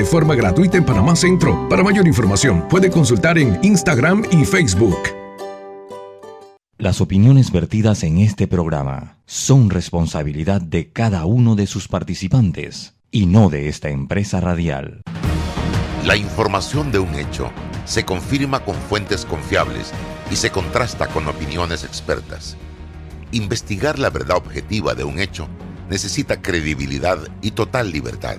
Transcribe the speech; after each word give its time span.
de 0.00 0.06
forma 0.06 0.34
gratuita 0.34 0.78
en 0.78 0.86
Panamá 0.86 1.14
Centro. 1.14 1.68
Para 1.68 1.82
mayor 1.82 2.06
información, 2.06 2.66
puede 2.70 2.90
consultar 2.90 3.36
en 3.36 3.58
Instagram 3.62 4.24
y 4.30 4.46
Facebook. 4.46 4.96
Las 6.78 7.02
opiniones 7.02 7.52
vertidas 7.52 8.02
en 8.02 8.16
este 8.16 8.48
programa 8.48 9.18
son 9.26 9.68
responsabilidad 9.68 10.62
de 10.62 10.90
cada 10.90 11.26
uno 11.26 11.54
de 11.54 11.66
sus 11.66 11.86
participantes 11.86 12.94
y 13.10 13.26
no 13.26 13.50
de 13.50 13.68
esta 13.68 13.90
empresa 13.90 14.40
radial. 14.40 15.02
La 16.06 16.16
información 16.16 16.90
de 16.90 16.98
un 16.98 17.14
hecho 17.16 17.50
se 17.84 18.06
confirma 18.06 18.64
con 18.64 18.76
fuentes 18.76 19.26
confiables 19.26 19.92
y 20.30 20.36
se 20.36 20.48
contrasta 20.48 21.08
con 21.08 21.28
opiniones 21.28 21.84
expertas. 21.84 22.56
Investigar 23.32 23.98
la 23.98 24.08
verdad 24.08 24.38
objetiva 24.38 24.94
de 24.94 25.04
un 25.04 25.20
hecho 25.20 25.46
necesita 25.90 26.40
credibilidad 26.40 27.18
y 27.42 27.50
total 27.50 27.92
libertad. 27.92 28.38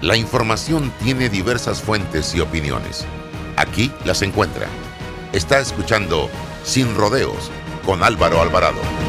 La 0.00 0.16
información 0.16 0.92
tiene 1.02 1.28
diversas 1.28 1.82
fuentes 1.82 2.32
y 2.32 2.40
opiniones. 2.40 3.04
Aquí 3.56 3.90
las 4.04 4.22
encuentra. 4.22 4.68
Está 5.32 5.58
escuchando 5.58 6.30
Sin 6.62 6.94
Rodeos 6.94 7.50
con 7.84 8.04
Álvaro 8.04 8.40
Alvarado. 8.40 9.07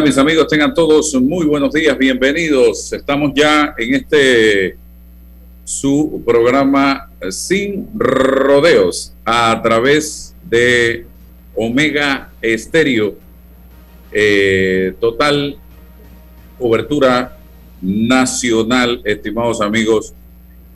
Mis 0.00 0.16
amigos? 0.16 0.46
Tengan 0.48 0.72
todos 0.72 1.12
muy 1.14 1.44
buenos 1.44 1.72
días, 1.72 1.98
bienvenidos. 1.98 2.92
Estamos 2.94 3.32
ya 3.34 3.74
en 3.76 3.94
este 3.94 4.76
su 5.64 6.22
programa 6.24 7.10
Sin 7.30 7.88
Rodeos 7.94 9.12
a 9.24 9.60
través 9.62 10.34
de 10.48 11.04
Omega 11.54 12.32
Estéreo. 12.40 13.16
Eh, 14.12 14.94
total 14.98 15.56
cobertura 16.58 17.36
nacional, 17.82 19.02
estimados 19.04 19.60
amigos 19.60 20.14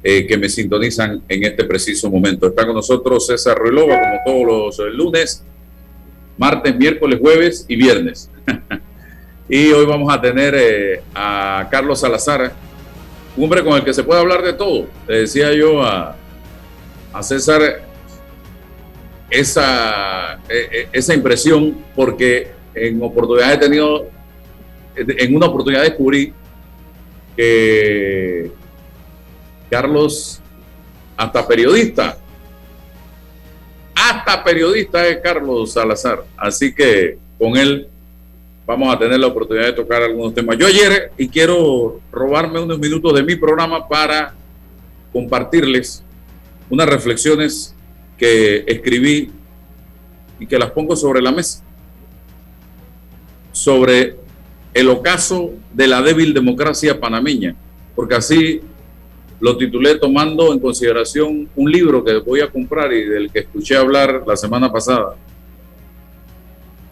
eh, 0.02 0.26
que 0.26 0.36
me 0.36 0.50
sintonizan 0.50 1.22
en 1.26 1.44
este 1.44 1.64
preciso 1.64 2.10
momento. 2.10 2.48
Está 2.48 2.66
con 2.66 2.74
nosotros 2.74 3.26
César 3.26 3.56
Ruilova, 3.56 3.98
como 3.98 4.44
todos 4.44 4.78
los 4.78 4.94
lunes, 4.94 5.42
martes, 6.36 6.76
miércoles, 6.76 7.18
jueves 7.18 7.64
y 7.66 7.76
viernes. 7.76 8.30
Y 9.48 9.70
hoy 9.70 9.86
vamos 9.86 10.12
a 10.12 10.20
tener 10.20 10.54
eh, 10.56 11.02
a 11.14 11.68
Carlos 11.70 12.00
Salazar, 12.00 12.52
un 13.36 13.44
hombre 13.44 13.62
con 13.62 13.74
el 13.74 13.84
que 13.84 13.94
se 13.94 14.02
puede 14.02 14.20
hablar 14.20 14.42
de 14.42 14.52
todo. 14.52 14.86
Le 15.06 15.20
decía 15.20 15.52
yo 15.52 15.82
a, 15.82 16.16
César 17.22 17.80
esa, 19.30 20.34
e, 20.48 20.68
e, 20.70 20.88
esa 20.92 21.14
impresión 21.14 21.78
porque 21.94 22.50
en 22.74 23.02
oportunidad 23.02 23.54
he 23.54 23.56
tenido, 23.56 24.10
en 24.94 25.34
una 25.34 25.46
oportunidad 25.46 25.82
descubrí 25.82 26.34
que 27.36 28.50
Carlos, 29.70 30.40
hasta 31.16 31.46
periodista, 31.46 32.18
hasta 33.94 34.44
periodista 34.44 35.06
es 35.06 35.18
Carlos 35.22 35.72
Salazar. 35.72 36.24
Así 36.36 36.74
que 36.74 37.16
con 37.38 37.56
él 37.56 37.88
vamos 38.66 38.94
a 38.94 38.98
tener 38.98 39.18
la 39.20 39.28
oportunidad 39.28 39.66
de 39.66 39.72
tocar 39.72 40.02
algunos 40.02 40.34
temas. 40.34 40.58
Yo 40.58 40.66
ayer, 40.66 41.12
y 41.16 41.28
quiero 41.28 42.00
robarme 42.10 42.60
unos 42.60 42.78
minutos 42.78 43.14
de 43.14 43.22
mi 43.22 43.36
programa 43.36 43.86
para 43.88 44.34
compartirles 45.12 46.02
unas 46.68 46.88
reflexiones 46.88 47.74
que 48.18 48.64
escribí 48.66 49.30
y 50.40 50.46
que 50.46 50.58
las 50.58 50.70
pongo 50.72 50.96
sobre 50.96 51.22
la 51.22 51.32
mesa 51.32 51.62
sobre 53.56 54.16
el 54.74 54.88
ocaso 54.90 55.54
de 55.72 55.88
la 55.88 56.02
débil 56.02 56.34
democracia 56.34 57.00
panameña, 57.00 57.56
porque 57.94 58.16
así 58.16 58.60
lo 59.40 59.56
titulé 59.56 59.98
tomando 59.98 60.52
en 60.52 60.60
consideración 60.60 61.48
un 61.56 61.72
libro 61.72 62.04
que 62.04 62.18
voy 62.18 62.40
a 62.40 62.50
comprar 62.50 62.92
y 62.92 63.04
del 63.04 63.32
que 63.32 63.40
escuché 63.40 63.74
hablar 63.74 64.24
la 64.26 64.36
semana 64.36 64.70
pasada, 64.70 65.16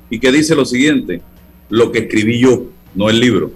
y 0.09 0.19
que 0.19 0.32
dice 0.32 0.55
lo 0.55 0.65
siguiente, 0.65 1.20
lo 1.69 1.93
que 1.93 2.01
escribí 2.01 2.41
yo, 2.41 2.67
no 2.95 3.11
el 3.11 3.21
libro. 3.21 3.53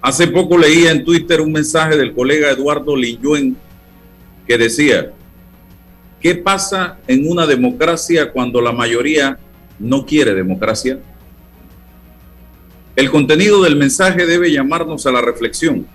Hace 0.00 0.28
poco 0.28 0.56
leía 0.56 0.90
en 0.92 1.04
Twitter 1.04 1.40
un 1.40 1.52
mensaje 1.52 1.96
del 1.96 2.12
colega 2.12 2.50
Eduardo 2.50 2.96
Lilluen 2.96 3.56
que 4.46 4.56
decía, 4.56 5.12
¿qué 6.20 6.34
pasa 6.34 6.98
en 7.06 7.28
una 7.28 7.46
democracia 7.46 8.30
cuando 8.30 8.60
la 8.60 8.72
mayoría 8.72 9.38
no 9.78 10.06
quiere 10.06 10.34
democracia? 10.34 10.98
El 12.96 13.10
contenido 13.10 13.62
del 13.62 13.76
mensaje 13.76 14.26
debe 14.26 14.50
llamarnos 14.50 15.06
a 15.06 15.12
la 15.12 15.20
reflexión 15.20 15.86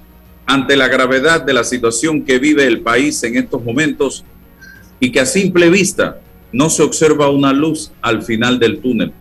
ante 0.46 0.76
la 0.76 0.88
gravedad 0.88 1.42
de 1.42 1.54
la 1.54 1.64
situación 1.64 2.24
que 2.24 2.40
vive 2.40 2.66
el 2.66 2.82
país 2.82 3.24
en 3.24 3.38
estos 3.38 3.64
momentos 3.64 4.26
y 5.00 5.12
que 5.12 5.22
a 5.22 5.26
simple 5.26 5.70
vista 5.70 6.20
no 6.52 6.70
se 6.70 6.84
observa 6.84 7.30
una 7.30 7.52
luz 7.52 7.92
al 8.02 8.22
final 8.22 8.60
del 8.60 8.80
túnel 8.80 9.14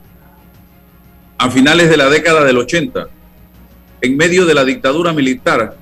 a 1.42 1.50
finales 1.50 1.90
de 1.90 1.96
la 1.96 2.08
década 2.08 2.44
del 2.44 2.56
80, 2.56 3.08
en 4.00 4.16
medio 4.16 4.46
de 4.46 4.54
la 4.54 4.64
dictadura 4.64 5.12
militar, 5.12 5.76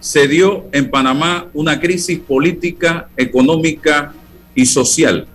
se 0.00 0.26
dio 0.26 0.64
en 0.72 0.90
Panamá 0.90 1.46
una 1.54 1.78
crisis 1.78 2.18
política, 2.18 3.08
económica 3.16 4.12
y 4.56 4.66
social 4.66 5.28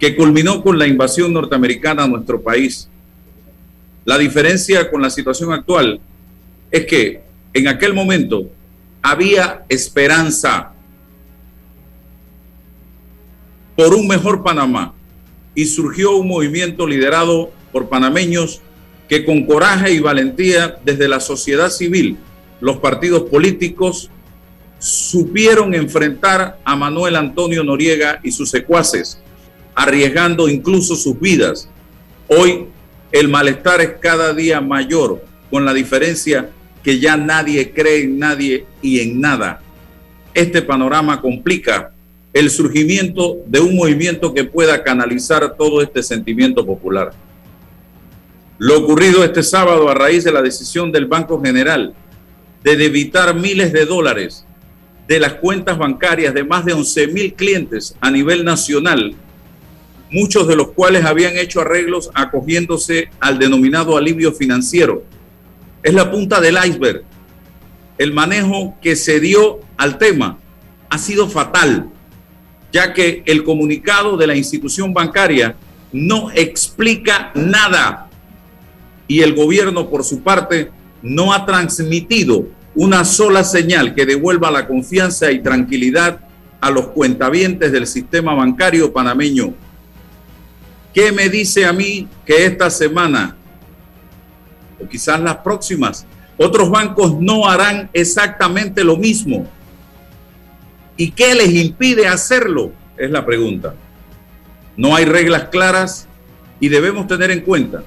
que 0.00 0.16
culminó 0.16 0.64
con 0.64 0.80
la 0.80 0.88
invasión 0.88 1.32
norteamericana 1.32 2.02
a 2.02 2.08
nuestro 2.08 2.42
país. 2.42 2.88
La 4.04 4.18
diferencia 4.18 4.90
con 4.90 5.00
la 5.00 5.10
situación 5.10 5.52
actual 5.52 6.00
es 6.72 6.84
que 6.84 7.22
en 7.52 7.68
aquel 7.68 7.94
momento 7.94 8.50
había 9.00 9.64
esperanza 9.68 10.72
por 13.76 13.94
un 13.94 14.08
mejor 14.08 14.42
Panamá 14.42 14.92
y 15.54 15.66
surgió 15.66 16.16
un 16.16 16.26
movimiento 16.26 16.84
liderado 16.84 17.52
por 17.70 17.88
panameños 17.88 18.60
que 19.14 19.24
con 19.24 19.46
coraje 19.46 19.92
y 19.92 20.00
valentía 20.00 20.76
desde 20.84 21.06
la 21.06 21.20
sociedad 21.20 21.70
civil, 21.70 22.16
los 22.60 22.78
partidos 22.78 23.22
políticos, 23.30 24.10
supieron 24.80 25.72
enfrentar 25.72 26.58
a 26.64 26.74
Manuel 26.74 27.14
Antonio 27.14 27.62
Noriega 27.62 28.18
y 28.24 28.32
sus 28.32 28.50
secuaces, 28.50 29.20
arriesgando 29.72 30.48
incluso 30.48 30.96
sus 30.96 31.20
vidas. 31.20 31.68
Hoy 32.26 32.66
el 33.12 33.28
malestar 33.28 33.80
es 33.82 33.92
cada 34.00 34.34
día 34.34 34.60
mayor, 34.60 35.24
con 35.48 35.64
la 35.64 35.72
diferencia 35.72 36.50
que 36.82 36.98
ya 36.98 37.16
nadie 37.16 37.70
cree 37.70 38.02
en 38.02 38.18
nadie 38.18 38.66
y 38.82 38.98
en 38.98 39.20
nada. 39.20 39.62
Este 40.34 40.60
panorama 40.60 41.20
complica 41.20 41.92
el 42.32 42.50
surgimiento 42.50 43.36
de 43.46 43.60
un 43.60 43.76
movimiento 43.76 44.34
que 44.34 44.42
pueda 44.42 44.82
canalizar 44.82 45.56
todo 45.56 45.82
este 45.82 46.02
sentimiento 46.02 46.66
popular. 46.66 47.12
Lo 48.58 48.78
ocurrido 48.78 49.24
este 49.24 49.42
sábado 49.42 49.88
a 49.88 49.94
raíz 49.94 50.24
de 50.24 50.32
la 50.32 50.42
decisión 50.42 50.92
del 50.92 51.06
Banco 51.06 51.42
General 51.42 51.94
de 52.62 52.76
debitar 52.76 53.34
miles 53.34 53.72
de 53.72 53.84
dólares 53.84 54.46
de 55.08 55.20
las 55.20 55.34
cuentas 55.34 55.76
bancarias 55.76 56.32
de 56.32 56.44
más 56.44 56.64
de 56.64 56.72
11 56.72 57.08
mil 57.08 57.34
clientes 57.34 57.96
a 58.00 58.10
nivel 58.10 58.44
nacional, 58.44 59.14
muchos 60.10 60.48
de 60.48 60.56
los 60.56 60.68
cuales 60.68 61.04
habían 61.04 61.36
hecho 61.36 61.60
arreglos 61.60 62.10
acogiéndose 62.14 63.10
al 63.20 63.38
denominado 63.38 63.96
alivio 63.96 64.32
financiero. 64.32 65.02
Es 65.82 65.92
la 65.92 66.10
punta 66.10 66.40
del 66.40 66.56
iceberg. 66.64 67.02
El 67.98 68.12
manejo 68.12 68.76
que 68.80 68.96
se 68.96 69.20
dio 69.20 69.60
al 69.76 69.98
tema 69.98 70.38
ha 70.88 70.98
sido 70.98 71.28
fatal 71.28 71.90
ya 72.74 72.92
que 72.92 73.22
el 73.26 73.44
comunicado 73.44 74.16
de 74.16 74.26
la 74.26 74.34
institución 74.34 74.92
bancaria 74.92 75.54
no 75.92 76.32
explica 76.32 77.30
nada 77.36 78.10
y 79.06 79.20
el 79.20 79.34
gobierno 79.34 79.88
por 79.88 80.04
su 80.04 80.22
parte 80.22 80.70
no 81.02 81.32
ha 81.32 81.44
transmitido 81.44 82.46
una 82.74 83.04
sola 83.04 83.44
señal 83.44 83.94
que 83.94 84.06
devuelva 84.06 84.50
la 84.50 84.66
confianza 84.66 85.30
y 85.30 85.40
tranquilidad 85.40 86.20
a 86.60 86.70
los 86.70 86.88
cuentavientes 86.88 87.70
del 87.70 87.86
sistema 87.86 88.34
bancario 88.34 88.92
panameño. 88.92 89.54
¿Qué 90.92 91.12
me 91.12 91.28
dice 91.28 91.66
a 91.66 91.72
mí 91.72 92.08
que 92.24 92.46
esta 92.46 92.70
semana 92.70 93.36
o 94.82 94.88
quizás 94.88 95.20
las 95.20 95.36
próximas 95.36 96.06
otros 96.36 96.70
bancos 96.70 97.20
no 97.20 97.48
harán 97.48 97.90
exactamente 97.92 98.82
lo 98.82 98.96
mismo? 98.96 99.46
¿Y 100.96 101.10
qué 101.10 101.34
les 101.34 101.52
impide 101.52 102.06
hacerlo? 102.08 102.72
Es 102.96 103.10
la 103.10 103.26
pregunta. 103.26 103.74
No 104.76 104.96
hay 104.96 105.04
reglas 105.04 105.48
claras 105.50 106.08
y 106.60 106.68
debemos 106.68 107.06
tener 107.06 107.30
en 107.30 107.40
cuenta 107.40 107.82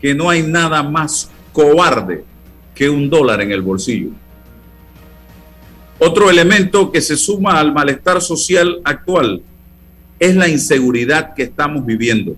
que 0.00 0.14
no 0.14 0.30
hay 0.30 0.42
nada 0.42 0.82
más 0.82 1.30
cobarde 1.52 2.24
que 2.74 2.88
un 2.88 3.10
dólar 3.10 3.40
en 3.40 3.52
el 3.52 3.62
bolsillo. 3.62 4.10
Otro 5.98 6.30
elemento 6.30 6.92
que 6.92 7.00
se 7.00 7.16
suma 7.16 7.58
al 7.58 7.72
malestar 7.72 8.20
social 8.22 8.80
actual 8.84 9.42
es 10.20 10.36
la 10.36 10.48
inseguridad 10.48 11.34
que 11.34 11.42
estamos 11.44 11.84
viviendo. 11.84 12.36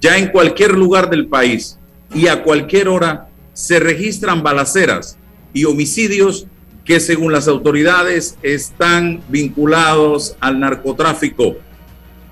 Ya 0.00 0.16
en 0.16 0.28
cualquier 0.28 0.72
lugar 0.72 1.10
del 1.10 1.26
país 1.26 1.78
y 2.14 2.28
a 2.28 2.42
cualquier 2.42 2.88
hora 2.88 3.28
se 3.52 3.78
registran 3.78 4.42
balaceras 4.42 5.18
y 5.52 5.64
homicidios 5.64 6.46
que 6.84 6.98
según 6.98 7.32
las 7.32 7.46
autoridades 7.46 8.38
están 8.42 9.22
vinculados 9.28 10.36
al 10.40 10.58
narcotráfico. 10.58 11.56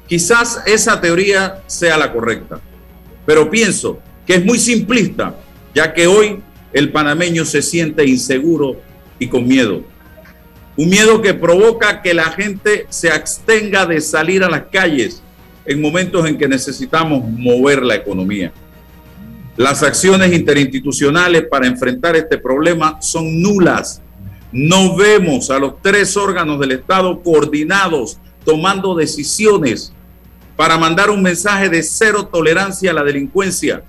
Quizás 0.07 0.63
esa 0.65 1.01
teoría 1.01 1.63
sea 1.67 1.99
la 1.99 2.13
correcta, 2.13 2.61
pero 3.29 3.51
pienso 3.51 3.99
que 4.27 4.37
es 4.37 4.45
muy 4.47 4.59
simplista, 4.59 5.39
ya 5.75 5.93
que 5.93 6.07
hoy 6.07 6.41
el 6.73 6.91
panameño 6.91 7.45
se 7.45 7.61
siente 7.61 8.07
inseguro 8.07 8.81
y 9.19 9.27
con 9.27 9.47
miedo. 9.47 9.83
Un 10.79 10.89
miedo 10.89 11.21
que 11.21 11.35
provoca 11.35 12.01
que 12.01 12.15
la 12.15 12.31
gente 12.31 12.87
se 12.89 13.11
abstenga 13.11 13.85
de 13.85 14.01
salir 14.01 14.43
a 14.43 14.49
las 14.49 14.63
calles 14.73 15.23
en 15.67 15.79
momentos 15.79 16.27
en 16.27 16.39
que 16.39 16.49
necesitamos 16.49 17.23
mover 17.23 17.83
la 17.83 17.97
economía. 17.97 18.51
Las 19.59 19.83
acciones 19.83 20.33
interinstitucionales 20.33 21.45
para 21.51 21.67
enfrentar 21.67 22.17
este 22.17 22.39
problema 22.39 22.97
son 23.03 23.43
nulas 23.43 24.01
no 24.51 24.97
vemos 24.97 25.51
a 25.51 25.59
los 25.59 25.83
tres 25.83 26.17
órganos 26.17 26.59
del 26.59 26.73
Estado 26.73 27.23
coordinados 27.23 28.17
tomando 28.47 28.95
decisiones 28.95 29.93
para 30.59 30.77
mandar 30.77 31.09
un 31.09 31.23
mensaje 31.23 31.71
de 31.71 31.83
cero 31.83 32.27
tolerancia 32.27 32.91
a 32.91 32.95
la 32.95 33.05
delincuencia. 33.05 33.85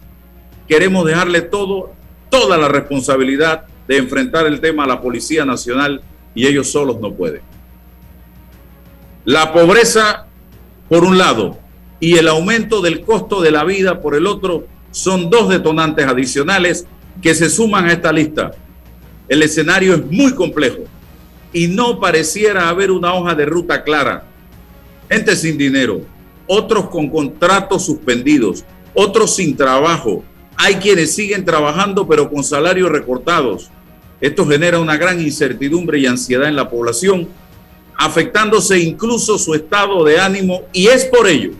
Queremos 0.67 1.03
dejarle 1.05 1.41
todo, 1.41 1.93
toda 2.29 2.57
la 2.57 2.69
responsabilidad 2.69 3.63
de 3.87 3.97
enfrentar 3.97 4.45
el 4.45 4.61
tema 4.61 4.83
a 4.83 4.87
la 4.87 5.01
Policía 5.01 5.43
Nacional 5.43 6.01
y 6.33 6.45
ellos 6.45 6.71
solos 6.71 7.01
no 7.01 7.11
pueden. 7.11 7.41
La 9.25 9.51
pobreza, 9.51 10.27
por 10.87 11.03
un 11.03 11.17
lado, 11.17 11.57
y 11.99 12.17
el 12.17 12.27
aumento 12.27 12.81
del 12.81 13.01
costo 13.01 13.41
de 13.41 13.51
la 13.51 13.63
vida, 13.63 13.99
por 13.99 14.15
el 14.15 14.27
otro, 14.27 14.67
son 14.91 15.29
dos 15.29 15.49
detonantes 15.49 16.05
adicionales 16.05 16.85
que 17.21 17.33
se 17.33 17.49
suman 17.49 17.85
a 17.85 17.93
esta 17.93 18.13
lista 18.13 18.53
el 19.29 19.43
escenario 19.43 19.93
es 19.93 20.05
muy 20.05 20.33
complejo 20.33 20.79
y 21.53 21.67
no 21.67 21.99
pareciera 21.99 22.67
haber 22.67 22.91
una 22.91 23.13
hoja 23.13 23.35
de 23.35 23.45
ruta 23.45 23.83
clara. 23.83 24.25
Gente 25.09 25.35
sin 25.35 25.57
dinero, 25.57 26.01
otros 26.51 26.89
con 26.89 27.09
contratos 27.09 27.85
suspendidos, 27.85 28.65
otros 28.95 29.35
sin 29.35 29.55
trabajo. 29.55 30.23
Hay 30.57 30.75
quienes 30.75 31.13
siguen 31.13 31.45
trabajando 31.45 32.07
pero 32.07 32.27
con 32.27 32.43
salarios 32.43 32.89
recortados. 32.89 33.69
Esto 34.19 34.47
genera 34.47 34.79
una 34.79 34.97
gran 34.97 35.21
incertidumbre 35.21 35.99
y 35.99 36.07
ansiedad 36.07 36.49
en 36.49 36.55
la 36.55 36.69
población, 36.69 37.29
afectándose 37.95 38.79
incluso 38.79 39.37
su 39.37 39.53
estado 39.53 40.03
de 40.03 40.19
ánimo 40.19 40.63
y 40.73 40.87
es 40.87 41.05
por 41.05 41.27
ello 41.27 41.51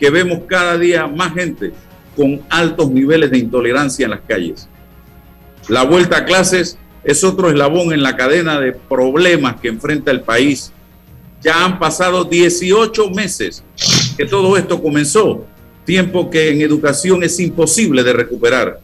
que 0.00 0.10
vemos 0.10 0.40
cada 0.48 0.76
día 0.76 1.06
más 1.06 1.32
gente 1.34 1.72
con 2.16 2.42
altos 2.50 2.90
niveles 2.90 3.30
de 3.30 3.38
intolerancia 3.38 4.04
en 4.04 4.10
las 4.10 4.20
calles. 4.26 4.68
La 5.68 5.84
vuelta 5.84 6.18
a 6.18 6.24
clases 6.24 6.76
es 7.04 7.22
otro 7.22 7.50
eslabón 7.50 7.92
en 7.92 8.02
la 8.02 8.16
cadena 8.16 8.58
de 8.58 8.72
problemas 8.72 9.60
que 9.60 9.68
enfrenta 9.68 10.10
el 10.10 10.22
país. 10.22 10.72
Ya 11.44 11.64
han 11.64 11.78
pasado 11.78 12.24
18 12.24 13.10
meses 13.10 13.62
que 14.16 14.24
todo 14.24 14.56
esto 14.56 14.80
comenzó, 14.82 15.44
tiempo 15.84 16.30
que 16.30 16.50
en 16.50 16.62
educación 16.62 17.22
es 17.22 17.38
imposible 17.38 18.02
de 18.02 18.14
recuperar. 18.14 18.80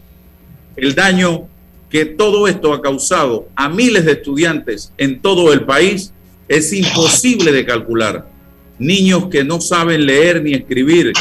El 0.77 0.95
daño 0.95 1.49
que 1.89 2.05
todo 2.05 2.47
esto 2.47 2.75
ha 2.75 2.83
causado 2.83 3.49
a 3.57 3.69
miles 3.69 4.05
de 4.05 4.13
estudiantes 4.13 4.93
en 4.99 5.21
todo 5.21 5.53
el 5.53 5.65
país 5.65 6.13
es 6.47 6.73
imposible 6.73 7.51
de 7.51 7.65
calcular. 7.65 8.29
Niños 8.79 9.29
que 9.31 9.43
no 9.43 9.61
saben 9.61 10.05
leer 10.05 10.43
ni 10.43 10.53
escribir, 10.53 11.13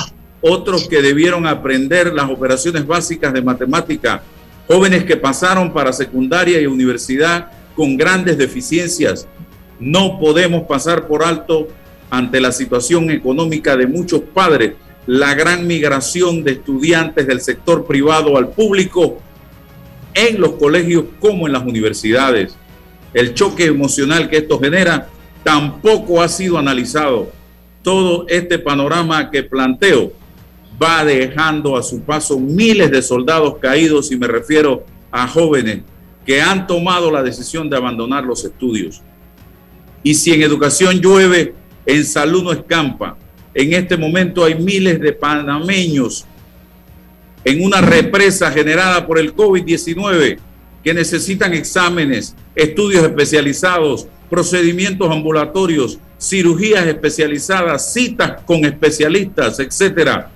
otros 0.42 0.88
que 0.88 1.02
debieron 1.02 1.48
aprender 1.48 2.14
las 2.14 2.30
operaciones 2.30 2.86
básicas 2.86 3.34
de 3.34 3.42
matemática 3.42 4.24
jóvenes 4.70 5.04
que 5.04 5.18
pasaron 5.18 5.74
para 5.74 5.92
secundaria 5.92 6.62
y 6.62 6.68
universidad 6.68 7.52
con 7.76 7.98
grandes 7.98 8.38
deficiencias. 8.38 9.28
No 9.80 10.20
podemos 10.20 10.64
pasar 10.64 11.08
por 11.08 11.24
alto 11.24 11.68
ante 12.10 12.42
la 12.42 12.52
situación 12.52 13.10
económica 13.12 13.78
de 13.78 13.88
muchos 13.88 14.22
padres, 14.22 14.74
la 15.06 15.34
gran 15.34 15.66
migración 15.66 16.44
de 16.44 16.52
estudiantes 16.54 17.26
del 17.26 17.42
sector 17.42 17.86
privado 17.86 18.38
al 18.38 18.50
público 18.50 19.20
en 20.14 20.42
los 20.42 20.54
colegios 20.54 21.06
como 21.20 21.48
en 21.48 21.54
las 21.54 21.64
universidades. 21.64 22.56
El 23.14 23.34
choque 23.34 23.66
emocional 23.66 24.30
que 24.30 24.38
esto 24.38 24.60
genera 24.60 25.08
tampoco 25.44 26.22
ha 26.22 26.28
sido 26.28 26.58
analizado. 26.58 27.32
Todo 27.82 28.26
este 28.28 28.60
panorama 28.60 29.32
que 29.32 29.44
planteo 29.44 30.12
va 30.82 31.04
dejando 31.06 31.78
a 31.78 31.84
su 31.84 32.02
paso 32.02 32.40
miles 32.40 32.92
de 32.92 33.02
soldados 33.02 33.56
caídos 33.60 34.12
y 34.12 34.18
me 34.18 34.28
refiero 34.28 34.86
a 35.12 35.28
jóvenes 35.28 35.82
que 36.26 36.42
han 36.42 36.68
tomado 36.68 37.12
la 37.12 37.24
decisión 37.24 37.70
de 37.70 37.78
abandonar 37.78 38.24
los 38.24 38.44
estudios. 38.46 39.02
Y 40.04 40.14
si 40.16 40.34
en 40.34 40.42
educación 40.42 41.00
llueve, 41.00 41.54
en 41.86 42.06
salud 42.06 42.44
no 42.44 42.52
escampa. 42.52 43.18
En 43.54 43.74
este 43.74 43.98
momento 43.98 44.44
hay 44.44 44.56
miles 44.56 45.00
de 45.00 45.12
panameños 45.12 46.26
en 47.44 47.64
una 47.64 47.82
represa 47.82 48.52
generada 48.52 49.06
por 49.08 49.18
el 49.18 49.36
COVID-19 49.36 50.38
que 50.84 50.94
necesitan 50.94 51.54
exámenes, 51.54 52.36
estudios 52.56 53.04
especializados, 53.04 54.08
procedimientos 54.30 55.10
ambulatorios, 55.12 56.00
cirugías 56.20 56.86
especializadas, 56.86 57.94
citas 57.94 58.42
con 58.46 58.66
especialistas, 58.66 59.60
etcétera. 59.60 60.30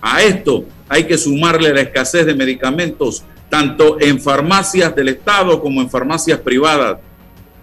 A 0.00 0.22
esto 0.22 0.64
hay 0.88 1.04
que 1.04 1.18
sumarle 1.18 1.74
la 1.74 1.82
escasez 1.82 2.24
de 2.24 2.34
medicamentos, 2.34 3.24
tanto 3.48 4.00
en 4.00 4.20
farmacias 4.20 4.94
del 4.94 5.08
Estado 5.08 5.60
como 5.60 5.80
en 5.80 5.90
farmacias 5.90 6.38
privadas. 6.40 6.98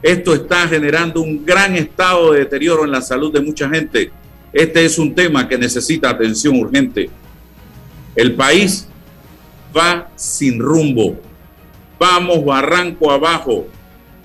Esto 0.05 0.35
está 0.35 0.67
generando 0.67 1.19
un 1.19 1.43
gran 1.43 1.75
estado 1.75 2.31
de 2.31 2.41
deterioro 2.41 2.85
en 2.85 2.91
la 2.91 3.01
salud 3.01 3.33
de 3.33 3.41
mucha 3.41 3.67
gente. 3.67 4.11
Este 4.53 4.85
es 4.85 4.99
un 4.99 5.15
tema 5.15 5.47
que 5.47 5.57
necesita 5.57 6.11
atención 6.11 6.59
urgente. 6.59 7.09
El 8.15 8.35
país 8.35 8.87
va 9.75 10.11
sin 10.15 10.59
rumbo. 10.59 11.19
Vamos 11.97 12.45
barranco 12.45 13.09
abajo. 13.09 13.65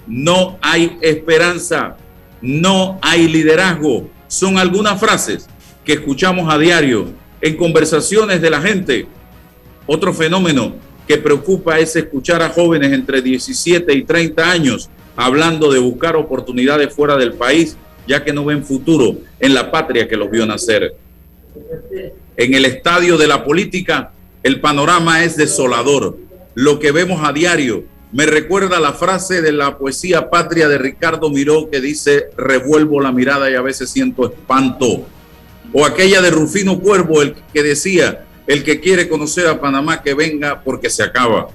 No 0.07 0.59
hay 0.61 0.99
esperanza. 1.01 1.97
No 2.43 2.99
hay 3.01 3.27
liderazgo. 3.27 4.11
Son 4.29 4.59
algunas 4.59 5.01
frases 5.01 5.49
que 5.83 5.95
escuchamos 5.95 6.53
a 6.53 6.59
diario 6.59 7.09
en 7.41 7.57
conversaciones 7.57 8.43
de 8.43 8.51
la 8.51 8.61
gente. 8.61 9.07
Otro 9.87 10.13
fenómeno 10.13 10.75
que 11.09 11.17
preocupa 11.17 11.79
es 11.79 11.97
escuchar 11.97 12.43
a 12.43 12.51
jóvenes 12.51 12.93
entre 12.93 13.23
17 13.23 13.95
y 13.95 14.03
30 14.03 14.51
años 14.51 14.91
hablando 15.17 15.71
de 15.71 15.79
buscar 15.79 16.17
oportunidades 16.17 16.95
fuera 16.95 17.17
del 17.17 17.35
país, 17.35 17.77
ya 18.07 18.25
que 18.25 18.33
no 18.33 18.45
ven 18.45 18.65
futuro 18.65 19.19
en 19.39 19.55
la 19.55 19.71
patria 19.71 20.09
que 20.09 20.17
los 20.17 20.31
vio 20.31 20.47
nacer. 20.47 20.95
En 22.37 22.55
el 22.55 22.65
estadio 22.65 23.19
de 23.19 23.27
la 23.27 23.45
política, 23.45 24.13
el 24.43 24.61
panorama 24.61 25.25
es 25.25 25.37
desolador. 25.37 26.17
Lo 26.55 26.79
que 26.79 26.93
vemos 26.93 27.21
a 27.23 27.33
diario 27.33 27.85
me 28.13 28.27
recuerda 28.27 28.81
la 28.81 28.93
frase 28.93 29.41
de 29.41 29.53
la 29.53 29.79
poesía 29.79 30.31
patria 30.31 30.69
de 30.69 30.79
Ricardo 30.79 31.31
Miró 31.31 31.71
que 31.71 31.81
dice, 31.81 32.31
revuelvo 32.37 33.01
la 33.01 33.13
mirada 33.13 33.51
y 33.51 33.55
a 33.55 33.63
veces 33.63 33.91
siento 33.91 34.27
espanto. 34.27 35.07
O 35.73 35.85
aquella 35.85 36.21
de 36.21 36.31
Rufino 36.31 36.81
Cuervo, 36.81 37.23
el 37.23 37.37
que 37.53 37.63
decía, 37.63 38.25
el 38.49 38.65
que 38.65 38.81
quiere 38.81 39.09
conocer 39.09 39.47
a 39.47 39.61
Panamá 39.61 40.03
que 40.03 40.15
venga 40.15 40.63
porque 40.65 40.91
se 40.91 41.05
acaba. 41.05 41.49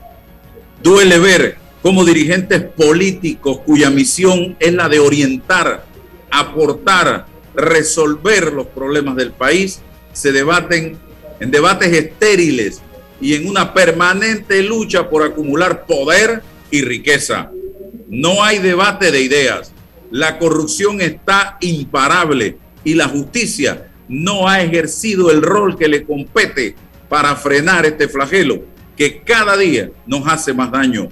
Duele 0.82 1.20
ver 1.20 1.58
cómo 1.86 2.04
dirigentes 2.04 2.64
políticos 2.64 3.60
cuya 3.64 3.92
misión 3.92 4.56
es 4.60 4.74
la 4.74 4.90
de 4.90 4.98
orientar, 4.98 5.86
aportar, 6.32 7.28
resolver 7.54 8.54
los 8.54 8.66
problemas 8.66 9.16
del 9.16 9.32
país, 9.32 9.82
se 10.12 10.32
debaten 10.32 10.98
en 11.40 11.52
debates 11.52 11.94
estériles 11.94 12.82
y 13.22 13.36
en 13.36 13.48
una 13.48 13.76
permanente 13.76 14.64
lucha 14.64 15.12
por 15.12 15.22
acumular 15.22 15.86
poder 15.86 16.42
y 16.72 16.82
riqueza. 16.82 17.52
No 18.10 18.44
hay 18.44 18.58
debate 18.58 19.12
de 19.12 19.22
ideas. 19.22 19.72
La 20.10 20.40
corrupción 20.40 21.02
está 21.02 21.60
imparable 21.62 22.58
y 22.84 22.96
la 22.96 23.08
justicia 23.10 23.92
no 24.08 24.50
ha 24.50 24.64
ejercido 24.64 25.30
el 25.30 25.44
rol 25.44 25.78
que 25.78 25.88
le 25.88 26.04
compete 26.04 26.74
para 27.10 27.36
frenar 27.36 27.86
este 27.86 28.08
flagelo 28.08 28.64
que 28.98 29.22
cada 29.22 29.56
día 29.56 29.92
nos 30.08 30.28
hace 30.28 30.52
más 30.52 30.72
daño. 30.72 31.10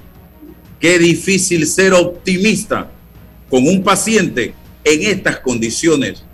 Qué 0.83 0.99
difícil 0.99 1.65
ser 1.65 1.93
optimista 1.93 2.91
con 3.49 3.65
un 3.65 3.85
paciente 3.85 4.53
en 4.83 5.03
estas 5.03 5.39
condiciones. 5.39 6.25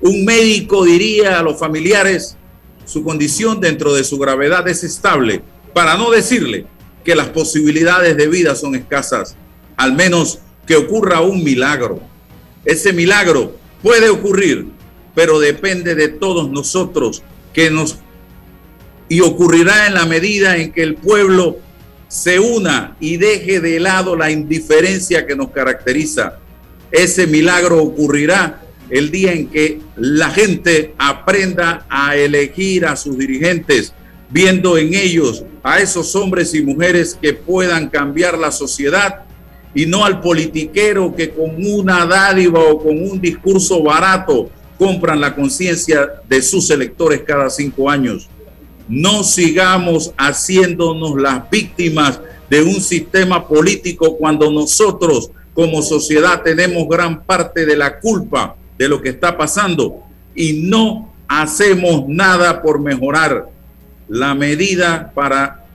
Un 0.00 0.24
médico 0.24 0.84
diría 0.84 1.36
a 1.36 1.42
los 1.42 1.58
familiares, 1.58 2.36
su 2.84 3.02
condición 3.02 3.60
dentro 3.60 3.92
de 3.92 4.04
su 4.04 4.16
gravedad 4.16 4.68
es 4.68 4.84
estable, 4.84 5.42
para 5.74 5.96
no 5.96 6.12
decirle 6.12 6.66
que 7.04 7.16
las 7.16 7.30
posibilidades 7.30 8.16
de 8.16 8.28
vida 8.28 8.54
son 8.54 8.76
escasas, 8.76 9.34
al 9.76 9.94
menos 9.94 10.38
que 10.64 10.76
ocurra 10.76 11.20
un 11.20 11.42
milagro. 11.42 12.00
Ese 12.64 12.92
milagro 12.92 13.56
puede 13.82 14.10
ocurrir, 14.10 14.68
pero 15.16 15.40
depende 15.40 15.96
de 15.96 16.06
todos 16.06 16.48
nosotros 16.48 17.24
que 17.52 17.68
nos 17.68 17.98
y 19.08 19.22
ocurrirá 19.22 19.88
en 19.88 19.94
la 19.94 20.06
medida 20.06 20.56
en 20.56 20.70
que 20.70 20.84
el 20.84 20.94
pueblo 20.94 21.56
se 22.08 22.40
una 22.40 22.96
y 23.00 23.18
deje 23.18 23.60
de 23.60 23.78
lado 23.78 24.16
la 24.16 24.30
indiferencia 24.30 25.26
que 25.26 25.36
nos 25.36 25.50
caracteriza. 25.50 26.38
Ese 26.90 27.26
milagro 27.26 27.82
ocurrirá 27.82 28.62
el 28.90 29.10
día 29.10 29.32
en 29.32 29.48
que 29.48 29.80
la 29.96 30.30
gente 30.30 30.94
aprenda 30.98 31.86
a 31.90 32.16
elegir 32.16 32.86
a 32.86 32.96
sus 32.96 33.18
dirigentes, 33.18 33.92
viendo 34.30 34.78
en 34.78 34.94
ellos 34.94 35.44
a 35.62 35.80
esos 35.80 36.16
hombres 36.16 36.54
y 36.54 36.62
mujeres 36.62 37.16
que 37.20 37.34
puedan 37.34 37.88
cambiar 37.88 38.38
la 38.38 38.50
sociedad 38.50 39.24
y 39.74 39.84
no 39.84 40.04
al 40.04 40.20
politiquero 40.20 41.14
que 41.14 41.30
con 41.30 41.64
una 41.64 42.06
dádiva 42.06 42.60
o 42.60 42.82
con 42.82 43.02
un 43.02 43.20
discurso 43.20 43.82
barato 43.82 44.50
compran 44.78 45.20
la 45.20 45.34
conciencia 45.34 46.08
de 46.26 46.40
sus 46.40 46.70
electores 46.70 47.22
cada 47.26 47.50
cinco 47.50 47.90
años. 47.90 48.28
No 48.88 49.22
sigamos 49.22 50.12
haciéndonos 50.16 51.20
las 51.20 51.48
víctimas 51.50 52.20
de 52.48 52.62
un 52.62 52.80
sistema 52.80 53.46
político 53.46 54.16
cuando 54.16 54.50
nosotros 54.50 55.30
como 55.52 55.82
sociedad 55.82 56.42
tenemos 56.42 56.88
gran 56.88 57.24
parte 57.24 57.66
de 57.66 57.76
la 57.76 57.98
culpa 57.98 58.56
de 58.78 58.88
lo 58.88 59.02
que 59.02 59.10
está 59.10 59.36
pasando 59.36 60.02
y 60.34 60.62
no 60.64 61.12
hacemos 61.26 62.04
nada 62.08 62.62
por 62.62 62.80
mejorar 62.80 63.48
la 64.08 64.34
medida 64.34 65.12
para 65.14 65.66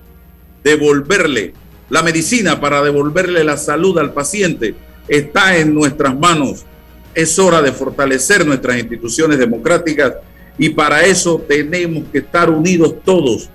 devolverle, 0.64 1.54
la 1.90 2.02
medicina 2.02 2.60
para 2.60 2.82
devolverle 2.82 3.44
la 3.44 3.58
salud 3.58 3.98
al 4.00 4.14
paciente 4.14 4.74
está 5.08 5.58
en 5.58 5.74
nuestras 5.74 6.18
manos. 6.18 6.66
Es 7.14 7.38
hora 7.38 7.62
de 7.62 7.72
fortalecer 7.72 8.46
nuestras 8.46 8.80
instituciones 8.80 9.38
democráticas 9.38 10.14
y 10.58 10.70
para 10.70 11.04
eso 11.04 11.44
tenemos 11.48 12.04
que 12.12 12.20
estar 12.20 12.50
unidos 12.50 12.96
todos 13.04 13.50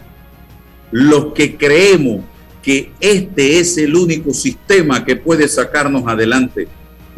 los 0.90 1.32
que 1.32 1.56
creemos 1.56 2.24
que 2.62 2.92
este 3.00 3.58
es 3.58 3.78
el 3.78 3.94
único 3.94 4.32
sistema 4.34 5.04
que 5.04 5.16
puede 5.16 5.48
sacarnos 5.48 6.06
adelante 6.06 6.68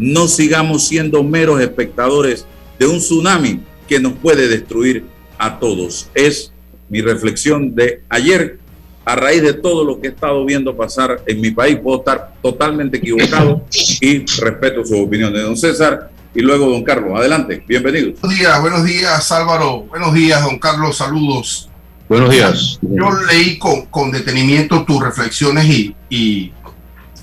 no 0.01 0.29
sigamos 0.29 0.89
siendo 0.89 1.23
meros 1.23 1.61
espectadores 1.61 2.47
de 2.79 2.87
un 2.87 2.99
tsunami 2.99 3.61
que 3.87 4.01
nos 4.01 4.15
puede 4.15 4.49
destruir 4.49 5.05
a 5.37 5.59
todos. 5.59 6.09
Es 6.15 6.53
mi 6.89 7.03
reflexión 7.03 7.75
de 7.75 8.03
ayer 8.09 8.59
a 9.05 9.15
raíz 9.15 9.43
de 9.43 9.53
todo 9.53 9.85
lo 9.85 10.01
que 10.01 10.09
he 10.09 10.11
estado 10.11 10.45
viendo 10.47 10.75
pasar 10.75 11.23
en 11.27 11.41
mi 11.41 11.51
país. 11.51 11.79
Puedo 11.83 11.99
estar 11.99 12.33
totalmente 12.43 12.97
equivocado 12.97 13.63
y 14.01 14.25
respeto 14.41 14.85
su 14.87 14.99
opinión 14.99 15.35
de 15.35 15.43
don 15.43 15.57
César 15.57 16.11
y 16.35 16.41
luego 16.41 16.71
don 16.71 16.85
Carlos. 16.85 17.19
Adelante, 17.19 17.65
bienvenido. 17.67 18.13
Buenos 18.21 18.39
días, 18.39 18.61
buenos 18.61 18.85
días 18.85 19.33
Álvaro. 19.33 19.81
Buenos 19.85 20.15
días, 20.15 20.43
don 20.43 20.59
Carlos. 20.59 20.97
Saludos. 20.97 21.69
Buenos 22.09 22.31
días. 22.31 22.79
Yo 22.83 23.11
leí 23.31 23.59
con, 23.59 23.87
con 23.87 24.11
detenimiento 24.11 24.85
tus 24.85 25.03
reflexiones 25.03 25.65
y, 25.67 25.95
y 26.09 26.53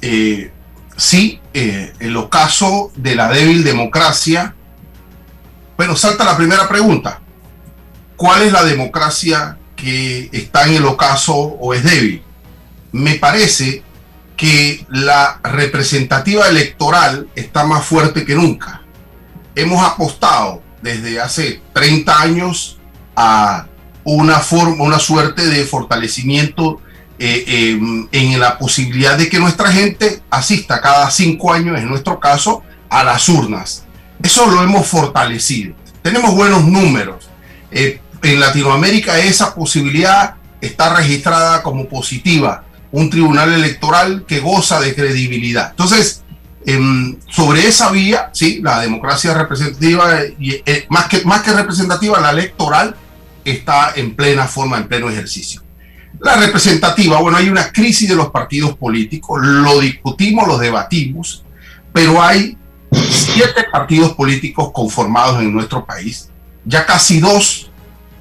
eh, 0.02 0.52
sí, 0.96 1.40
eh, 1.54 1.94
el 2.00 2.16
ocaso 2.16 2.92
de 2.96 3.16
la 3.16 3.30
débil 3.30 3.64
democracia, 3.64 4.56
bueno, 5.76 5.96
salta 5.96 6.24
la 6.24 6.38
primera 6.38 6.68
pregunta. 6.68 7.20
¿Cuál 8.16 8.44
es 8.44 8.52
la 8.52 8.64
democracia 8.64 9.58
que 9.76 10.30
está 10.32 10.68
en 10.68 10.76
el 10.76 10.86
ocaso 10.86 11.36
o 11.36 11.74
es 11.74 11.84
débil? 11.84 12.24
Me 12.92 13.16
parece 13.16 13.84
que 14.36 14.86
la 14.90 15.40
representativa 15.44 16.48
electoral 16.48 17.28
está 17.36 17.66
más 17.66 17.86
fuerte 17.86 18.26
que 18.26 18.36
nunca. 18.36 18.84
Hemos 19.58 19.84
apostado 19.84 20.62
desde 20.84 21.20
hace 21.20 21.62
30 21.74 22.22
años 22.22 22.78
a 23.16 23.66
una 24.04 24.38
forma, 24.38 24.84
una 24.84 25.00
suerte 25.00 25.48
de 25.48 25.66
fortalecimiento 25.66 26.80
eh, 27.18 27.44
em, 27.48 28.08
en 28.12 28.40
la 28.40 28.60
posibilidad 28.60 29.18
de 29.18 29.28
que 29.28 29.40
nuestra 29.40 29.72
gente 29.72 30.22
asista 30.30 30.80
cada 30.80 31.10
cinco 31.10 31.52
años, 31.52 31.80
en 31.80 31.90
nuestro 31.90 32.20
caso, 32.20 32.62
a 32.88 33.04
las 33.04 33.28
urnas. 33.30 33.84
Eso 34.22 34.46
lo 34.46 34.62
hemos 34.62 34.86
fortalecido. 34.86 35.74
Tenemos 36.04 36.36
buenos 36.36 36.64
números. 36.64 37.28
Eh, 37.72 38.00
en 38.22 38.40
Latinoamérica 38.40 39.18
esa 39.18 39.56
posibilidad 39.56 40.36
está 40.62 40.96
registrada 40.96 41.64
como 41.64 41.90
positiva. 41.90 42.64
Un 42.92 43.10
tribunal 43.10 43.52
electoral 43.52 44.24
que 44.28 44.40
goza 44.40 44.80
de 44.80 44.94
credibilidad. 44.94 45.72
Entonces, 45.72 46.22
sobre 47.30 47.66
esa 47.66 47.90
vía, 47.92 48.30
sí, 48.34 48.60
la 48.62 48.82
democracia 48.82 49.34
representativa, 49.34 50.22
eh, 50.22 50.86
más, 50.90 51.08
que, 51.08 51.24
más 51.24 51.42
que 51.42 51.54
representativa, 51.54 52.20
la 52.20 52.32
electoral 52.32 52.94
está 53.46 53.94
en 53.96 54.16
plena 54.16 54.48
forma, 54.48 54.78
en 54.78 54.88
pleno 54.88 55.10
ejercicio. 55.10 55.62
La 56.20 56.36
representativa, 56.36 57.20
bueno, 57.20 57.38
hay 57.38 57.50
una 57.50 57.72
crisis 57.72 58.10
de 58.10 58.16
los 58.16 58.32
partidos 58.32 58.76
políticos, 58.76 59.40
lo 59.42 59.80
discutimos, 59.80 60.46
lo 60.48 60.58
debatimos, 60.58 61.46
pero 61.94 62.22
hay 62.22 62.58
siete 62.92 63.66
partidos 63.72 64.14
políticos 64.14 64.72
conformados 64.74 65.42
en 65.42 65.54
nuestro 65.54 65.86
país, 65.86 66.30
ya 66.66 66.86
casi 66.86 67.22
dos 67.22 67.72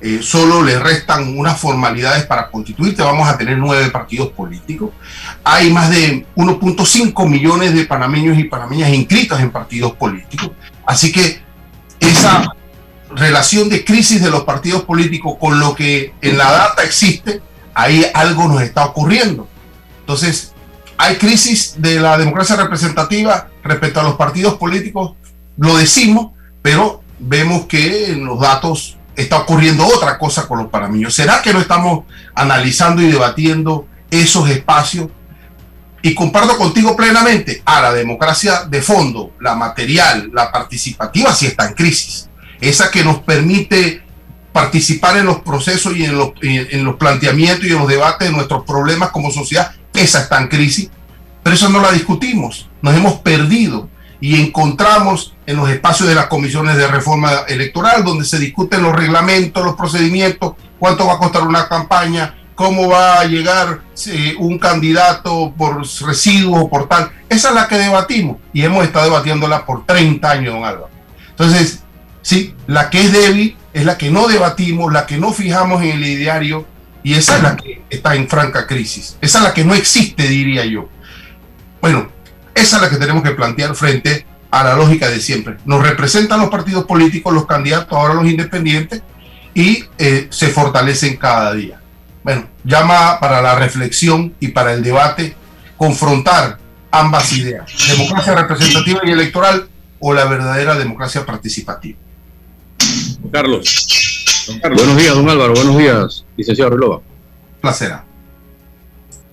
eh, 0.01 0.21
solo 0.23 0.63
le 0.63 0.79
restan 0.79 1.39
unas 1.39 1.59
formalidades 1.59 2.27
para 2.27 2.51
constituirte, 2.51 3.03
vamos 3.03 3.29
a 3.29 3.39
tener 3.39 3.57
nueve 3.57 3.91
partidos 3.91 4.29
políticos. 4.29 4.91
Hay 5.43 5.73
más 5.73 5.91
de 5.91 6.27
1.5 6.37 7.29
millones 7.29 7.75
de 7.75 7.87
panameños 7.87 8.39
y 8.39 8.45
panameñas 8.45 8.91
inscritos 8.91 9.41
en 9.41 9.51
partidos 9.51 9.95
políticos. 9.95 10.51
Así 10.87 11.11
que 11.13 11.41
esa 11.99 12.47
relación 13.11 13.69
de 13.69 13.85
crisis 13.85 14.23
de 14.23 14.31
los 14.31 14.45
partidos 14.45 14.83
políticos 14.83 15.37
con 15.41 15.59
lo 15.59 15.75
que 15.75 16.13
en 16.21 16.37
la 16.37 16.51
data 16.51 16.85
existe, 16.85 17.41
ahí 17.75 18.05
algo 18.15 18.49
nos 18.49 18.63
está 18.63 18.85
ocurriendo. 18.85 19.49
Entonces, 20.01 20.53
hay 20.99 21.17
crisis 21.17 21.75
de 21.79 22.01
la 22.01 22.19
democracia 22.19 22.57
representativa 22.57 23.49
respecto 23.63 24.01
a 24.01 24.03
los 24.03 24.17
partidos 24.17 24.55
políticos, 24.55 25.15
lo 25.57 25.77
decimos, 25.77 26.33
pero 26.63 27.03
vemos 27.19 27.67
que 27.67 28.13
en 28.13 28.25
los 28.25 28.41
datos 28.41 28.97
está 29.17 29.39
ocurriendo 29.39 29.87
otra 29.87 30.19
cosa 30.19 30.47
con 30.47 30.59
los 30.59 30.69
panameños. 30.69 31.15
¿Será 31.15 31.43
que 31.43 31.53
no 31.53 31.61
estamos 31.61 32.05
analizando 32.35 33.03
y 33.03 33.07
debatiendo 33.11 33.87
esos 34.11 34.49
espacios? 34.49 35.09
Y 36.03 36.15
comparto 36.15 36.57
contigo 36.57 36.95
plenamente, 36.95 37.63
a 37.65 37.81
la 37.81 37.93
democracia 37.93 38.65
de 38.65 38.83
fondo, 38.83 39.33
la 39.41 39.57
material, 39.57 40.31
la 40.33 40.53
participativa, 40.53 41.35
sí 41.35 41.47
está 41.47 41.67
en 41.67 41.75
crisis. 41.75 42.29
Esa 42.61 42.91
que 42.91 43.03
nos 43.03 43.21
permite 43.21 44.03
participar 44.53 45.17
en 45.17 45.27
los 45.27 45.41
procesos 45.41 45.97
y 45.97 46.05
en 46.05 46.17
los, 46.17 46.31
en 46.41 46.85
los 46.85 46.97
planteamientos 46.97 47.67
y 47.67 47.73
en 47.73 47.79
los 47.79 47.89
debates 47.89 48.29
de 48.29 48.35
nuestros 48.35 48.65
problemas 48.65 49.11
como 49.11 49.31
sociedad, 49.31 49.73
esa 49.93 50.21
está 50.21 50.41
en 50.41 50.49
crisis. 50.49 50.91
Pero 51.43 51.55
eso 51.55 51.69
no 51.69 51.81
la 51.81 51.93
discutimos, 51.93 52.69
nos 52.83 52.95
hemos 52.95 53.15
perdido 53.21 53.89
y 54.21 54.41
encontramos 54.41 55.35
en 55.47 55.57
los 55.57 55.69
espacios 55.69 56.09
de 56.09 56.15
las 56.15 56.27
comisiones 56.27 56.77
de 56.77 56.87
reforma 56.89 57.31
electoral, 57.49 58.05
donde 58.05 58.25
se 58.25 58.39
discuten 58.39 58.83
los 58.83 58.95
reglamentos, 58.95 59.65
los 59.65 59.77
procedimientos, 59.77 60.55
cuánto 60.79 61.07
va 61.07 61.15
a 61.15 61.19
costar 61.19 61.43
una 61.43 61.69
campaña, 61.69 62.35
cómo 62.55 62.89
va 62.89 63.21
a 63.21 63.25
llegar 63.25 63.83
un 64.39 64.59
candidato 64.59 65.53
por 65.57 65.81
residuos 65.81 66.63
o 66.63 66.69
por 66.69 66.89
tal. 66.89 67.11
Esa 67.29 67.51
es 67.51 67.55
la 67.55 67.69
que 67.69 67.77
debatimos 67.77 68.39
y 68.53 68.63
hemos 68.63 68.85
estado 68.85 69.05
debatiéndola 69.07 69.65
por 69.67 69.85
30 69.87 70.31
años, 70.31 70.55
don 70.55 70.65
Álvaro. 70.65 70.91
Entonces, 71.31 71.83
sí, 72.23 72.55
la 72.67 72.91
que 72.91 73.03
es 73.03 73.13
débil 73.13 73.57
es 73.73 73.85
la 73.85 73.99
que 73.99 74.11
no 74.11 74.27
debatimos, 74.27 74.93
la 74.93 75.07
que 75.07 75.19
no 75.19 75.33
fijamos 75.33 75.83
en 75.83 75.91
el 75.91 76.05
ideario 76.05 76.67
y 77.03 77.15
esa 77.15 77.37
es 77.37 77.43
la 77.43 77.57
que 77.57 77.83
está 77.91 78.17
en 78.17 78.27
franca 78.27 78.67
crisis. 78.67 79.17
Esa 79.21 79.39
es 79.39 79.45
la 79.45 79.55
que 79.55 79.65
no 79.65 79.75
existe, 79.75 80.27
diría 80.27 80.65
yo. 80.65 80.89
Bueno, 81.81 82.09
esa 82.57 82.77
es 82.77 82.83
la 82.83 82.91
que 82.91 82.97
tenemos 82.97 83.23
que 83.23 83.33
plantear 83.33 83.75
frente 83.77 84.27
a 84.51 84.65
la 84.65 84.75
lógica 84.75 85.09
de 85.09 85.21
siempre. 85.21 85.57
Nos 85.67 85.83
representan 85.83 86.41
los 86.41 86.49
partidos 86.49 86.87
políticos, 86.87 87.33
los 87.35 87.47
candidatos, 87.47 87.93
ahora 87.93 88.15
los 88.15 88.27
independientes, 88.27 89.03
y 89.55 89.85
eh, 89.99 90.27
se 90.31 90.49
fortalecen 90.49 91.17
cada 91.17 91.53
día. 91.55 91.81
Bueno, 92.25 92.49
llama 92.65 93.21
para 93.21 93.43
la 93.43 93.55
reflexión 93.55 94.35
y 94.41 94.49
para 94.49 94.73
el 94.73 94.83
debate 94.83 95.37
confrontar 95.77 96.59
ambas 96.91 97.33
ideas, 97.35 97.71
democracia 97.89 98.35
representativa 98.35 99.01
y 99.05 99.11
electoral 99.11 99.69
o 100.01 100.15
la 100.15 100.25
verdadera 100.25 100.77
democracia 100.77 101.27
participativa. 101.27 101.99
Carlos. 103.31 104.47
Carlos. 104.63 104.83
Buenos 104.83 105.03
días, 105.03 105.15
don 105.15 105.29
Álvaro. 105.29 105.55
Buenos 105.55 105.77
días, 105.77 106.25
licenciado 106.37 106.71
Relova. 106.71 107.01
Placer. 107.61 107.97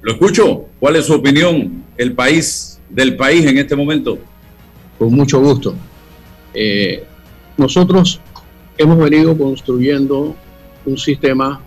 Lo 0.02 0.12
escucho. 0.12 0.66
¿Cuál 0.80 0.98
es 0.98 1.06
su 1.06 1.14
opinión? 1.14 1.86
El 1.98 2.14
país 2.14 2.73
del 2.94 3.16
país 3.16 3.46
en 3.46 3.58
este 3.58 3.76
momento? 3.76 4.18
Con 4.98 5.14
mucho 5.14 5.40
gusto. 5.42 5.76
Eh, 6.54 7.04
nosotros 7.58 8.22
hemos 8.78 8.98
venido 8.98 9.38
construyendo 9.38 10.36
un 10.86 10.98
sistema 10.98 11.62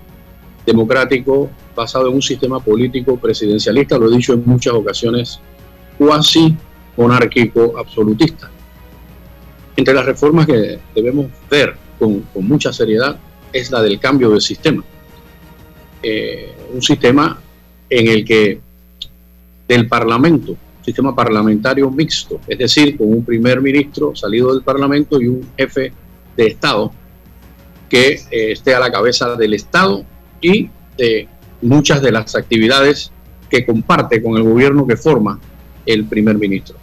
democrático 0.64 1.50
basado 1.74 2.08
en 2.08 2.14
un 2.14 2.22
sistema 2.22 2.60
político 2.60 3.16
presidencialista, 3.16 3.98
lo 3.98 4.10
he 4.10 4.16
dicho 4.16 4.32
en 4.32 4.42
muchas 4.46 4.74
ocasiones, 4.74 5.40
cuasi 5.98 6.56
monárquico 6.96 7.78
absolutista. 7.78 8.50
Entre 9.76 9.92
las 9.92 10.06
reformas 10.06 10.46
que 10.46 10.78
debemos 10.94 11.26
ver 11.50 11.76
con, 11.98 12.24
mucha 12.40 12.72
seriedad 12.72 13.18
es 13.52 13.70
la 13.70 13.82
del 13.82 13.98
cambio 14.00 14.30
de 14.30 14.40
sistema. 14.40 14.82
Eh, 16.02 16.52
un 16.72 16.82
sistema 16.82 17.38
en 17.90 18.08
el 18.08 18.24
que 18.24 18.60
del 19.68 19.88
Parlamento 19.88 20.56
sistema 20.86 21.14
parlamentario 21.14 21.90
mixto, 21.90 22.40
es 22.46 22.58
decir, 22.58 22.96
con 22.96 23.08
un 23.08 23.24
primer 23.24 23.60
ministro 23.60 24.14
salido 24.14 24.54
del 24.54 24.62
Parlamento 24.62 25.20
y 25.20 25.26
un 25.26 25.44
jefe 25.58 25.92
de 26.36 26.46
Estado 26.46 26.92
que 27.88 28.20
eh, 28.30 28.52
esté 28.52 28.72
a 28.72 28.78
la 28.78 28.90
cabeza 28.90 29.34
del 29.34 29.54
Estado 29.54 30.04
y 30.40 30.70
de 30.96 31.28
muchas 31.60 32.00
de 32.00 32.12
las 32.12 32.36
actividades 32.36 33.10
que 33.50 33.66
comparte 33.66 34.22
con 34.22 34.36
el 34.36 34.44
gobierno 34.44 34.86
que 34.86 34.96
forma 34.96 35.40
el 35.84 36.04
primer 36.04 36.38
ministro. 36.38 36.76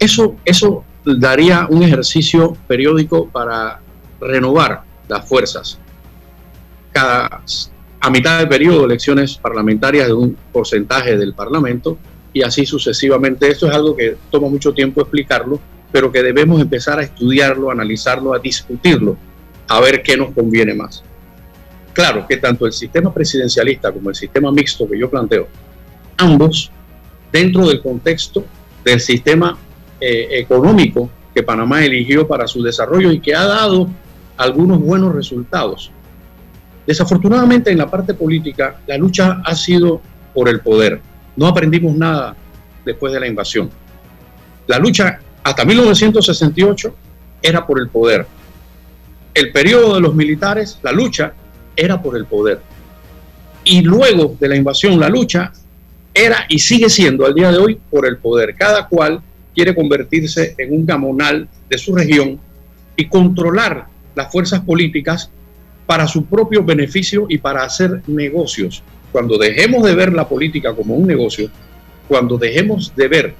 Eso, 0.00 0.36
eso 0.44 0.84
daría 1.04 1.68
un 1.70 1.84
ejercicio 1.84 2.56
periódico 2.66 3.28
para 3.28 3.80
renovar 4.20 4.82
las 5.08 5.28
fuerzas. 5.28 5.78
Cada, 6.90 7.42
a 8.00 8.10
mitad 8.10 8.40
de 8.40 8.46
periodo, 8.48 8.86
elecciones 8.86 9.36
parlamentarias 9.36 10.08
de 10.08 10.14
un 10.14 10.36
porcentaje 10.52 11.16
del 11.16 11.34
Parlamento 11.34 11.96
y 12.32 12.42
así 12.42 12.66
sucesivamente. 12.66 13.48
Esto 13.48 13.68
es 13.68 13.74
algo 13.74 13.96
que 13.96 14.16
toma 14.30 14.48
mucho 14.48 14.72
tiempo 14.72 15.00
explicarlo, 15.00 15.60
pero 15.90 16.12
que 16.12 16.22
debemos 16.22 16.60
empezar 16.60 16.98
a 16.98 17.02
estudiarlo, 17.02 17.70
analizarlo, 17.70 18.34
a 18.34 18.38
discutirlo, 18.38 19.16
a 19.68 19.80
ver 19.80 20.02
qué 20.02 20.16
nos 20.16 20.32
conviene 20.32 20.74
más. 20.74 21.02
Claro 21.92 22.26
que 22.28 22.36
tanto 22.36 22.66
el 22.66 22.72
sistema 22.72 23.12
presidencialista 23.12 23.90
como 23.90 24.10
el 24.10 24.14
sistema 24.14 24.52
mixto 24.52 24.88
que 24.88 24.98
yo 24.98 25.10
planteo, 25.10 25.48
ambos 26.16 26.70
dentro 27.32 27.66
del 27.66 27.82
contexto 27.82 28.44
del 28.84 29.00
sistema 29.00 29.58
eh, 30.00 30.28
económico 30.32 31.10
que 31.34 31.42
Panamá 31.42 31.84
eligió 31.84 32.26
para 32.26 32.46
su 32.46 32.62
desarrollo 32.62 33.10
y 33.10 33.20
que 33.20 33.34
ha 33.34 33.44
dado 33.44 33.88
algunos 34.36 34.80
buenos 34.80 35.14
resultados. 35.14 35.90
Desafortunadamente 36.86 37.70
en 37.70 37.78
la 37.78 37.90
parte 37.90 38.14
política 38.14 38.80
la 38.86 38.96
lucha 38.96 39.42
ha 39.44 39.54
sido 39.54 40.00
por 40.32 40.48
el 40.48 40.60
poder 40.60 41.00
no 41.38 41.46
aprendimos 41.46 41.94
nada 41.96 42.34
después 42.84 43.12
de 43.12 43.20
la 43.20 43.28
invasión. 43.28 43.70
La 44.66 44.76
lucha 44.80 45.20
hasta 45.44 45.64
1968 45.64 46.94
era 47.40 47.64
por 47.64 47.78
el 47.78 47.88
poder. 47.88 48.26
El 49.32 49.52
periodo 49.52 49.94
de 49.94 50.00
los 50.00 50.16
militares, 50.16 50.80
la 50.82 50.90
lucha 50.90 51.32
era 51.76 52.02
por 52.02 52.16
el 52.16 52.24
poder. 52.24 52.60
Y 53.62 53.82
luego 53.82 54.36
de 54.40 54.48
la 54.48 54.56
invasión, 54.56 54.98
la 54.98 55.08
lucha 55.08 55.52
era 56.12 56.44
y 56.48 56.58
sigue 56.58 56.90
siendo 56.90 57.24
al 57.24 57.34
día 57.34 57.52
de 57.52 57.58
hoy 57.58 57.78
por 57.88 58.04
el 58.04 58.18
poder. 58.18 58.56
Cada 58.56 58.88
cual 58.88 59.22
quiere 59.54 59.76
convertirse 59.76 60.56
en 60.58 60.72
un 60.72 60.84
gamonal 60.84 61.48
de 61.70 61.78
su 61.78 61.94
región 61.94 62.40
y 62.96 63.08
controlar 63.08 63.86
las 64.16 64.32
fuerzas 64.32 64.60
políticas 64.62 65.30
para 65.86 66.08
su 66.08 66.24
propio 66.24 66.64
beneficio 66.64 67.26
y 67.28 67.38
para 67.38 67.62
hacer 67.62 68.02
negocios 68.08 68.82
cuando 69.12 69.38
dejemos 69.38 69.84
de 69.84 69.94
ver 69.94 70.12
la 70.12 70.28
política 70.28 70.74
como 70.74 70.94
un 70.94 71.06
negocio, 71.06 71.50
cuando 72.06 72.38
dejemos 72.38 72.92
de 72.94 73.08
ver 73.08 73.34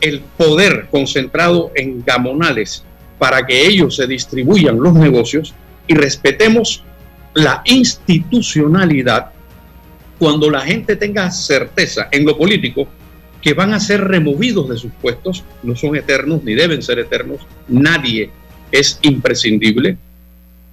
el 0.00 0.20
poder 0.36 0.88
concentrado 0.90 1.70
en 1.74 2.04
gamonales 2.04 2.84
para 3.18 3.46
que 3.46 3.66
ellos 3.66 3.96
se 3.96 4.06
distribuyan 4.06 4.78
los 4.78 4.94
negocios 4.94 5.54
y 5.86 5.94
respetemos 5.94 6.82
la 7.34 7.62
institucionalidad, 7.64 9.30
cuando 10.18 10.50
la 10.50 10.60
gente 10.60 10.96
tenga 10.96 11.30
certeza 11.30 12.08
en 12.10 12.24
lo 12.24 12.36
político 12.36 12.86
que 13.42 13.52
van 13.52 13.74
a 13.74 13.80
ser 13.80 14.02
removidos 14.02 14.68
de 14.68 14.76
sus 14.76 14.92
puestos, 14.92 15.44
no 15.62 15.76
son 15.76 15.96
eternos 15.96 16.42
ni 16.44 16.54
deben 16.54 16.82
ser 16.82 16.98
eternos, 16.98 17.40
nadie 17.68 18.30
es 18.72 18.98
imprescindible. 19.02 19.98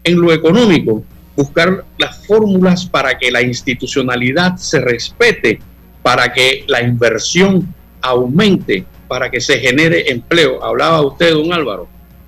En 0.03 0.19
lo 0.19 0.31
económico, 0.31 1.03
buscar 1.35 1.85
las 1.97 2.25
fórmulas 2.25 2.85
para 2.85 3.17
que 3.17 3.31
la 3.31 3.41
institucionalidad 3.41 4.55
se 4.57 4.79
respete, 4.79 5.59
para 6.01 6.31
que 6.33 6.65
la 6.67 6.81
inversión 6.81 7.73
aumente, 8.01 8.85
para 9.07 9.29
que 9.29 9.41
se 9.41 9.59
genere 9.59 10.11
empleo. 10.11 10.63
Hablaba 10.63 11.01
usted, 11.01 11.33
don 11.33 11.53
Álvaro, 11.53 11.87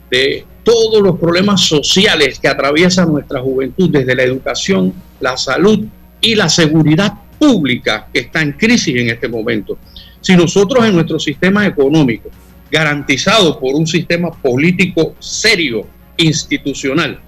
de 0.09 0.45
todos 0.63 1.01
los 1.01 1.19
problemas 1.19 1.61
sociales 1.61 2.39
que 2.39 2.47
atraviesan 2.47 3.11
nuestra 3.11 3.41
juventud, 3.41 3.89
desde 3.89 4.15
la 4.15 4.23
educación, 4.23 4.93
la 5.19 5.35
salud 5.37 5.85
y 6.21 6.35
la 6.35 6.49
seguridad 6.49 7.13
pública 7.37 8.07
que 8.13 8.21
está 8.21 8.41
en 8.41 8.53
crisis 8.53 8.95
en 8.95 9.09
este 9.09 9.27
momento. 9.27 9.77
Si 10.21 10.35
nosotros 10.35 10.85
en 10.85 10.93
nuestro 10.95 11.19
sistema 11.19 11.67
económico, 11.67 12.29
garantizado 12.71 13.59
por 13.59 13.75
un 13.75 13.85
sistema 13.85 14.31
político 14.31 15.15
serio, 15.19 15.85
institucional, 16.17 17.19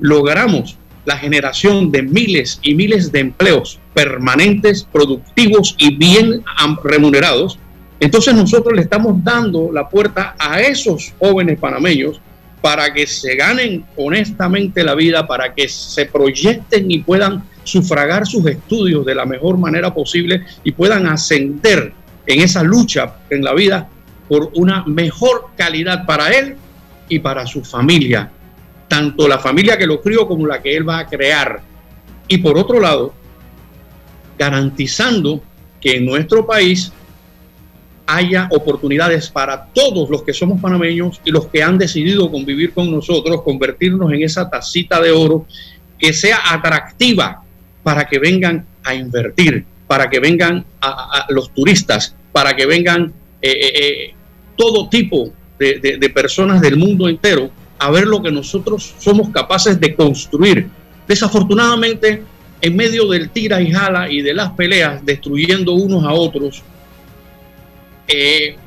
logramos 0.00 0.76
la 1.04 1.16
generación 1.16 1.90
de 1.90 2.02
miles 2.02 2.60
y 2.62 2.74
miles 2.74 3.10
de 3.10 3.20
empleos 3.20 3.80
permanentes, 3.94 4.86
productivos 4.90 5.74
y 5.78 5.96
bien 5.96 6.42
remunerados, 6.84 7.58
entonces 8.00 8.34
nosotros 8.34 8.76
le 8.76 8.82
estamos 8.82 9.24
dando 9.24 9.72
la 9.72 9.88
puerta 9.88 10.36
a 10.38 10.60
esos 10.60 11.12
jóvenes 11.18 11.58
panameños 11.58 12.20
para 12.60 12.92
que 12.92 13.06
se 13.06 13.34
ganen 13.36 13.84
honestamente 13.96 14.84
la 14.84 14.94
vida, 14.94 15.26
para 15.26 15.54
que 15.54 15.68
se 15.68 16.06
proyecten 16.06 16.90
y 16.90 17.00
puedan 17.00 17.44
sufragar 17.64 18.26
sus 18.26 18.46
estudios 18.46 19.04
de 19.04 19.14
la 19.14 19.24
mejor 19.24 19.58
manera 19.58 19.94
posible 19.94 20.44
y 20.64 20.72
puedan 20.72 21.06
ascender 21.06 21.92
en 22.26 22.40
esa 22.40 22.62
lucha 22.62 23.16
en 23.30 23.42
la 23.42 23.54
vida 23.54 23.88
por 24.28 24.50
una 24.54 24.84
mejor 24.86 25.50
calidad 25.56 26.04
para 26.04 26.30
él 26.30 26.56
y 27.08 27.18
para 27.18 27.46
su 27.46 27.64
familia, 27.64 28.30
tanto 28.88 29.28
la 29.28 29.38
familia 29.38 29.76
que 29.76 29.86
lo 29.86 30.00
crió 30.00 30.26
como 30.26 30.46
la 30.46 30.62
que 30.62 30.76
él 30.76 30.88
va 30.88 31.00
a 31.00 31.06
crear. 31.06 31.60
Y 32.26 32.38
por 32.38 32.58
otro 32.58 32.80
lado, 32.80 33.14
garantizando 34.38 35.42
que 35.80 35.96
en 35.96 36.06
nuestro 36.06 36.46
país 36.46 36.92
haya 38.06 38.48
oportunidades 38.50 39.28
para 39.28 39.66
todos 39.66 40.08
los 40.08 40.22
que 40.22 40.32
somos 40.32 40.60
panameños 40.60 41.20
y 41.24 41.30
los 41.30 41.48
que 41.48 41.62
han 41.62 41.76
decidido 41.76 42.30
convivir 42.30 42.72
con 42.72 42.90
nosotros, 42.90 43.42
convertirnos 43.42 44.10
en 44.12 44.22
esa 44.22 44.48
tacita 44.48 45.00
de 45.00 45.10
oro 45.10 45.46
que 45.98 46.14
sea 46.14 46.38
atractiva 46.50 47.42
para 47.82 48.06
que 48.06 48.18
vengan 48.18 48.66
a 48.82 48.94
invertir, 48.94 49.66
para 49.86 50.08
que 50.08 50.20
vengan 50.20 50.64
a, 50.80 51.26
los 51.28 51.52
turistas, 51.52 52.14
para 52.32 52.56
que 52.56 52.64
vengan 52.64 53.12
eh, 53.42 53.50
eh, 53.50 53.72
eh, 53.74 54.14
todo 54.56 54.88
tipo 54.88 55.30
de, 55.58 56.10
personas 56.14 56.62
del 56.62 56.76
mundo 56.76 57.08
entero 57.08 57.50
a 57.78 57.90
ver 57.90 58.06
lo 58.06 58.22
que 58.22 58.30
nosotros 58.30 58.94
somos 58.98 59.28
capaces 59.30 59.78
de 59.80 59.94
construir. 59.94 60.68
Desafortunadamente, 61.06 62.22
en 62.60 62.76
medio 62.76 63.06
del 63.08 63.30
tira 63.30 63.60
y 63.60 63.70
jala 63.70 64.10
y 64.10 64.20
de 64.20 64.34
las 64.34 64.52
peleas, 64.52 65.04
destruyendo 65.04 65.72
unos 65.72 66.04
a 66.04 66.12
otros, 66.12 66.62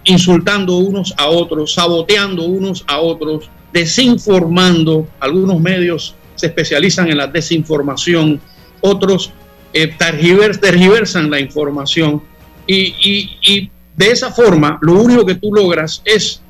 insultando 0.04 0.78
unos 0.78 1.14
a 1.18 1.28
otros, 1.28 1.74
saboteando 1.74 2.44
unos 2.44 2.84
a 2.88 3.00
otros, 3.00 3.50
desinformando. 3.74 5.08
Algunos 5.20 5.60
medios 5.60 6.16
se 6.36 6.48
especializan 6.48 7.10
en 7.10 7.18
la 7.18 7.28
desinformación, 7.28 8.40
otros 8.82 9.32
eh, 9.74 9.94
tergiversan 9.98 11.30
la 11.30 11.40
información 11.40 12.22
y, 12.68 13.70
de 13.96 14.10
esa 14.10 14.32
forma 14.32 14.80
lo 14.82 14.94
único 14.94 15.26
que 15.26 15.36
tú 15.36 15.54
logras 15.54 16.02
es 16.06 16.42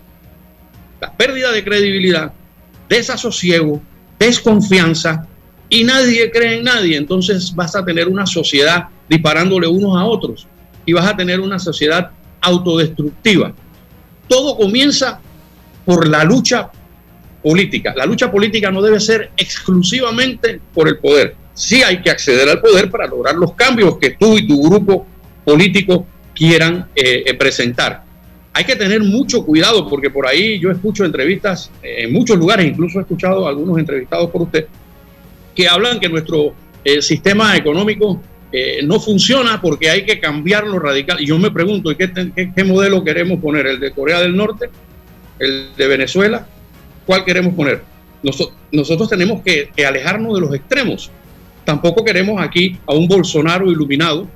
la 1.00 1.12
pérdida 1.12 1.52
de 1.52 1.64
credibilidad, 1.64 2.32
desasosiego, 2.92 3.82
desconfianza 4.20 5.26
y 5.68 5.84
nadie 5.84 6.30
cree 6.30 6.58
en 6.58 6.66
nadie. 6.66 6.98
Entonces 6.98 7.56
vas 7.56 7.76
a 7.76 7.84
tener 7.84 8.08
una 8.08 8.28
sociedad 8.28 8.90
disparándole 9.10 9.68
unos 9.68 9.98
a 9.98 10.06
otros 10.06 10.48
y 10.86 10.94
vas 10.94 11.08
a 11.08 11.16
tener 11.16 11.40
una 11.40 11.58
sociedad 11.58 12.12
autodestructiva. 12.42 13.54
Todo 14.28 14.58
comienza 14.58 15.20
por 15.86 16.08
la 16.08 16.24
lucha 16.24 16.70
política. 17.42 17.94
La 17.96 18.06
lucha 18.06 18.32
política 18.32 18.70
no 18.70 18.82
debe 18.82 19.00
ser 19.00 19.32
exclusivamente 19.38 20.60
por 20.74 20.88
el 20.88 21.00
poder 21.00 21.42
sí 21.54 21.84
hay 21.84 22.02
que 22.02 22.10
acceder 22.10 22.50
al 22.50 22.62
poder 22.62 22.90
para 22.90 23.08
lograr 23.08 23.36
los 23.36 23.54
cambios 23.54 23.98
que 23.98 24.12
tú 24.12 24.38
y 24.38 24.48
tu 24.48 24.62
grupo 24.62 25.06
político 25.44 26.06
quieran 26.34 26.90
eh, 26.96 27.24
eh, 27.26 27.34
presentar. 27.34 28.04
Hay 28.54 28.66
que 28.66 28.76
tener 28.76 29.02
mucho 29.02 29.46
cuidado 29.46 29.88
porque 29.88 30.10
por 30.10 30.28
ahí 30.28 30.60
yo 30.60 30.72
escucho 30.72 31.06
entrevistas 31.06 31.72
eh, 31.82 32.04
en 32.04 32.14
muchos 32.14 32.38
lugares, 32.38 32.68
incluso 32.68 33.00
he 33.00 33.02
escuchado 33.02 33.48
algunos 33.48 33.78
entrevistados 33.78 34.30
por 34.30 34.44
usted, 34.44 34.68
que 35.56 35.68
hablan 35.68 36.00
que 36.00 36.10
nuestro 36.10 36.54
sistema 37.00 37.56
económico 37.56 38.20
no 38.84 39.00
funciona 39.00 39.62
porque 39.62 39.90
hay 39.90 40.04
que 40.04 40.20
cambiarlo 40.20 40.80
radical. 40.80 41.22
Y 41.22 41.28
yo 41.28 41.38
me 41.38 41.52
pregunto, 41.52 41.96
¿qué, 41.96 42.12
qué, 42.56 42.64
modelo 42.64 43.04
queremos 43.04 43.40
poner? 43.40 43.68
¿El 43.68 43.80
de 43.80 43.92
Corea 43.92 44.20
del 44.20 44.36
Norte? 44.36 44.70
¿El 45.38 45.68
de 45.78 45.88
Venezuela? 45.88 46.48
¿Cuál 47.06 47.24
queremos 47.24 47.54
poner? 47.54 47.84
nosotros 48.72 49.10
tenemos 49.10 49.42
que 49.44 49.70
alejarnos 49.86 50.36
de 50.36 50.42
los 50.42 50.54
extremos 50.54 51.12
Tampoco 51.64 52.04
queremos 52.04 52.42
aquí 52.42 52.78
a 52.88 52.94
un 52.94 53.08
Bolsonaro 53.08 53.72
iluminado 53.72 54.28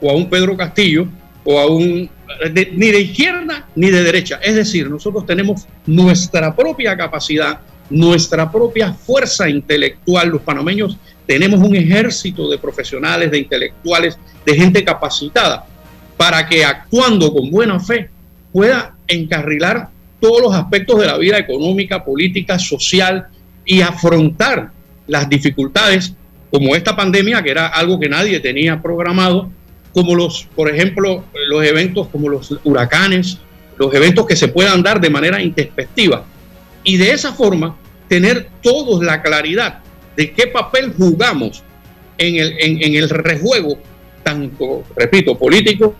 o 0.00 0.10
a 0.10 0.14
un 0.14 0.28
Pedro 0.28 0.56
Castillo 0.56 1.06
o 1.44 1.58
a 1.58 1.66
un 1.66 2.08
ni 2.54 2.90
de 2.90 3.00
izquierda 3.00 3.68
ni 3.74 3.90
de 3.90 4.02
derecha. 4.02 4.40
Es 4.42 4.54
decir, 4.54 4.88
nosotros 4.88 5.26
tenemos 5.26 5.66
nuestra 5.86 6.54
propia 6.54 6.96
capacidad, 6.96 7.60
nuestra 7.90 8.50
propia 8.50 8.92
fuerza 8.92 9.48
intelectual. 9.48 10.28
Los 10.28 10.42
panameños 10.42 10.96
tenemos 11.26 11.60
un 11.60 11.76
ejército 11.76 12.50
de 12.50 12.58
profesionales, 12.58 13.30
de 13.30 13.38
intelectuales, 13.38 14.18
de 14.44 14.54
gente 14.54 14.84
capacitada 14.84 15.66
para 16.16 16.46
que 16.48 16.64
actuando 16.64 17.32
con 17.32 17.50
buena 17.50 17.80
fe 17.80 18.10
pueda 18.52 18.94
encarrilar 19.08 19.88
todos 20.20 20.40
los 20.40 20.54
aspectos 20.54 21.00
de 21.00 21.06
la 21.06 21.18
vida 21.18 21.38
económica, 21.38 22.04
política, 22.04 22.58
social 22.58 23.26
y 23.64 23.80
afrontar 23.80 24.70
las 25.06 25.28
dificultades 25.28 26.14
como 26.50 26.76
esta 26.76 26.94
pandemia, 26.94 27.42
que 27.42 27.50
era 27.50 27.66
algo 27.66 27.98
que 27.98 28.08
nadie 28.08 28.38
tenía 28.38 28.80
programado, 28.80 29.50
como 29.92 30.14
los, 30.14 30.48
por 30.54 30.70
ejemplo, 30.70 31.24
los 31.48 31.64
eventos 31.64 32.08
como 32.08 32.28
los 32.28 32.56
huracanes, 32.64 33.38
los 33.78 33.94
eventos 33.94 34.26
que 34.26 34.36
se 34.36 34.48
puedan 34.48 34.82
dar 34.82 35.00
de 35.00 35.10
manera 35.10 35.42
introspectiva. 35.42 36.24
Y 36.84 36.96
de 36.96 37.12
esa 37.12 37.32
forma, 37.32 37.76
tener 38.08 38.48
todos 38.62 39.02
la 39.02 39.22
claridad 39.22 39.80
de 40.16 40.32
qué 40.32 40.46
papel 40.46 40.92
jugamos 40.96 41.62
en 42.18 42.36
el, 42.36 42.54
en, 42.58 42.94
el 42.94 43.08
rejuego, 43.08 43.78
tanto, 44.22 44.84
repito, 44.96 45.36
político, 45.38 45.94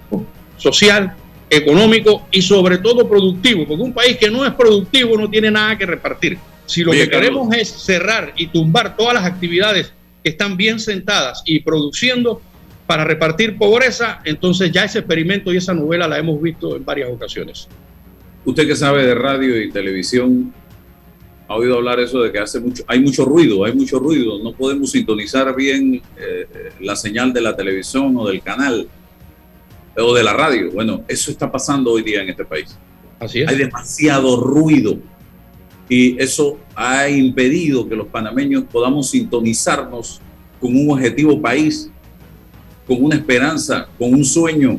social, 0.56 1.14
económico 1.48 2.26
y 2.30 2.40
sobre 2.40 2.78
todo 2.78 3.08
productivo, 3.08 3.66
porque 3.66 3.82
un 3.82 3.92
país 3.92 4.16
que 4.16 4.30
no 4.30 4.44
es 4.44 4.52
productivo 4.54 5.18
no 5.18 5.28
tiene 5.28 5.50
nada 5.50 5.76
que 5.76 5.86
repartir. 5.86 6.38
Si 6.66 6.82
lo 6.82 6.92
que 6.92 7.08
queremos 7.08 7.54
es 7.54 7.68
cerrar 7.68 8.32
y 8.36 8.46
tumbar 8.46 8.96
todas 8.96 9.14
las 9.14 9.24
actividades 9.24 9.92
que 10.22 10.30
están 10.30 10.56
bien 10.56 10.78
sentadas 10.80 11.42
y 11.44 11.60
produciendo 11.60 12.40
para 12.86 13.04
repartir 13.04 13.56
pobreza, 13.56 14.20
entonces 14.24 14.70
ya 14.72 14.84
ese 14.84 15.00
experimento 15.00 15.52
y 15.52 15.56
esa 15.56 15.74
novela 15.74 16.08
la 16.08 16.18
hemos 16.18 16.40
visto 16.40 16.76
en 16.76 16.84
varias 16.84 17.10
ocasiones. 17.10 17.68
Usted 18.44 18.66
que 18.66 18.76
sabe 18.76 19.06
de 19.06 19.14
radio 19.14 19.60
y 19.60 19.70
televisión, 19.70 20.52
ha 21.48 21.56
oído 21.56 21.76
hablar 21.76 22.00
eso 22.00 22.22
de 22.22 22.32
que 22.32 22.38
hace 22.38 22.60
mucho, 22.60 22.82
hay 22.86 23.00
mucho 23.00 23.24
ruido, 23.24 23.64
hay 23.64 23.72
mucho 23.74 23.98
ruido, 23.98 24.42
no 24.42 24.52
podemos 24.52 24.90
sintonizar 24.90 25.54
bien 25.54 26.02
eh, 26.18 26.46
la 26.80 26.96
señal 26.96 27.32
de 27.32 27.40
la 27.40 27.54
televisión 27.54 28.16
o 28.16 28.26
del 28.26 28.42
canal 28.42 28.88
o 29.96 30.14
de 30.14 30.22
la 30.22 30.32
radio. 30.32 30.70
Bueno, 30.72 31.04
eso 31.06 31.30
está 31.30 31.50
pasando 31.50 31.92
hoy 31.92 32.02
día 32.02 32.22
en 32.22 32.30
este 32.30 32.44
país. 32.44 32.76
Así 33.20 33.42
es. 33.42 33.48
Hay 33.48 33.56
demasiado 33.56 34.40
ruido 34.40 34.98
y 35.88 36.20
eso 36.20 36.58
ha 36.74 37.08
impedido 37.08 37.88
que 37.88 37.94
los 37.94 38.06
panameños 38.06 38.64
podamos 38.64 39.10
sintonizarnos 39.10 40.20
con 40.60 40.74
un 40.74 40.90
objetivo 40.90 41.40
país, 41.40 41.90
con 42.92 43.04
una 43.04 43.16
esperanza, 43.16 43.88
con 43.98 44.12
un 44.12 44.24
sueño, 44.24 44.78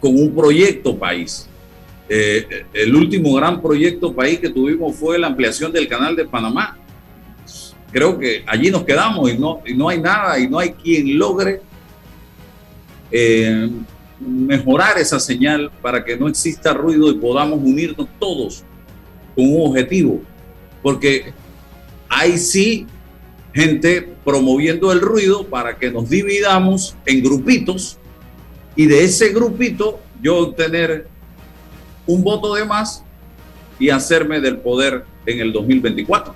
con 0.00 0.16
un 0.16 0.34
proyecto 0.34 0.98
país. 0.98 1.48
Eh, 2.08 2.64
el 2.72 2.94
último 2.94 3.34
gran 3.34 3.62
proyecto 3.62 4.12
país 4.12 4.40
que 4.40 4.48
tuvimos 4.48 4.96
fue 4.96 5.18
la 5.18 5.28
ampliación 5.28 5.72
del 5.72 5.86
canal 5.86 6.16
de 6.16 6.24
Panamá. 6.24 6.76
Creo 7.92 8.18
que 8.18 8.42
allí 8.46 8.70
nos 8.70 8.84
quedamos 8.84 9.30
y 9.30 9.38
no, 9.38 9.60
y 9.64 9.74
no 9.74 9.88
hay 9.88 10.00
nada 10.00 10.38
y 10.38 10.48
no 10.48 10.58
hay 10.58 10.70
quien 10.70 11.16
logre 11.16 11.60
eh, 13.12 13.70
mejorar 14.18 14.98
esa 14.98 15.20
señal 15.20 15.70
para 15.80 16.04
que 16.04 16.16
no 16.16 16.28
exista 16.28 16.72
ruido 16.72 17.10
y 17.10 17.14
podamos 17.14 17.60
unirnos 17.60 18.08
todos 18.18 18.64
un 19.36 19.68
objetivo, 19.68 20.20
porque 20.82 21.32
hay 22.08 22.36
sí 22.36 22.86
gente 23.52 24.08
promoviendo 24.24 24.92
el 24.92 25.00
ruido 25.00 25.46
para 25.46 25.76
que 25.76 25.90
nos 25.90 26.08
dividamos 26.08 26.96
en 27.06 27.22
grupitos 27.22 27.98
y 28.76 28.86
de 28.86 29.04
ese 29.04 29.30
grupito 29.30 30.00
yo 30.22 30.38
obtener 30.38 31.06
un 32.06 32.22
voto 32.22 32.54
de 32.54 32.64
más 32.64 33.04
y 33.78 33.90
hacerme 33.90 34.40
del 34.40 34.58
poder 34.58 35.04
en 35.26 35.40
el 35.40 35.52
2024. 35.52 36.34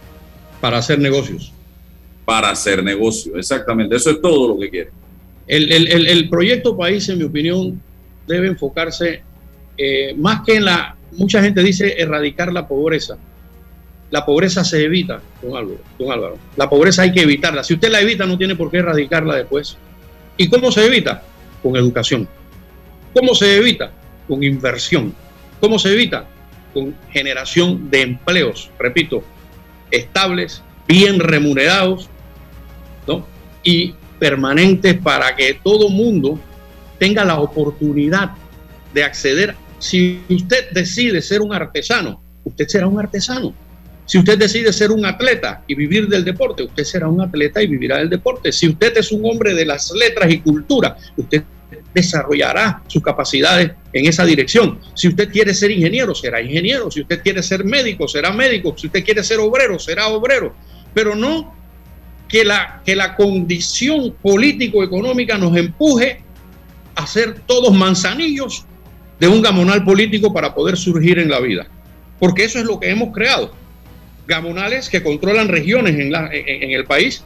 Para 0.60 0.78
hacer 0.78 0.98
negocios. 0.98 1.52
Para 2.24 2.50
hacer 2.50 2.82
negocio, 2.82 3.36
exactamente. 3.36 3.96
Eso 3.96 4.10
es 4.10 4.20
todo 4.20 4.48
lo 4.48 4.58
que 4.58 4.70
quiere. 4.70 4.90
El, 5.46 5.70
el, 5.70 6.28
proyecto 6.30 6.74
país, 6.74 7.06
en 7.10 7.18
mi 7.18 7.24
opinión, 7.24 7.80
debe 8.26 8.48
enfocarse 8.48 9.22
eh, 9.76 10.14
más 10.16 10.40
que 10.44 10.54
en 10.54 10.64
la 10.64 10.96
mucha 11.12 11.42
gente 11.42 11.62
dice 11.62 11.94
erradicar 11.98 12.52
la 12.52 12.66
pobreza. 12.66 13.16
La 14.14 14.24
pobreza 14.24 14.62
se 14.62 14.84
evita, 14.84 15.20
don 15.42 15.56
Álvaro, 15.56 15.80
don 15.98 16.12
Álvaro. 16.12 16.38
La 16.54 16.70
pobreza 16.70 17.02
hay 17.02 17.10
que 17.10 17.22
evitarla. 17.22 17.64
Si 17.64 17.74
usted 17.74 17.90
la 17.90 18.00
evita, 18.00 18.24
no 18.26 18.38
tiene 18.38 18.54
por 18.54 18.70
qué 18.70 18.76
erradicarla 18.76 19.34
después. 19.34 19.76
¿Y 20.36 20.48
cómo 20.48 20.70
se 20.70 20.86
evita? 20.86 21.24
Con 21.64 21.74
educación. 21.74 22.28
¿Cómo 23.12 23.34
se 23.34 23.56
evita? 23.56 23.90
Con 24.28 24.44
inversión. 24.44 25.12
¿Cómo 25.60 25.80
se 25.80 25.94
evita? 25.94 26.26
Con 26.72 26.94
generación 27.10 27.90
de 27.90 28.02
empleos, 28.02 28.70
repito, 28.78 29.24
estables, 29.90 30.62
bien 30.86 31.18
remunerados, 31.18 32.08
¿no? 33.08 33.26
Y 33.64 33.96
permanentes 34.20 34.94
para 34.94 35.34
que 35.34 35.58
todo 35.60 35.88
mundo 35.88 36.38
tenga 37.00 37.24
la 37.24 37.40
oportunidad 37.40 38.30
de 38.92 39.02
acceder 39.02 39.56
si 39.80 40.20
usted 40.30 40.70
decide 40.70 41.20
ser 41.20 41.42
un 41.42 41.52
artesano, 41.52 42.22
usted 42.44 42.68
será 42.68 42.86
un 42.86 43.00
artesano. 43.00 43.52
Si 44.06 44.18
usted 44.18 44.38
decide 44.38 44.72
ser 44.72 44.90
un 44.90 45.06
atleta 45.06 45.62
y 45.66 45.74
vivir 45.74 46.08
del 46.08 46.24
deporte, 46.24 46.62
usted 46.62 46.84
será 46.84 47.08
un 47.08 47.20
atleta 47.22 47.62
y 47.62 47.66
vivirá 47.66 47.98
del 47.98 48.10
deporte. 48.10 48.52
Si 48.52 48.68
usted 48.68 48.96
es 48.98 49.12
un 49.12 49.24
hombre 49.24 49.54
de 49.54 49.64
las 49.64 49.90
letras 49.92 50.30
y 50.30 50.40
cultura, 50.40 50.96
usted 51.16 51.42
desarrollará 51.94 52.82
sus 52.86 53.02
capacidades 53.02 53.70
en 53.92 54.06
esa 54.06 54.24
dirección. 54.24 54.78
Si 54.94 55.08
usted 55.08 55.30
quiere 55.30 55.54
ser 55.54 55.70
ingeniero, 55.70 56.14
será 56.14 56.42
ingeniero. 56.42 56.90
Si 56.90 57.00
usted 57.00 57.22
quiere 57.22 57.42
ser 57.42 57.64
médico, 57.64 58.06
será 58.06 58.32
médico. 58.32 58.74
Si 58.76 58.88
usted 58.88 59.04
quiere 59.04 59.22
ser 59.22 59.38
obrero, 59.38 59.78
será 59.78 60.08
obrero. 60.08 60.54
Pero 60.92 61.14
no 61.14 61.54
que 62.28 62.44
la, 62.44 62.82
que 62.84 62.96
la 62.96 63.14
condición 63.14 64.14
político-económica 64.20 65.38
nos 65.38 65.56
empuje 65.56 66.20
a 66.94 67.06
ser 67.06 67.40
todos 67.46 67.72
manzanillos 67.72 68.66
de 69.18 69.28
un 69.28 69.40
gamonal 69.40 69.84
político 69.84 70.32
para 70.32 70.54
poder 70.54 70.76
surgir 70.76 71.18
en 71.18 71.30
la 71.30 71.40
vida. 71.40 71.66
Porque 72.18 72.44
eso 72.44 72.58
es 72.58 72.64
lo 72.64 72.78
que 72.78 72.90
hemos 72.90 73.12
creado. 73.12 73.63
Gamonales 74.26 74.88
que 74.88 75.02
controlan 75.02 75.48
regiones 75.48 75.94
en, 75.96 76.12
la, 76.12 76.30
en 76.32 76.70
el 76.70 76.84
país. 76.84 77.24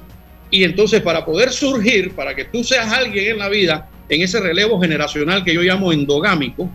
Y 0.51 0.65
entonces 0.65 1.03
para 1.03 1.25
poder 1.25 1.51
surgir, 1.51 2.13
para 2.13 2.35
que 2.35 2.45
tú 2.45 2.65
seas 2.65 2.93
alguien 2.93 3.33
en 3.33 3.39
la 3.39 3.49
vida, 3.49 3.89
en 4.09 4.23
ese 4.23 4.41
relevo 4.41 4.81
generacional 4.81 5.45
que 5.45 5.55
yo 5.55 5.61
llamo 5.61 5.93
endogámico, 5.93 6.71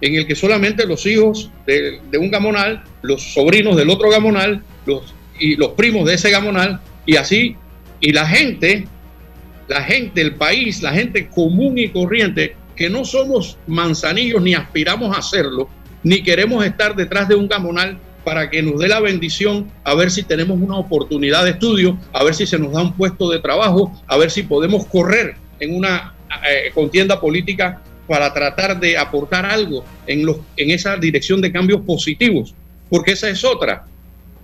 en 0.00 0.16
el 0.16 0.26
que 0.26 0.34
solamente 0.34 0.86
los 0.86 1.06
hijos 1.06 1.50
de, 1.66 2.00
un 2.18 2.30
gamonal, 2.30 2.84
los 3.02 3.22
sobrinos 3.22 3.76
del 3.76 3.88
otro 3.90 4.10
gamonal, 4.10 4.62
los, 4.84 5.14
y 5.38 5.56
los 5.56 5.70
primos 5.70 6.06
de 6.06 6.14
ese 6.14 6.30
gamonal, 6.30 6.80
y 7.06 7.16
así, 7.16 7.56
y 8.00 8.12
la 8.12 8.26
gente, 8.26 8.86
la 9.66 9.82
gente, 9.82 10.20
el 10.20 10.34
país, 10.34 10.82
la 10.82 10.92
gente 10.92 11.28
común 11.28 11.78
y 11.78 11.88
corriente, 11.88 12.54
que 12.76 12.90
no 12.90 13.04
somos 13.04 13.56
manzanillos 13.66 14.42
ni 14.42 14.54
aspiramos 14.54 15.16
a 15.16 15.20
hacerlo, 15.20 15.70
ni 16.02 16.22
queremos 16.22 16.64
estar 16.66 16.94
detrás 16.94 17.28
de 17.28 17.36
un 17.36 17.48
gamonal 17.48 17.98
para 18.24 18.50
que 18.50 18.62
nos 18.62 18.80
dé 18.80 18.88
la 18.88 19.00
bendición, 19.00 19.70
a 19.84 19.94
ver 19.94 20.10
si 20.10 20.22
tenemos 20.22 20.58
una 20.60 20.76
oportunidad 20.76 21.44
de 21.44 21.50
estudio, 21.50 21.98
a 22.12 22.24
ver 22.24 22.34
si 22.34 22.46
se 22.46 22.58
nos 22.58 22.72
da 22.72 22.82
un 22.82 22.94
puesto 22.94 23.30
de 23.30 23.38
trabajo, 23.38 23.92
a 24.06 24.16
ver 24.16 24.30
si 24.30 24.42
podemos 24.42 24.86
correr 24.86 25.36
en 25.60 25.76
una 25.76 26.14
eh, 26.48 26.70
contienda 26.74 27.20
política 27.20 27.82
para 28.08 28.32
tratar 28.32 28.80
de 28.80 28.98
aportar 28.98 29.46
algo 29.46 29.84
en, 30.06 30.26
los, 30.26 30.38
en 30.56 30.70
esa 30.70 30.96
dirección 30.96 31.40
de 31.40 31.52
cambios 31.52 31.82
positivos, 31.82 32.54
porque 32.88 33.12
esa 33.12 33.28
es 33.28 33.44
otra. 33.44 33.84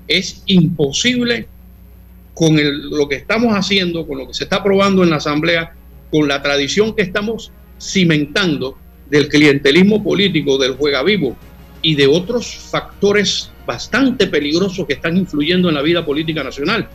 Es 0.07 0.43
imposible 0.47 1.47
con 2.35 2.57
lo 2.91 3.09
que 3.09 3.17
estamos 3.17 3.53
haciendo, 3.55 4.07
con 4.07 4.19
lo 4.19 4.27
que 4.27 4.35
se 4.35 4.45
está 4.45 4.57
aprobando 4.57 5.03
en 5.03 5.11
la 5.11 5.17
Asamblea, 5.17 5.75
con 6.11 6.27
la 6.27 6.43
tradición 6.43 6.95
que 6.95 7.03
estamos 7.03 7.53
cimentando 7.81 8.77
del 9.09 9.29
clientelismo 9.29 10.03
político, 10.03 10.59
del 10.59 10.77
juega 10.77 11.03
vivo 11.03 11.37
y 11.83 11.95
de 11.95 12.07
otros 12.07 12.57
factores 12.71 13.51
bastante 13.71 14.27
peligrosos 14.27 14.85
que 14.85 14.95
están 14.95 15.17
influyendo 15.17 15.69
en 15.69 15.77
la 15.77 15.83
vida 15.83 16.05
política 16.05 16.43
nacional, 16.43 16.89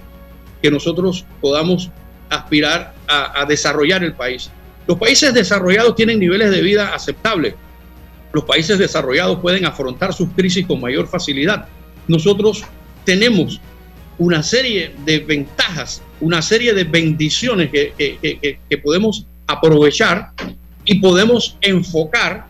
que 0.61 0.69
nosotros 0.69 1.25
podamos 1.39 1.89
aspirar 2.29 2.93
a, 3.07 3.45
desarrollar 3.47 4.03
el 4.03 4.11
país. 4.11 4.51
Los 4.85 4.97
países 4.97 5.33
desarrollados 5.33 5.95
tienen 5.95 6.19
niveles 6.19 6.51
de 6.51 6.61
vida 6.61 6.93
aceptables. 6.93 7.55
Los 8.33 8.43
países 8.43 8.77
desarrollados 8.77 9.39
pueden 9.39 9.65
afrontar 9.65 10.13
sus 10.13 10.27
crisis 10.35 10.67
con 10.67 10.81
mayor 10.81 11.07
facilidad. 11.07 11.65
Nosotros 12.09 12.65
tenemos 13.05 13.61
una 14.17 14.43
serie 14.43 14.93
de 15.05 15.19
ventajas, 15.19 16.01
una 16.19 16.41
serie 16.41 16.73
de 16.73 16.83
bendiciones 16.83 17.69
que, 17.71 18.59
que 18.69 18.77
podemos 18.79 19.25
aprovechar 19.47 20.31
y 20.83 20.95
podemos 20.95 21.57
enfocar 21.61 22.47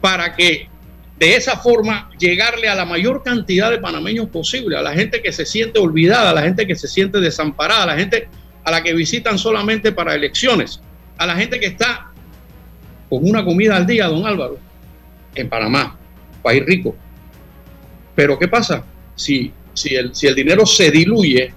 para 0.00 0.34
que 0.34 0.68
de 1.18 1.34
esa 1.34 1.58
forma 1.58 2.10
llegarle 2.18 2.68
a 2.68 2.74
la 2.74 2.84
mayor 2.84 3.22
cantidad 3.22 3.70
de 3.70 3.78
panameños 3.78 4.28
posible, 4.28 4.76
a 4.76 4.82
la 4.82 4.92
gente 4.92 5.20
que 5.20 5.32
se 5.32 5.44
siente 5.44 5.78
olvidada, 5.80 6.30
a 6.30 6.34
la 6.34 6.42
gente 6.42 6.66
que 6.66 6.76
se 6.76 6.86
siente 6.86 7.20
desamparada, 7.20 7.82
a 7.82 7.86
la 7.86 7.96
gente 7.96 8.28
a 8.64 8.70
la 8.70 8.82
que 8.82 8.92
visitan 8.94 9.38
solamente 9.38 9.92
para 9.92 10.14
elecciones, 10.14 10.80
a 11.16 11.26
la 11.26 11.34
gente 11.34 11.58
que 11.58 11.66
está 11.66 12.12
con 13.08 13.28
una 13.28 13.44
comida 13.44 13.76
al 13.76 13.86
día, 13.86 14.06
don 14.06 14.26
Álvaro, 14.26 14.58
en 15.34 15.48
Panamá, 15.48 15.98
país 16.42 16.64
rico. 16.64 16.94
Pero 18.14 18.38
¿qué 18.38 18.46
pasa? 18.46 18.84
Si, 19.16 19.52
si, 19.74 19.94
el, 19.96 20.14
si 20.14 20.26
el 20.26 20.34
dinero 20.34 20.66
se 20.66 20.90
diluye, 20.90 21.52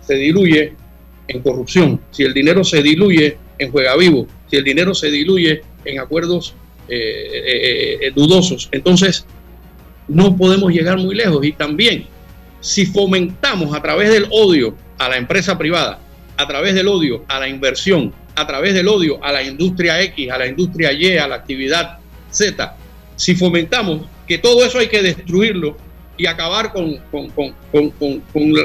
se 0.00 0.14
diluye 0.14 0.74
en 1.28 1.42
corrupción, 1.42 2.00
si 2.10 2.24
el 2.24 2.34
dinero 2.34 2.64
se 2.64 2.82
diluye 2.82 3.36
en 3.58 3.70
juega 3.70 3.96
vivo, 3.96 4.26
si 4.50 4.56
el 4.56 4.64
dinero 4.64 4.94
se 4.94 5.10
diluye 5.10 5.62
en 5.84 6.00
acuerdos 6.00 6.54
eh, 6.88 7.30
eh, 7.32 7.98
eh, 8.02 8.12
dudosos, 8.14 8.68
entonces 8.72 9.26
no 10.08 10.36
podemos 10.36 10.72
llegar 10.72 10.98
muy 10.98 11.14
lejos. 11.14 11.44
Y 11.44 11.52
también, 11.52 12.06
si 12.60 12.86
fomentamos 12.86 13.74
a 13.74 13.82
través 13.82 14.12
del 14.12 14.26
odio 14.30 14.76
a 14.98 15.08
la 15.08 15.16
empresa 15.16 15.56
privada, 15.56 15.98
a 16.36 16.46
través 16.46 16.74
del 16.74 16.88
odio 16.88 17.24
a 17.28 17.40
la 17.40 17.48
inversión, 17.48 18.12
a 18.34 18.46
través 18.46 18.74
del 18.74 18.88
odio 18.88 19.22
a 19.22 19.32
la 19.32 19.42
industria 19.42 20.02
X, 20.02 20.30
a 20.30 20.38
la 20.38 20.46
industria 20.46 20.92
Y, 20.92 21.16
a 21.16 21.28
la 21.28 21.36
actividad 21.36 21.98
Z, 22.30 22.76
si 23.16 23.34
fomentamos 23.34 24.02
que 24.26 24.38
todo 24.38 24.64
eso 24.64 24.78
hay 24.78 24.88
que 24.88 25.02
destruirlo 25.02 25.76
y 26.16 26.26
acabar 26.26 26.72
con, 26.72 26.98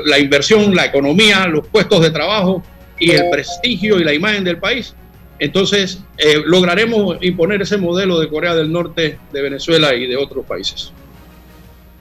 la 0.05 0.19
inversión, 0.19 0.75
la 0.75 0.85
economía, 0.85 1.47
los 1.47 1.67
puestos 1.67 2.01
de 2.01 2.11
trabajo 2.11 2.63
y 2.99 3.11
el 3.11 3.29
prestigio 3.29 3.99
y 3.99 4.03
la 4.03 4.13
imagen 4.13 4.43
del 4.43 4.57
país, 4.57 4.95
entonces 5.39 6.01
eh, 6.17 6.41
lograremos 6.45 7.17
imponer 7.21 7.61
ese 7.61 7.77
modelo 7.77 8.19
de 8.19 8.29
Corea 8.29 8.53
del 8.53 8.71
Norte, 8.71 9.17
de 9.31 9.41
Venezuela 9.41 9.93
y 9.95 10.07
de 10.07 10.17
otros 10.17 10.45
países. 10.45 10.91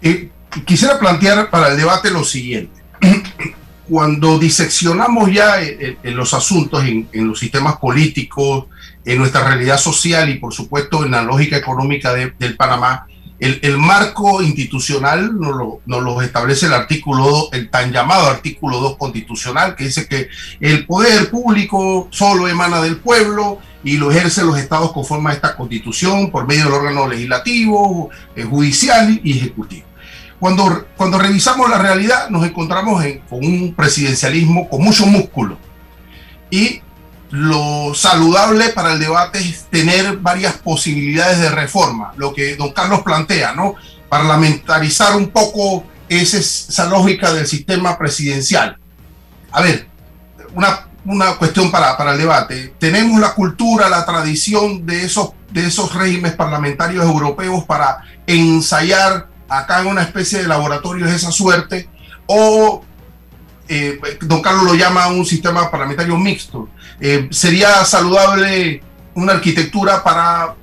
Eh, 0.03 0.31
quisiera 0.65 0.99
plantear 0.99 1.49
para 1.51 1.69
el 1.69 1.77
debate 1.77 2.11
lo 2.11 2.25
siguiente. 2.25 2.81
Cuando 3.89 4.39
diseccionamos 4.39 5.33
ya 5.33 5.63
en, 5.63 6.15
los 6.15 6.35
asuntos, 6.35 6.85
en, 6.85 7.09
los 7.27 7.39
sistemas 7.39 7.79
políticos, 7.79 8.67
en 9.03 9.17
nuestra 9.17 9.49
realidad 9.49 9.79
social 9.79 10.29
y 10.29 10.35
por 10.35 10.53
supuesto 10.53 11.07
en 11.07 11.13
la 11.13 11.23
lógica 11.23 11.57
económica 11.57 12.13
del 12.13 12.55
Panamá, 12.55 13.07
el, 13.41 13.79
marco 13.79 14.43
institucional 14.43 15.39
nos 15.39 15.83
lo, 15.87 16.23
establece 16.23 16.67
el 16.67 16.75
artículo, 16.75 17.49
el 17.53 17.71
tan 17.71 17.93
llamado 17.93 18.27
artículo 18.27 18.81
2 18.81 18.97
constitucional, 18.97 19.77
que 19.77 19.85
dice 19.85 20.09
que 20.09 20.29
el 20.61 20.87
poder 20.87 21.31
público 21.31 22.09
solo 22.11 22.49
emana 22.49 22.83
del 22.83 22.97
pueblo 22.97 23.61
y 23.85 23.97
lo 23.97 24.11
ejercen 24.11 24.47
los 24.47 24.59
estados 24.59 24.93
conforme 24.93 25.31
a 25.31 25.35
esta 25.35 25.55
constitución 25.57 26.31
por 26.31 26.49
medio 26.49 26.65
del 26.65 26.75
órgano 26.75 27.07
legislativo, 27.07 28.11
eh, 28.35 28.43
judicial 28.43 29.21
y 29.23 29.39
ejecutivo. 29.39 29.87
Cuando, 30.41 30.87
cuando 30.97 31.19
revisamos 31.19 31.71
la 31.71 31.79
realidad 31.79 32.31
nos 32.31 32.45
encontramos 32.45 33.05
con 33.29 33.45
un 33.45 33.75
presidencialismo 33.75 34.69
con 34.69 34.83
mucho 34.83 35.07
músculo 35.07 35.59
y 36.51 36.81
lo 37.31 37.95
saludable 37.95 38.71
para 38.71 38.93
el 38.95 38.99
debate 38.99 39.39
es 39.39 39.65
tener 39.71 40.17
varias 40.19 40.55
posibilidades 40.55 41.39
de 41.41 41.51
reforma, 41.51 42.13
lo 42.17 42.33
que 42.33 42.57
don 42.57 42.73
Carlos 42.73 43.03
plantea, 43.03 43.53
¿no? 43.53 43.75
Parlamentarizar 44.09 45.15
un 45.17 45.29
poco 45.29 45.85
esa 46.09 46.87
lógica 46.87 47.33
del 47.33 47.47
sistema 47.47 47.99
presidencial. 47.99 48.79
A 49.53 49.61
ver, 49.61 49.87
una, 50.55 50.89
una 51.05 51.37
cuestión 51.37 51.71
para, 51.71 51.97
para, 51.99 52.13
el 52.13 52.19
debate. 52.19 52.75
¿Tenemos 52.79 53.21
la 53.21 53.35
cultura, 53.35 53.91
la 53.91 54.07
tradición 54.07 54.87
de 54.87 55.05
esos, 55.05 55.33
de 55.51 55.67
esos 55.67 55.95
regímenes 55.95 56.35
parlamentarios 56.35 57.05
europeos 57.05 57.65
para 57.65 57.99
ensayar 58.27 59.29
acá 59.49 59.81
en 59.81 59.89
una 59.89 60.03
especie 60.03 60.41
de 60.41 60.49
laboratorio 60.49 61.07
de 61.07 61.17
esa 61.17 61.31
suerte? 61.31 61.91
¿O 62.27 62.83
eh, 63.69 64.01
don 64.23 64.41
Carlos 64.41 64.65
lo 64.65 64.75
llama 64.75 65.09
un 65.09 65.27
sistema 65.27 65.71
parlamentario 65.71 66.17
mixto. 66.17 66.69
Eh, 67.01 67.29
¿Sería 67.31 67.85
saludable 67.85 68.83
una 69.15 69.35
arquitectura 69.35 70.03
para 70.03 70.55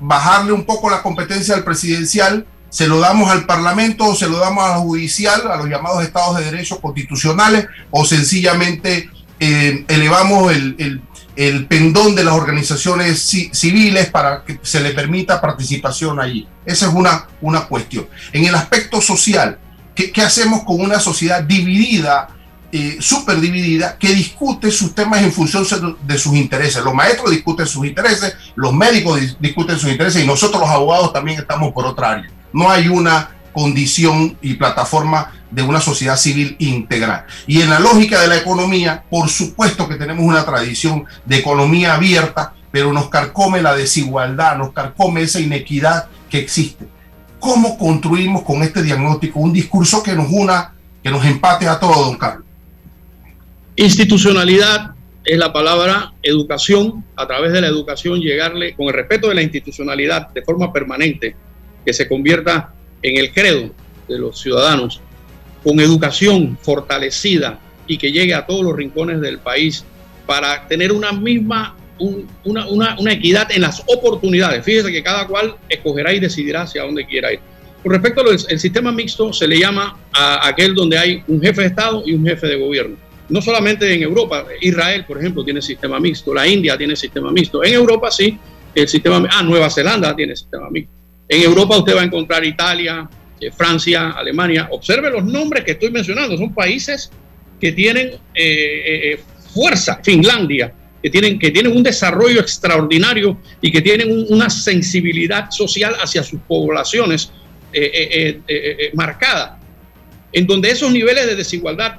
bajarle 0.00 0.52
un 0.52 0.64
poco 0.64 0.88
la 0.88 1.02
competencia 1.02 1.54
al 1.54 1.64
presidencial? 1.64 2.46
¿Se 2.70 2.86
lo 2.86 3.00
damos 3.00 3.30
al 3.30 3.44
Parlamento 3.44 4.06
o 4.06 4.14
se 4.14 4.28
lo 4.28 4.38
damos 4.38 4.64
a 4.64 4.70
la 4.70 4.76
judicial, 4.76 5.50
a 5.50 5.56
los 5.56 5.68
llamados 5.68 6.02
estados 6.02 6.38
de 6.38 6.44
derecho 6.44 6.80
constitucionales? 6.80 7.66
¿O 7.90 8.04
sencillamente 8.04 9.10
eh, 9.40 9.84
elevamos 9.88 10.52
el, 10.52 11.02
el, 11.36 11.66
pendón 11.66 12.14
de 12.14 12.24
las 12.24 12.34
organizaciones 12.34 13.22
civiles 13.52 14.10
para 14.10 14.42
que 14.44 14.58
se 14.62 14.80
le 14.80 14.90
permita 14.90 15.40
participación 15.40 16.18
allí? 16.18 16.48
Esa 16.64 16.86
es 16.86 16.94
una, 16.94 17.26
una 17.40 17.62
cuestión. 17.62 18.06
En 18.32 18.44
el 18.44 18.54
aspecto 18.54 19.00
social, 19.00 19.58
¿qué, 19.94 20.12
qué 20.12 20.22
hacemos 20.22 20.64
con 20.64 20.80
una 20.80 20.98
sociedad 21.00 21.42
dividida 21.42 22.37
eh, 22.70 22.98
súper 23.00 23.40
dividida 23.40 23.96
que 23.96 24.08
discute 24.08 24.70
sus 24.70 24.94
temas 24.94 25.22
en 25.22 25.32
función 25.32 25.64
de 26.02 26.18
sus 26.18 26.34
intereses. 26.34 26.84
Los 26.84 26.92
maestros 26.92 27.30
discuten 27.30 27.66
sus 27.66 27.86
intereses, 27.86 28.34
los 28.56 28.74
médicos 28.74 29.36
discuten 29.40 29.78
sus 29.78 29.90
intereses 29.90 30.22
y 30.22 30.26
nosotros 30.26 30.60
los 30.60 30.70
abogados 30.70 31.12
también 31.12 31.38
estamos 31.38 31.72
por 31.72 31.86
otra 31.86 32.10
área. 32.10 32.30
No 32.52 32.70
hay 32.70 32.88
una 32.88 33.30
condición 33.52 34.36
y 34.42 34.54
plataforma 34.54 35.32
de 35.50 35.62
una 35.62 35.80
sociedad 35.80 36.16
civil 36.16 36.56
integral. 36.58 37.24
Y 37.46 37.62
en 37.62 37.70
la 37.70 37.80
lógica 37.80 38.20
de 38.20 38.28
la 38.28 38.36
economía, 38.36 39.02
por 39.08 39.28
supuesto 39.30 39.88
que 39.88 39.94
tenemos 39.94 40.24
una 40.24 40.44
tradición 40.44 41.06
de 41.24 41.38
economía 41.38 41.94
abierta, 41.94 42.52
pero 42.70 42.92
nos 42.92 43.08
carcome 43.08 43.62
la 43.62 43.74
desigualdad, 43.74 44.58
nos 44.58 44.72
carcome 44.72 45.22
esa 45.22 45.40
inequidad 45.40 46.06
que 46.28 46.38
existe. 46.38 46.86
¿Cómo 47.40 47.78
construimos 47.78 48.42
con 48.42 48.62
este 48.62 48.82
diagnóstico 48.82 49.40
un 49.40 49.52
discurso 49.52 50.02
que 50.02 50.14
nos 50.14 50.26
una, 50.30 50.74
que 51.02 51.10
nos 51.10 51.24
empate 51.24 51.66
a 51.66 51.80
todos, 51.80 51.96
don 51.96 52.18
Carlos? 52.18 52.47
Institucionalidad 53.80 54.90
es 55.24 55.38
la 55.38 55.52
palabra 55.52 56.12
educación, 56.24 57.04
a 57.14 57.28
través 57.28 57.52
de 57.52 57.60
la 57.60 57.68
educación 57.68 58.20
llegarle 58.20 58.74
con 58.74 58.88
el 58.88 58.92
respeto 58.92 59.28
de 59.28 59.36
la 59.36 59.42
institucionalidad 59.42 60.30
de 60.30 60.42
forma 60.42 60.72
permanente, 60.72 61.36
que 61.86 61.92
se 61.92 62.08
convierta 62.08 62.74
en 63.02 63.18
el 63.18 63.32
credo 63.32 63.70
de 64.08 64.18
los 64.18 64.40
ciudadanos, 64.40 65.00
con 65.62 65.78
educación 65.78 66.58
fortalecida 66.60 67.60
y 67.86 67.98
que 67.98 68.10
llegue 68.10 68.34
a 68.34 68.44
todos 68.44 68.64
los 68.64 68.74
rincones 68.74 69.20
del 69.20 69.38
país 69.38 69.84
para 70.26 70.66
tener 70.66 70.90
una 70.90 71.12
misma, 71.12 71.76
una, 72.44 72.66
una, 72.66 73.12
equidad 73.12 73.48
en 73.52 73.62
las 73.62 73.84
oportunidades. 73.86 74.64
Fíjese 74.64 74.90
que 74.90 75.04
cada 75.04 75.28
cual 75.28 75.54
escogerá 75.68 76.12
y 76.12 76.18
decidirá 76.18 76.62
hacia 76.62 76.82
dónde 76.82 77.06
quiera 77.06 77.32
ir. 77.32 77.38
Con 77.84 77.92
respecto 77.92 78.22
al 78.22 78.58
sistema 78.58 78.90
mixto, 78.90 79.32
se 79.32 79.46
le 79.46 79.56
llama 79.56 79.96
a 80.12 80.48
aquel 80.48 80.74
donde 80.74 80.98
hay 80.98 81.22
un 81.28 81.40
jefe 81.40 81.60
de 81.60 81.68
Estado 81.68 82.02
y 82.04 82.14
un 82.14 82.26
jefe 82.26 82.48
de 82.48 82.56
gobierno. 82.56 83.07
No 83.28 83.42
solamente 83.42 83.92
en 83.92 84.02
Europa, 84.02 84.46
Israel, 84.60 85.04
por 85.06 85.18
ejemplo, 85.18 85.44
tiene 85.44 85.60
sistema 85.60 86.00
mixto, 86.00 86.32
la 86.32 86.46
India 86.46 86.78
tiene 86.78 86.96
sistema 86.96 87.30
mixto. 87.30 87.62
En 87.62 87.74
Europa 87.74 88.10
sí, 88.10 88.38
el 88.74 88.88
sistema, 88.88 89.26
ah, 89.30 89.42
Nueva 89.42 89.68
Zelanda 89.70 90.14
tiene 90.16 90.34
sistema 90.34 90.70
mixto. 90.70 90.92
En 91.28 91.42
Europa 91.42 91.76
usted 91.76 91.94
va 91.94 92.00
a 92.00 92.04
encontrar 92.04 92.44
Italia, 92.44 93.08
eh, 93.40 93.50
Francia, 93.50 94.10
Alemania. 94.10 94.68
Observe 94.72 95.10
los 95.10 95.24
nombres 95.24 95.64
que 95.64 95.72
estoy 95.72 95.90
mencionando, 95.90 96.36
son 96.36 96.54
países 96.54 97.10
que 97.60 97.72
tienen 97.72 98.08
eh, 98.34 99.12
eh, 99.14 99.20
fuerza, 99.52 100.00
Finlandia, 100.02 100.72
que 101.02 101.10
tienen, 101.10 101.38
que 101.38 101.50
tienen 101.50 101.76
un 101.76 101.82
desarrollo 101.82 102.40
extraordinario 102.40 103.38
y 103.60 103.70
que 103.70 103.82
tienen 103.82 104.26
una 104.30 104.50
sensibilidad 104.50 105.50
social 105.50 105.94
hacia 106.02 106.22
sus 106.22 106.40
poblaciones 106.40 107.32
marcada, 108.94 109.60
en 110.32 110.46
donde 110.46 110.70
esos 110.70 110.90
niveles 110.90 111.26
de 111.26 111.36
desigualdad 111.36 111.98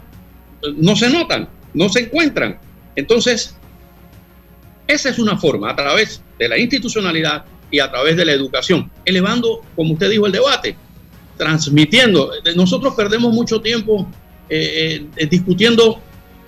no 0.76 0.96
se 0.96 1.10
notan, 1.10 1.50
no 1.74 1.90
se 1.90 2.02
encuentran. 2.02 2.60
Entonces, 2.96 3.56
esa 4.88 5.10
es 5.10 5.20
una 5.20 5.38
forma, 5.38 5.70
a 5.70 5.76
través 5.76 6.22
de 6.38 6.50
la 6.50 6.58
institucionalidad 6.58 7.46
y 7.72 7.80
a 7.80 7.90
través 7.90 8.18
de 8.18 8.26
la 8.26 8.32
educación, 8.32 8.92
elevando, 9.06 9.62
como 9.76 9.94
usted 9.94 10.10
dijo, 10.10 10.26
el 10.26 10.32
debate, 10.32 10.76
transmitiendo. 11.38 12.32
Nosotros 12.56 12.96
perdemos 12.96 13.34
mucho 13.34 13.62
tiempo 13.62 14.10
eh, 14.50 15.06
eh, 15.16 15.26
discutiendo 15.28 16.02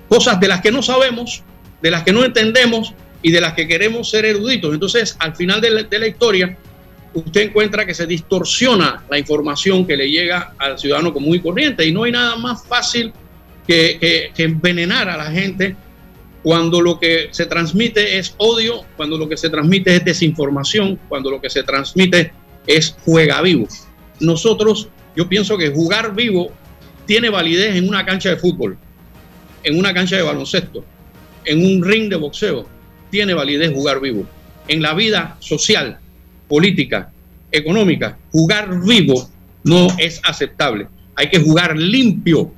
cosas 0.09 0.39
de 0.39 0.47
las 0.47 0.61
que 0.61 0.71
no 0.71 0.81
sabemos, 0.81 1.43
de 1.81 1.91
las 1.91 2.03
que 2.03 2.11
no 2.11 2.25
entendemos 2.25 2.93
y 3.21 3.31
de 3.31 3.41
las 3.41 3.53
que 3.53 3.67
queremos 3.67 4.09
ser 4.09 4.25
eruditos. 4.25 4.73
Entonces, 4.73 5.15
al 5.19 5.35
final 5.35 5.61
de 5.61 5.99
la, 5.99 6.07
historia, 6.07 6.57
usted 7.13 7.41
encuentra 7.41 7.85
que 7.85 7.93
se 7.93 8.05
distorsiona 8.05 9.03
la 9.09 9.17
información 9.17 9.85
que 9.85 9.95
le 9.95 10.09
llega 10.09 10.53
al 10.57 10.79
ciudadano 10.79 11.13
común 11.13 11.35
y 11.35 11.39
corriente 11.39 11.85
y 11.85 11.91
no 11.91 12.03
hay 12.03 12.11
nada 12.11 12.35
más 12.37 12.65
fácil 12.65 13.13
que, 13.71 14.43
envenenar 14.43 15.09
a 15.09 15.17
la 15.17 15.31
gente 15.31 15.75
cuando 16.43 16.81
lo 16.81 16.99
que 16.99 17.29
se 17.31 17.45
transmite 17.45 18.17
es 18.17 18.33
odio, 18.37 18.83
cuando 18.97 19.17
lo 19.17 19.29
que 19.29 19.37
se 19.37 19.49
transmite 19.49 19.95
es 19.95 20.05
desinformación, 20.05 20.99
cuando 21.07 21.29
lo 21.29 21.39
que 21.39 21.49
se 21.49 21.63
transmite 21.63 22.33
es 22.65 22.95
juega 23.05 23.41
vivo. 23.41 23.67
Nosotros, 24.19 24.89
yo 25.15 25.29
pienso 25.29 25.57
que 25.57 25.69
jugar 25.69 26.15
vivo 26.15 26.51
tiene 27.05 27.29
validez 27.29 27.75
en 27.75 27.87
una 27.87 28.05
cancha 28.05 28.29
de 28.29 28.37
fútbol, 28.37 28.77
en 29.63 29.77
una 29.77 29.93
cancha 29.93 30.15
de 30.15 30.23
baloncesto, 30.23 30.83
en 31.45 31.63
un 31.63 31.83
ring 31.83 32.09
de 32.09 32.15
boxeo, 32.15 32.67
tiene 33.09 33.33
validez 33.33 33.71
jugar 33.71 33.99
vivo. 33.99 34.25
En 34.67 34.81
la 34.81 34.93
vida 34.93 35.37
social, 35.39 35.99
política, 36.47 37.11
económica, 37.51 38.17
jugar 38.31 38.81
vivo 38.81 39.29
no 39.63 39.87
es 39.97 40.19
aceptable. 40.23 40.87
Hay 41.15 41.29
que 41.29 41.39
jugar 41.39 41.77
limpio. 41.77 42.51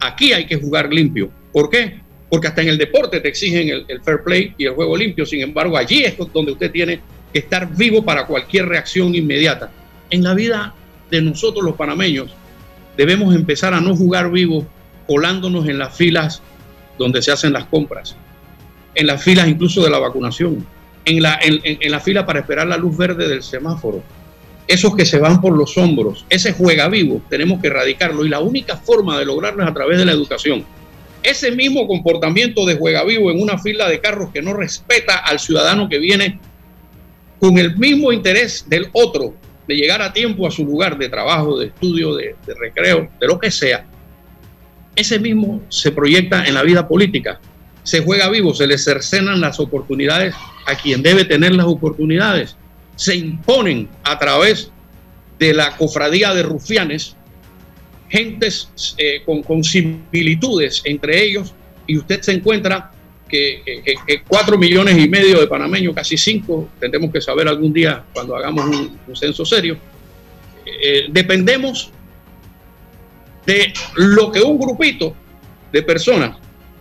Aquí 0.00 0.32
hay 0.32 0.46
que 0.46 0.56
jugar 0.56 0.92
limpio. 0.92 1.30
¿Por 1.52 1.70
qué? 1.70 2.06
porque 2.28 2.48
hasta 2.48 2.62
en 2.62 2.68
el 2.68 2.78
deporte 2.78 3.20
te 3.20 3.28
exigen 3.28 3.84
el, 3.88 4.02
fair 4.02 4.22
play 4.22 4.54
y 4.58 4.66
el 4.66 4.74
juego 4.74 4.96
limpio. 4.96 5.24
Sin 5.24 5.40
embargo, 5.42 5.76
allí 5.76 6.04
es 6.04 6.16
donde 6.32 6.52
usted 6.52 6.70
tiene 6.70 7.00
que 7.32 7.38
estar 7.38 7.74
vivo 7.76 8.04
para 8.04 8.26
cualquier 8.26 8.66
reacción 8.66 9.14
inmediata. 9.14 9.70
En 10.10 10.22
la 10.22 10.34
vida 10.34 10.74
de 11.10 11.22
nosotros 11.22 11.64
los 11.64 11.76
panameños, 11.76 12.34
debemos 12.96 13.34
empezar 13.34 13.74
a 13.74 13.80
no 13.80 13.94
jugar 13.94 14.30
vivo 14.30 14.66
colándonos 15.06 15.68
en 15.68 15.78
las 15.78 15.96
filas 15.96 16.42
donde 16.98 17.22
se 17.22 17.30
hacen 17.30 17.52
las 17.52 17.66
compras, 17.66 18.16
en 18.94 19.06
las 19.06 19.22
filas 19.22 19.46
incluso 19.46 19.84
de 19.84 19.90
la 19.90 19.98
vacunación, 19.98 20.66
en 21.04 21.22
la, 21.22 21.38
en 21.42 21.90
la 21.90 22.00
fila 22.00 22.26
para 22.26 22.40
esperar 22.40 22.66
la 22.66 22.76
luz 22.76 22.96
verde 22.96 23.28
del 23.28 23.42
semáforo. 23.42 24.02
Esos 24.66 24.96
que 24.96 25.06
se 25.06 25.18
van 25.18 25.40
por 25.40 25.56
los 25.56 25.78
hombros, 25.78 26.26
ese 26.28 26.52
juega 26.52 26.88
vivo, 26.88 27.22
tenemos 27.28 27.60
que 27.60 27.68
erradicarlo 27.68 28.24
y 28.24 28.28
la 28.28 28.40
única 28.40 28.76
forma 28.76 29.18
de 29.18 29.24
lograrlo 29.24 29.62
es 29.62 29.68
a 29.68 29.74
través 29.74 29.98
de 29.98 30.04
la 30.04 30.12
educación 30.12 30.64
ese 31.26 31.50
mismo 31.50 31.88
comportamiento 31.88 32.64
de 32.64 32.76
juega 32.76 33.02
vivo 33.04 33.32
en 33.32 33.42
una 33.42 33.58
fila 33.58 33.88
de 33.88 34.00
carros 34.00 34.30
que 34.32 34.40
no 34.40 34.54
respeta 34.54 35.16
al 35.16 35.40
ciudadano 35.40 35.88
que 35.88 35.98
viene 35.98 36.38
con 37.40 37.58
el 37.58 37.76
mismo 37.76 38.12
interés 38.12 38.64
del 38.68 38.88
otro 38.92 39.34
de 39.66 39.74
llegar 39.74 40.00
a 40.02 40.12
tiempo 40.12 40.46
a 40.46 40.52
su 40.52 40.64
lugar 40.64 40.96
de 40.96 41.08
trabajo, 41.08 41.58
de 41.58 41.66
estudio, 41.66 42.14
de, 42.14 42.36
recreo, 42.54 43.10
de 43.20 43.26
lo 43.26 43.40
que 43.40 43.50
sea, 43.50 43.84
ese 44.94 45.18
mismo 45.18 45.62
se 45.68 45.90
proyecta 45.90 46.44
en 46.44 46.54
la 46.54 46.62
vida 46.62 46.86
política. 46.86 47.40
Se 47.82 48.04
juega 48.04 48.30
vivo, 48.30 48.54
se 48.54 48.68
le 48.68 48.78
cercenan 48.78 49.40
las 49.40 49.58
oportunidades 49.58 50.34
a 50.66 50.76
quien 50.76 51.02
debe 51.02 51.24
tener 51.24 51.54
las 51.56 51.66
oportunidades. 51.66 52.56
Se 52.96 53.14
imponen 53.14 53.88
a 54.02 54.18
través 54.18 54.70
de 55.38 55.54
la 55.54 55.76
cofradía 55.76 56.34
de 56.34 56.42
rufianes 56.42 57.16
gentes 58.08 58.94
eh, 58.98 59.22
con, 59.24 59.64
similitudes 59.64 60.82
entre 60.84 61.22
ellos 61.22 61.52
y 61.86 61.98
usted 61.98 62.20
se 62.22 62.32
encuentra 62.32 62.92
que, 63.28 63.84
cuatro 64.28 64.56
millones 64.56 64.96
y 64.96 65.08
medio 65.08 65.40
de 65.40 65.46
panameños, 65.48 65.94
casi 65.94 66.16
cinco, 66.16 66.68
tendremos 66.78 67.12
que 67.12 67.20
saber 67.20 67.48
algún 67.48 67.72
día 67.72 68.04
cuando 68.12 68.36
hagamos 68.36 68.64
un, 68.66 69.16
censo 69.16 69.44
serio, 69.44 69.76
eh, 70.64 71.06
dependemos 71.10 71.90
de 73.44 73.72
lo 73.96 74.30
que 74.30 74.42
un 74.42 74.58
grupito 74.58 75.14
de 75.72 75.82
personas 75.82 76.36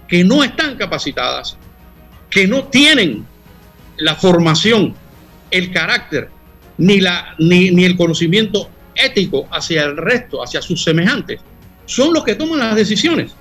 que 0.07 0.23
no 0.23 0.43
están 0.43 0.75
capacitadas, 0.75 1.57
que 2.29 2.47
no 2.47 2.65
tienen 2.65 3.25
la 3.97 4.15
formación, 4.15 4.95
el 5.51 5.71
carácter, 5.71 6.29
ni, 6.77 6.99
la, 6.99 7.35
ni, 7.39 7.71
ni 7.71 7.85
el 7.85 7.95
conocimiento 7.95 8.69
ético 8.95 9.47
hacia 9.51 9.83
el 9.83 9.97
resto, 9.97 10.43
hacia 10.43 10.61
sus 10.61 10.83
semejantes, 10.83 11.39
son 11.85 12.13
los 12.13 12.23
que 12.23 12.35
toman 12.35 12.59
las 12.59 12.75
decisiones 12.75 13.31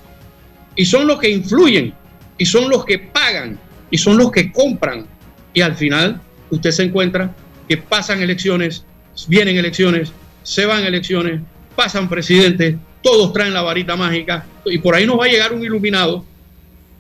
y 0.77 0.85
son 0.85 1.07
los 1.07 1.19
que 1.19 1.31
influyen 1.31 1.95
y 2.37 2.47
son 2.47 2.69
los 2.69 2.85
que 2.85 2.99
pagan 2.99 3.59
y 3.91 3.99
son 3.99 4.17
los 4.19 4.31
que 4.31 4.53
compran. 4.53 5.07
Y 5.53 5.61
al 5.61 5.77
final 5.77 6.21
usted 6.51 6.71
se 6.71 6.83
encuentra 6.83 7.35
que 7.69 7.77
pasan 7.77 8.21
elecciones, 8.21 8.85
vienen 9.29 9.57
elecciones, 9.57 10.13
se 10.43 10.67
van 10.67 10.85
elecciones, 10.85 11.41
pasan 11.75 12.09
presidentes, 12.09 12.77
todos 13.03 13.33
traen 13.33 13.55
la 13.55 13.63
varita 13.63 13.97
mágica 13.97 14.47
y 14.65 14.79
por 14.79 14.95
ahí 14.95 15.07
nos 15.07 15.19
va 15.19 15.27
a 15.27 15.29
llegar 15.29 15.53
un 15.53 15.63
iluminado 15.63 16.25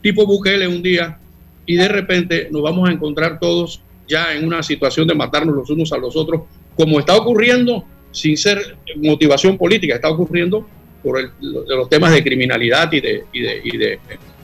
tipo 0.02 0.26
Bukele 0.26 0.68
un 0.68 0.82
día 0.82 1.18
y 1.66 1.76
de 1.76 1.88
repente 1.88 2.48
nos 2.50 2.62
vamos 2.62 2.88
a 2.88 2.92
encontrar 2.92 3.38
todos 3.40 3.80
ya 4.08 4.34
en 4.34 4.44
una 4.44 4.62
situación 4.62 5.06
de 5.06 5.14
matarnos 5.14 5.54
los 5.54 5.70
unos 5.70 5.92
a 5.92 5.98
los 5.98 6.16
otros, 6.16 6.42
como 6.76 6.98
está 6.98 7.16
ocurriendo 7.16 7.84
sin 8.10 8.36
ser 8.36 8.76
motivación 8.96 9.58
política, 9.58 9.94
está 9.94 10.08
ocurriendo 10.08 10.66
por 11.02 11.32
los 11.40 11.88
temas 11.88 12.12
de 12.12 12.22
criminalidad 12.22 12.90
y 12.92 13.00
de, 13.00 13.24
y 13.32 13.42
de, 13.42 13.60
y 13.64 13.76
de 13.76 13.98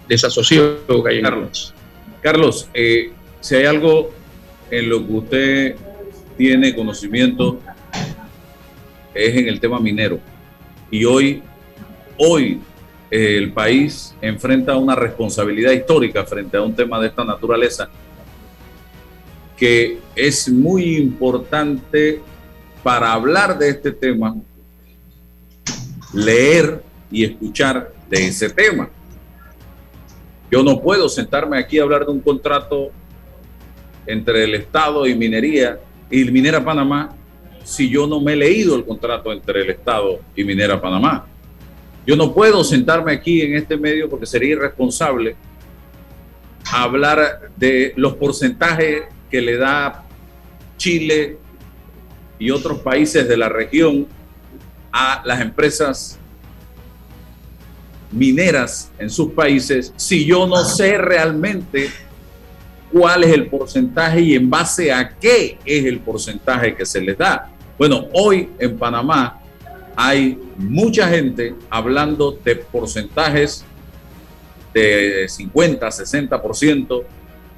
desasosiego 0.08 1.02
que 1.04 1.10
hay 1.10 1.18
en 1.18 1.24
Carlos. 1.24 1.74
Carlos, 2.20 2.68
eh, 2.74 3.10
si 3.40 3.54
hay 3.54 3.64
algo 3.64 4.10
en 4.70 4.88
lo 4.88 5.06
que 5.06 5.12
usted 5.12 5.76
tiene 6.36 6.74
conocimiento 6.74 7.60
es 9.14 9.36
en 9.36 9.48
el 9.48 9.60
tema 9.60 9.80
minero. 9.80 10.20
Y 10.90 11.04
hoy, 11.04 11.42
hoy 12.18 12.60
eh, 13.10 13.36
el 13.36 13.52
país 13.52 14.14
enfrenta 14.20 14.76
una 14.76 14.94
responsabilidad 14.94 15.72
histórica 15.72 16.24
frente 16.24 16.56
a 16.56 16.62
un 16.62 16.74
tema 16.74 17.00
de 17.00 17.08
esta 17.08 17.24
naturaleza 17.24 17.88
que 19.60 19.98
es 20.16 20.48
muy 20.48 20.96
importante 20.96 22.22
para 22.82 23.12
hablar 23.12 23.58
de 23.58 23.68
este 23.68 23.92
tema, 23.92 24.34
leer 26.14 26.82
y 27.10 27.24
escuchar 27.24 27.92
de 28.08 28.26
ese 28.26 28.48
tema. 28.48 28.88
Yo 30.50 30.62
no 30.62 30.80
puedo 30.80 31.10
sentarme 31.10 31.58
aquí 31.58 31.78
a 31.78 31.82
hablar 31.82 32.06
de 32.06 32.12
un 32.12 32.20
contrato 32.20 32.90
entre 34.06 34.44
el 34.44 34.54
Estado 34.54 35.06
y 35.06 35.14
Minería 35.14 35.78
y 36.10 36.24
Minera 36.24 36.64
Panamá 36.64 37.14
si 37.62 37.90
yo 37.90 38.06
no 38.06 38.18
me 38.18 38.32
he 38.32 38.36
leído 38.36 38.74
el 38.76 38.86
contrato 38.86 39.30
entre 39.30 39.60
el 39.60 39.68
Estado 39.68 40.20
y 40.34 40.42
Minera 40.42 40.80
Panamá. 40.80 41.26
Yo 42.06 42.16
no 42.16 42.32
puedo 42.32 42.64
sentarme 42.64 43.12
aquí 43.12 43.42
en 43.42 43.56
este 43.56 43.76
medio 43.76 44.08
porque 44.08 44.24
sería 44.24 44.52
irresponsable 44.52 45.36
hablar 46.72 47.50
de 47.58 47.92
los 47.96 48.14
porcentajes 48.14 49.02
que 49.30 49.40
le 49.40 49.56
da 49.56 50.04
Chile 50.76 51.38
y 52.38 52.50
otros 52.50 52.80
países 52.80 53.28
de 53.28 53.36
la 53.36 53.48
región 53.48 54.06
a 54.92 55.22
las 55.24 55.40
empresas 55.40 56.18
mineras 58.10 58.90
en 58.98 59.08
sus 59.08 59.32
países 59.32 59.92
si 59.96 60.24
yo 60.24 60.46
no 60.46 60.64
sé 60.64 60.98
realmente 60.98 61.90
cuál 62.92 63.24
es 63.24 63.32
el 63.32 63.46
porcentaje 63.48 64.20
y 64.20 64.34
en 64.34 64.50
base 64.50 64.92
a 64.92 65.10
qué 65.10 65.58
es 65.64 65.84
el 65.84 66.00
porcentaje 66.00 66.74
que 66.74 66.84
se 66.84 67.00
les 67.00 67.16
da. 67.16 67.48
Bueno, 67.78 68.06
hoy 68.12 68.48
en 68.58 68.76
Panamá 68.76 69.40
hay 69.94 70.38
mucha 70.56 71.08
gente 71.08 71.54
hablando 71.68 72.32
de 72.44 72.56
porcentajes 72.56 73.64
de 74.74 75.26
50, 75.28 75.86
60%. 75.86 77.04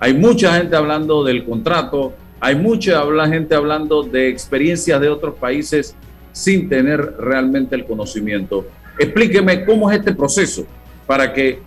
Hay 0.02 0.14
mucha 0.14 0.54
gente 0.54 0.74
hablando 0.74 1.22
del 1.22 1.44
contrato, 1.44 2.12
hay 2.40 2.56
mucha 2.56 3.04
gente 3.28 3.54
hablando 3.54 4.02
de 4.02 4.30
experiencias 4.30 5.00
de 5.00 5.08
otros 5.08 5.36
países 5.36 5.94
sin 6.32 6.68
tener 6.68 7.14
realmente 7.18 7.76
el 7.76 7.84
conocimiento. 7.84 8.66
Explíqueme 8.98 9.64
cómo 9.64 9.88
es 9.88 10.00
este 10.00 10.12
proceso 10.12 10.66
para 11.06 11.32
que 11.32 11.60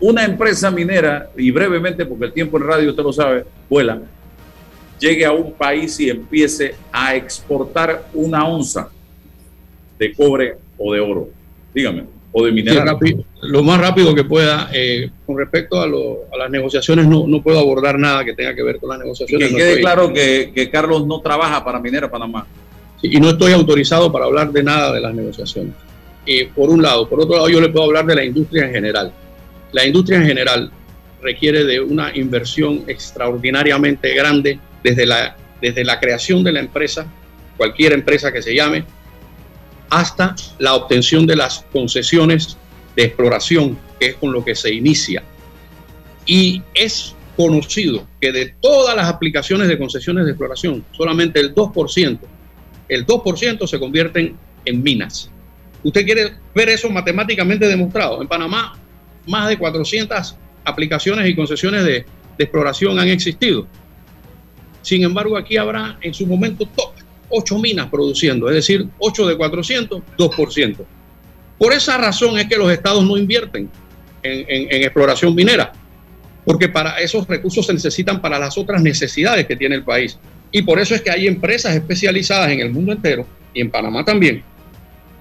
una 0.00 0.22
empresa 0.22 0.70
minera, 0.70 1.30
y 1.34 1.50
brevemente, 1.50 2.04
porque 2.04 2.26
el 2.26 2.32
tiempo 2.34 2.58
en 2.58 2.64
radio 2.64 2.90
usted 2.90 3.02
lo 3.02 3.10
sabe, 3.10 3.46
vuela, 3.70 4.02
llegue 5.00 5.24
a 5.24 5.32
un 5.32 5.54
país 5.54 5.98
y 5.98 6.10
empiece 6.10 6.74
a 6.92 7.16
exportar 7.16 8.04
una 8.12 8.46
onza 8.46 8.90
de 9.98 10.12
cobre 10.12 10.58
o 10.76 10.92
de 10.92 11.00
oro. 11.00 11.30
Dígame, 11.72 12.04
o 12.32 12.44
de 12.44 12.52
mineral. 12.52 12.98
lo 13.42 13.62
más 13.62 13.80
rápido 13.80 14.14
que 14.14 14.24
pueda. 14.24 14.70
Eh, 14.72 15.10
con 15.26 15.38
respecto 15.38 15.80
a, 15.80 15.86
las 16.36 16.50
negociaciones, 16.50 17.06
no, 17.06 17.26
no, 17.26 17.42
puedo 17.42 17.58
abordar 17.58 17.98
nada 17.98 18.24
que 18.24 18.34
tenga 18.34 18.54
que 18.54 18.62
ver 18.62 18.78
con 18.78 18.90
las 18.90 18.98
negociaciones. 18.98 19.48
que 19.48 19.56
quede 19.56 19.80
claro 19.80 20.12
que, 20.12 20.52
que, 20.54 20.70
Carlos 20.70 21.06
no 21.06 21.20
trabaja 21.20 21.64
para 21.64 21.80
Minera 21.80 22.10
Panamá. 22.10 22.46
y 23.02 23.18
no 23.20 23.30
estoy 23.30 23.52
autorizado 23.52 24.12
para 24.12 24.26
hablar 24.26 24.52
de 24.52 24.62
nada 24.62 24.92
de 24.92 25.00
las 25.00 25.14
negociaciones. 25.14 25.74
Eh, 26.30 26.50
por 26.54 26.68
un 26.68 26.82
lado. 26.82 27.08
Por 27.08 27.20
otro 27.20 27.36
lado, 27.36 27.48
yo 27.48 27.58
le 27.58 27.70
puedo 27.70 27.86
hablar 27.86 28.04
de 28.04 28.14
la 28.14 28.22
industria 28.22 28.66
en 28.66 28.72
general. 28.72 29.10
La 29.72 29.86
industria 29.86 30.18
en 30.18 30.26
general 30.26 30.70
requiere 31.22 31.64
de 31.64 31.80
una 31.80 32.14
inversión 32.14 32.84
extraordinariamente 32.86 34.14
grande 34.14 34.58
desde 34.82 35.06
la, 35.06 35.36
desde 35.60 35.84
la 35.84 35.98
creación 35.98 36.44
de 36.44 36.52
la 36.52 36.60
empresa, 36.60 37.06
cualquier 37.56 37.94
empresa 37.94 38.30
que 38.30 38.42
se 38.42 38.54
llame, 38.54 38.84
hasta 39.90 40.34
la 40.58 40.74
obtención 40.74 41.26
de 41.26 41.36
las 41.36 41.64
concesiones 41.72 42.56
de 42.96 43.04
exploración, 43.04 43.78
que 43.98 44.06
es 44.06 44.14
con 44.16 44.32
lo 44.32 44.44
que 44.44 44.54
se 44.54 44.72
inicia. 44.72 45.22
Y 46.26 46.62
es 46.74 47.14
conocido 47.36 48.06
que 48.20 48.32
de 48.32 48.54
todas 48.60 48.96
las 48.96 49.08
aplicaciones 49.08 49.68
de 49.68 49.78
concesiones 49.78 50.24
de 50.24 50.32
exploración, 50.32 50.84
solamente 50.92 51.40
el 51.40 51.54
2%, 51.54 52.18
el 52.88 53.06
2% 53.06 53.66
se 53.66 53.78
convierten 53.78 54.36
en 54.64 54.82
minas. 54.82 55.30
¿Usted 55.82 56.04
quiere 56.04 56.32
ver 56.54 56.68
eso 56.68 56.90
matemáticamente 56.90 57.68
demostrado? 57.68 58.20
En 58.20 58.28
Panamá, 58.28 58.76
más 59.26 59.48
de 59.48 59.56
400 59.56 60.36
aplicaciones 60.64 61.28
y 61.28 61.36
concesiones 61.36 61.84
de, 61.84 62.04
exploración 62.38 62.96
han 63.00 63.08
existido. 63.08 63.66
Sin 64.82 65.02
embargo, 65.02 65.36
aquí 65.36 65.56
habrá 65.56 65.98
en 66.02 66.14
su 66.14 66.24
momento 66.24 66.66
top 66.76 66.92
8 67.28 67.58
minas 67.58 67.88
produciendo, 67.88 68.48
es 68.48 68.54
decir, 68.54 68.86
8 68.98 69.26
de 69.26 69.36
400, 69.36 70.02
2%. 70.16 70.76
Por 71.58 71.72
esa 71.72 71.98
razón 71.98 72.38
es 72.38 72.46
que 72.46 72.56
los 72.56 72.70
estados 72.70 73.04
no 73.04 73.16
invierten 73.16 73.68
en, 74.22 74.82
exploración 74.82 75.34
minera, 75.34 75.72
porque 76.44 76.68
para 76.68 76.98
esos 77.00 77.26
recursos 77.26 77.66
se 77.66 77.72
necesitan 77.72 78.20
para 78.20 78.38
las 78.38 78.56
otras 78.56 78.82
necesidades 78.82 79.46
que 79.46 79.56
tiene 79.56 79.74
el 79.74 79.84
país. 79.84 80.18
Y 80.50 80.62
por 80.62 80.78
eso 80.78 80.94
es 80.94 81.02
que 81.02 81.10
hay 81.10 81.26
empresas 81.26 81.74
especializadas 81.74 82.50
en 82.50 82.60
el 82.60 82.70
mundo 82.70 82.92
entero, 82.92 83.26
y 83.52 83.60
en 83.60 83.70
Panamá 83.70 84.04
también, 84.04 84.42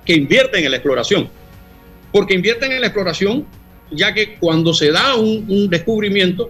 que 0.05 0.13
invierten 0.13 0.63
en 0.63 0.71
la 0.71 0.77
exploración. 0.77 1.29
Porque 2.11 2.33
invierten 2.33 2.71
en 2.71 2.81
la 2.81 2.87
exploración, 2.87 3.45
ya 3.91 4.13
que 4.13 4.35
cuando 4.35 4.73
se 4.73 4.91
da 4.91 5.15
un, 5.15 5.45
un 5.49 5.69
descubrimiento, 5.69 6.49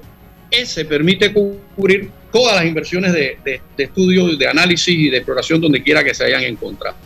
ese 0.51 0.85
permite 0.85 1.33
cubrir 1.33 2.11
todas 2.31 2.55
las 2.55 2.65
inversiones 2.65 3.13
de, 3.13 3.61
estudio, 3.77 4.35
de 4.35 4.47
análisis 4.47 4.87
y 4.87 5.09
de 5.09 5.17
exploración 5.17 5.61
donde 5.61 5.81
quiera 5.81 6.03
que 6.03 6.13
se 6.13 6.25
hayan 6.25 6.43
encontrado. 6.43 6.97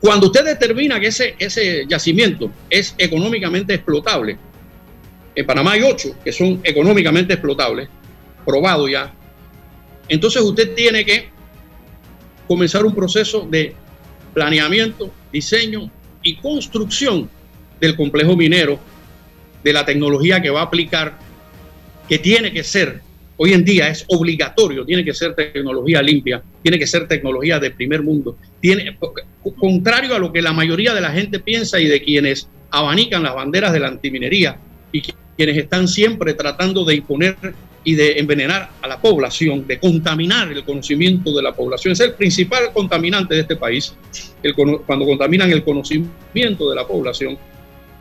Cuando 0.00 0.26
usted 0.26 0.44
determina 0.44 1.00
que 1.00 1.08
ese, 1.08 1.34
ese 1.38 1.84
yacimiento 1.88 2.50
es 2.70 2.94
económicamente 2.98 3.74
explotable, 3.74 4.38
en 5.34 5.46
Panamá 5.46 5.72
hay 5.72 5.82
ocho 5.82 6.16
que 6.22 6.32
son 6.32 6.60
económicamente 6.62 7.34
explotables, 7.34 7.88
probado 8.44 8.88
ya, 8.88 9.12
entonces 10.08 10.42
usted 10.42 10.74
tiene 10.74 11.04
que 11.04 11.28
comenzar 12.46 12.84
un 12.84 12.94
proceso 12.94 13.46
de 13.48 13.74
planeamiento, 14.32 15.12
diseño 15.32 15.90
y 16.22 16.36
construcción 16.36 17.28
del 17.80 17.96
complejo 17.96 18.36
minero, 18.36 18.78
de 19.62 19.72
la 19.72 19.84
tecnología 19.84 20.40
que 20.40 20.50
va 20.50 20.60
a 20.60 20.64
aplicar, 20.64 21.18
que 22.08 22.18
tiene 22.18 22.52
que 22.52 22.64
ser 22.64 23.02
hoy 23.38 23.52
en 23.54 23.64
día 23.64 23.88
es 23.88 24.04
obligatorio, 24.08 24.84
tiene 24.84 25.04
que 25.04 25.14
ser 25.14 25.34
tecnología 25.34 26.02
limpia, 26.02 26.42
tiene 26.62 26.78
que 26.78 26.86
ser 26.86 27.08
tecnología 27.08 27.58
de 27.58 27.70
primer 27.70 28.02
mundo. 28.02 28.36
Tiene, 28.60 28.98
contrario 29.58 30.14
a 30.14 30.18
lo 30.18 30.32
que 30.32 30.42
la 30.42 30.52
mayoría 30.52 30.92
de 30.92 31.00
la 31.00 31.10
gente 31.10 31.38
piensa 31.40 31.80
y 31.80 31.86
de 31.86 32.02
quienes 32.02 32.48
abanican 32.70 33.22
las 33.22 33.34
banderas 33.34 33.72
de 33.72 33.80
la 33.80 33.88
antiminería 33.88 34.58
y 34.92 35.02
quienes 35.36 35.56
están 35.56 35.88
siempre 35.88 36.34
tratando 36.34 36.84
de 36.84 36.96
imponer 36.96 37.36
y 37.84 37.94
de 37.94 38.18
envenenar 38.18 38.70
a 38.82 38.88
la 38.88 39.00
población, 39.00 39.66
de 39.66 39.78
contaminar 39.78 40.50
el 40.50 40.64
conocimiento 40.64 41.34
de 41.34 41.42
la 41.42 41.54
población. 41.54 41.92
Es 41.92 42.00
el 42.00 42.14
principal 42.14 42.72
contaminante 42.74 43.36
de 43.36 43.42
este 43.42 43.56
país, 43.56 43.94
cuando 44.84 45.06
contaminan 45.06 45.50
el 45.50 45.62
conocimiento 45.62 46.68
de 46.68 46.76
la 46.76 46.86
población. 46.86 47.38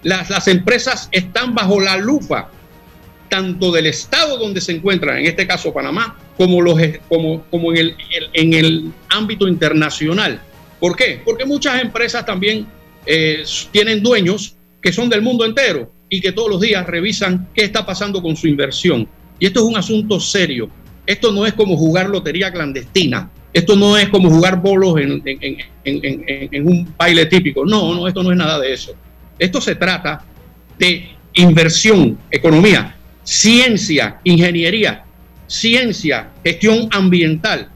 Las 0.03 0.47
empresas 0.47 1.09
están 1.11 1.53
bajo 1.53 1.79
la 1.79 1.95
lupa 1.95 2.51
tanto 3.29 3.71
del 3.71 3.87
estado 3.87 4.37
donde 4.37 4.61
se 4.61 4.71
encuentran, 4.71 5.17
en 5.17 5.25
este 5.25 5.47
caso 5.47 5.73
Panamá, 5.73 6.17
como, 6.37 6.61
los, 6.61 6.79
como, 7.07 7.43
como 7.49 7.71
en, 7.71 7.77
el, 7.77 7.95
en 8.33 8.53
el 8.53 8.91
ámbito 9.09 9.47
internacional. 9.47 10.41
¿Por 10.79 10.95
qué? 10.95 11.21
Porque 11.23 11.45
muchas 11.45 11.81
empresas 11.81 12.25
también 12.25 12.67
eh, 13.05 13.43
tienen 13.71 14.03
dueños 14.03 14.55
que 14.81 14.91
son 14.91 15.09
del 15.09 15.21
mundo 15.21 15.45
entero 15.45 15.91
y 16.09 16.21
que 16.21 16.31
todos 16.31 16.49
los 16.49 16.61
días 16.61 16.85
revisan 16.85 17.49
qué 17.53 17.63
está 17.63 17.85
pasando 17.85 18.21
con 18.21 18.35
su 18.35 18.47
inversión. 18.47 19.07
Y 19.39 19.47
esto 19.47 19.61
es 19.61 19.65
un 19.65 19.77
asunto 19.77 20.19
serio. 20.19 20.69
Esto 21.05 21.31
no 21.31 21.45
es 21.45 21.53
como 21.53 21.77
jugar 21.77 22.09
lotería 22.09 22.51
clandestina. 22.51 23.29
Esto 23.53 23.75
no 23.75 23.97
es 23.97 24.09
como 24.09 24.29
jugar 24.29 24.61
bolos 24.61 24.99
en, 24.99 25.21
en 25.83 26.67
un 26.67 26.93
baile 26.97 27.25
típico. 27.25 27.65
No, 27.65 27.95
no, 27.95 28.07
esto 28.07 28.21
no 28.21 28.31
es 28.31 28.37
nada 28.37 28.59
de 28.59 28.73
eso. 28.73 28.93
Esto 29.39 29.61
se 29.61 29.75
trata 29.75 30.23
de 30.77 31.09
inversión, 31.33 32.17
economía 32.29 32.96
ciencia, 33.27 34.21
ingeniería, 34.23 35.03
ciencia, 35.47 36.31
gestión 36.45 36.87
ambiental. 36.91 37.67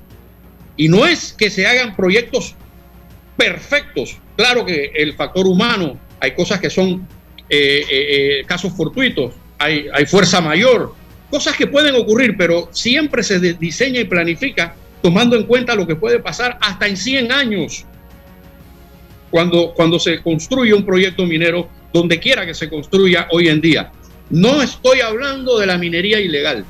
Y 0.77 0.87
no 0.87 1.05
es 1.05 1.33
que 1.33 1.49
se 1.49 1.67
hagan 1.67 1.93
proyectos 1.93 2.55
perfectos. 3.35 4.17
Claro 4.37 4.65
que 4.65 4.93
el 4.95 5.13
factor 5.13 5.45
humano, 5.45 5.99
hay 6.21 6.31
cosas 6.35 6.61
que 6.61 6.69
son 6.69 7.05
eh, 7.49 7.81
eh, 7.81 7.85
eh, 7.89 8.43
casos 8.45 8.71
fortuitos, 8.71 9.33
hay, 9.57 9.89
fuerza 10.07 10.39
mayor, 10.39 10.95
cosas 11.29 11.57
que 11.57 11.67
pueden 11.67 11.95
ocurrir, 11.95 12.35
pero 12.37 12.69
siempre 12.71 13.21
se 13.21 13.39
diseña 13.39 13.99
y 13.99 14.05
planifica 14.05 14.73
tomando 15.03 15.35
en 15.35 15.43
cuenta 15.43 15.75
lo 15.75 15.85
que 15.85 15.97
puede 15.97 16.19
pasar 16.19 16.57
hasta 16.61 16.87
en 16.87 16.95
100 16.95 17.29
años. 17.29 17.85
Cuando, 19.29 19.73
cuando 19.73 19.99
se 19.99 20.21
construye 20.21 20.73
un 20.73 20.85
proyecto 20.85 21.25
minero, 21.25 21.67
donde 21.91 22.19
quiera 22.21 22.45
que 22.45 22.53
se 22.53 22.69
construya 22.69 23.27
hoy 23.31 23.49
en 23.49 23.59
día. 23.59 23.91
No 24.31 24.61
estoy 24.61 25.01
hablando 25.01 25.59
de 25.59 25.65
la 25.65 25.77
minería 25.77 26.19
ilegal. 26.19 26.63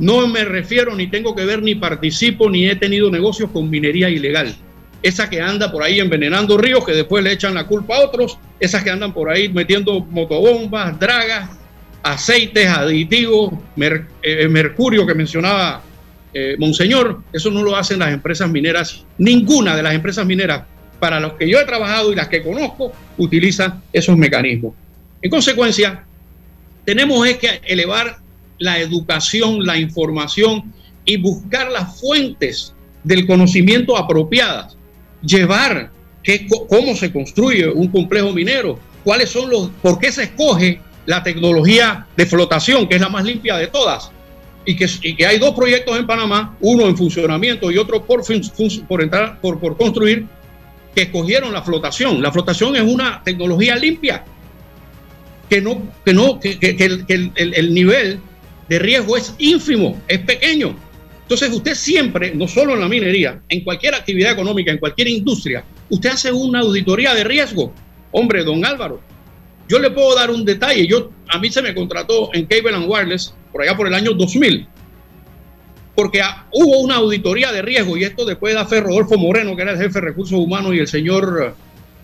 No 0.00 0.26
me 0.26 0.44
refiero 0.44 0.96
ni 0.96 1.06
tengo 1.06 1.34
que 1.34 1.44
ver 1.44 1.62
ni 1.62 1.76
participo 1.76 2.50
ni 2.50 2.68
he 2.68 2.74
tenido 2.74 3.08
negocios 3.08 3.50
con 3.52 3.70
minería 3.70 4.10
ilegal. 4.10 4.54
Esa 5.00 5.30
que 5.30 5.40
anda 5.40 5.70
por 5.70 5.84
ahí 5.84 6.00
envenenando 6.00 6.58
ríos 6.58 6.84
que 6.84 6.92
después 6.92 7.22
le 7.22 7.30
echan 7.30 7.54
la 7.54 7.68
culpa 7.68 7.96
a 7.96 8.04
otros. 8.04 8.36
Esas 8.58 8.82
que 8.82 8.90
andan 8.90 9.12
por 9.12 9.30
ahí 9.30 9.48
metiendo 9.48 10.00
motobombas, 10.00 10.98
dragas, 10.98 11.50
aceites, 12.02 12.66
aditivos, 12.66 13.52
eh, 14.22 14.48
mercurio 14.48 15.06
que 15.06 15.14
mencionaba 15.14 15.82
eh, 16.32 16.56
Monseñor. 16.58 17.20
Eso 17.32 17.48
no 17.52 17.62
lo 17.62 17.76
hacen 17.76 18.00
las 18.00 18.12
empresas 18.12 18.50
mineras. 18.50 19.04
Ninguna 19.18 19.76
de 19.76 19.84
las 19.84 19.94
empresas 19.94 20.26
mineras 20.26 20.64
para 20.98 21.20
los 21.20 21.34
que 21.34 21.48
yo 21.48 21.60
he 21.60 21.64
trabajado 21.64 22.12
y 22.12 22.16
las 22.16 22.26
que 22.26 22.42
conozco 22.42 22.92
utilizan 23.18 23.82
esos 23.92 24.16
mecanismos. 24.16 24.74
En 25.22 25.30
consecuencia, 25.30 26.04
tenemos 26.84 27.26
es 27.26 27.38
que 27.38 27.60
elevar 27.64 28.18
la 28.58 28.78
educación, 28.78 29.64
la 29.64 29.78
información 29.78 30.72
y 31.04 31.16
buscar 31.16 31.70
las 31.70 32.00
fuentes 32.00 32.74
del 33.02 33.26
conocimiento 33.26 33.96
apropiadas. 33.96 34.76
Llevar 35.22 35.90
qué, 36.22 36.46
cómo 36.68 36.94
se 36.94 37.12
construye 37.12 37.68
un 37.68 37.88
complejo 37.88 38.32
minero, 38.32 38.78
cuáles 39.02 39.30
son 39.30 39.50
los, 39.50 39.70
por 39.82 39.98
qué 39.98 40.12
se 40.12 40.24
escoge 40.24 40.80
la 41.06 41.22
tecnología 41.22 42.06
de 42.16 42.26
flotación, 42.26 42.88
que 42.88 42.96
es 42.96 43.00
la 43.00 43.08
más 43.08 43.24
limpia 43.24 43.56
de 43.56 43.66
todas. 43.66 44.10
y 44.66 44.76
que, 44.76 44.86
que 45.16 45.26
hay 45.26 45.38
dos 45.38 45.54
proyectos 45.54 45.98
en 45.98 46.06
Panamá, 46.06 46.56
uno 46.60 46.86
en 46.86 46.96
funcionamiento 46.96 47.70
y 47.70 47.76
otro 47.76 48.02
por, 48.04 48.22
por, 48.88 49.02
entrar, 49.02 49.38
por, 49.40 49.60
por 49.60 49.76
construir, 49.76 50.26
que 50.94 51.02
escogieron 51.02 51.52
la 51.52 51.62
flotación. 51.62 52.22
La 52.22 52.32
flotación 52.32 52.74
es 52.76 52.82
una 52.82 53.22
tecnología 53.22 53.76
limpia, 53.76 54.24
que, 55.54 55.60
no, 55.60 55.92
que, 56.04 56.12
no, 56.12 56.40
que, 56.40 56.58
el, 56.60 57.32
el, 57.36 57.74
nivel 57.74 58.18
de 58.68 58.78
riesgo 58.80 59.16
es 59.16 59.36
ínfimo, 59.38 60.02
es 60.08 60.18
pequeño. 60.18 60.74
Entonces 61.22 61.52
usted 61.52 61.76
siempre, 61.76 62.34
no 62.34 62.48
solo 62.48 62.74
en 62.74 62.80
la 62.80 62.88
minería, 62.88 63.40
en 63.48 63.62
cualquier 63.62 63.94
actividad 63.94 64.32
económica, 64.32 64.72
en 64.72 64.78
cualquier 64.78 65.06
industria, 65.06 65.64
usted 65.90 66.10
hace 66.10 66.32
una 66.32 66.58
auditoría 66.58 67.14
de 67.14 67.22
riesgo. 67.22 67.72
Hombre, 68.10 68.42
don 68.42 68.64
Álvaro, 68.64 69.00
yo 69.68 69.78
le 69.78 69.92
puedo 69.92 70.16
dar 70.16 70.32
un 70.32 70.44
detalle. 70.44 70.88
Yo, 70.88 71.12
a 71.28 71.38
mí 71.38 71.48
se 71.50 71.62
me 71.62 71.72
contrató 71.72 72.30
en 72.34 72.46
Cable 72.46 72.74
and 72.74 72.86
Wireless 72.88 73.32
por 73.52 73.62
allá 73.62 73.76
por 73.76 73.86
el 73.86 73.94
año 73.94 74.12
2000, 74.12 74.66
porque 75.94 76.20
hubo 76.52 76.80
una 76.80 76.96
auditoría 76.96 77.52
de 77.52 77.62
riesgo 77.62 77.96
y 77.96 78.02
esto 78.02 78.24
después 78.24 78.54
de 78.54 78.60
hacer 78.60 78.82
Rodolfo 78.82 79.16
Moreno, 79.16 79.54
que 79.54 79.62
era 79.62 79.70
el 79.70 79.78
jefe 79.78 80.00
de 80.00 80.06
recursos 80.06 80.36
humanos, 80.36 80.74
y 80.74 80.80
el 80.80 80.88
señor 80.88 81.54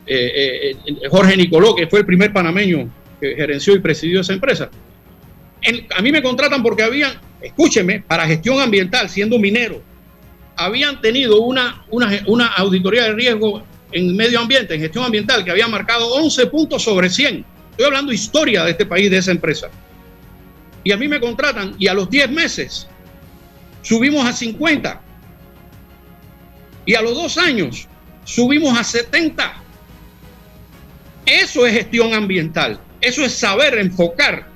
eh, 0.07 0.76
eh, 0.86 1.09
Jorge 1.11 1.36
Nicoló, 1.36 1.74
que 1.74 1.88
fue 1.88 1.98
el 1.98 2.07
primer 2.07 2.32
panameño 2.32 2.88
que 3.21 3.35
gerenció 3.35 3.75
y 3.75 3.81
presidió 3.81 4.21
esa 4.21 4.33
empresa. 4.33 4.71
a 5.97 6.03
mí 6.03 6.12
me 6.12 6.23
contratan 6.23 6.62
porque 6.62 6.83
habían, 6.83 7.12
escúcheme, 7.41 8.01
para 8.01 8.27
gestión 8.27 8.61
ambiental, 8.61 9.09
siendo 9.09 9.39
minero, 9.39 9.83
habían 10.57 11.01
tenido 11.01 11.41
una, 11.41 11.85
una, 11.91 12.47
auditoría 12.49 13.05
de 13.05 13.12
riesgo 13.12 13.62
en 13.93 14.14
medio 14.16 14.41
ambiente, 14.41 14.75
en 14.75 14.81
gestión 14.81 15.05
ambiental, 15.05 15.45
que 15.45 15.51
había 15.51 15.68
marcado 15.68 16.07
11 16.14 16.47
puntos 16.47 16.83
sobre 16.83 17.09
100. 17.09 17.45
Estoy 17.71 17.87
hablando 17.87 18.12
historia 18.12 18.64
de 18.64 18.73
este 18.73 18.85
país, 18.85 19.11
de 19.11 19.18
esa 19.18 19.31
empresa. 19.31 19.71
Y 20.85 20.93
a 20.93 20.97
mí 20.97 21.09
me 21.09 21.21
contratan 21.21 21.75
y 21.79 21.87
a 21.89 21.95
los 21.95 22.09
10 22.11 22.31
meses 22.31 22.87
subimos 23.83 24.27
a 24.27 24.33
50. 24.33 25.01
Y 26.87 26.95
a 26.95 27.03
los 27.03 27.14
dos 27.14 27.39
años 27.39 27.87
subimos 28.25 28.79
a 28.79 28.85
70. 28.85 29.62
Eso 31.27 31.66
es 31.66 31.73
gestión 31.73 32.14
ambiental. 32.14 32.81
Eso 33.01 33.24
es 33.24 33.32
saber 33.32 33.78
enfocar 33.78 34.46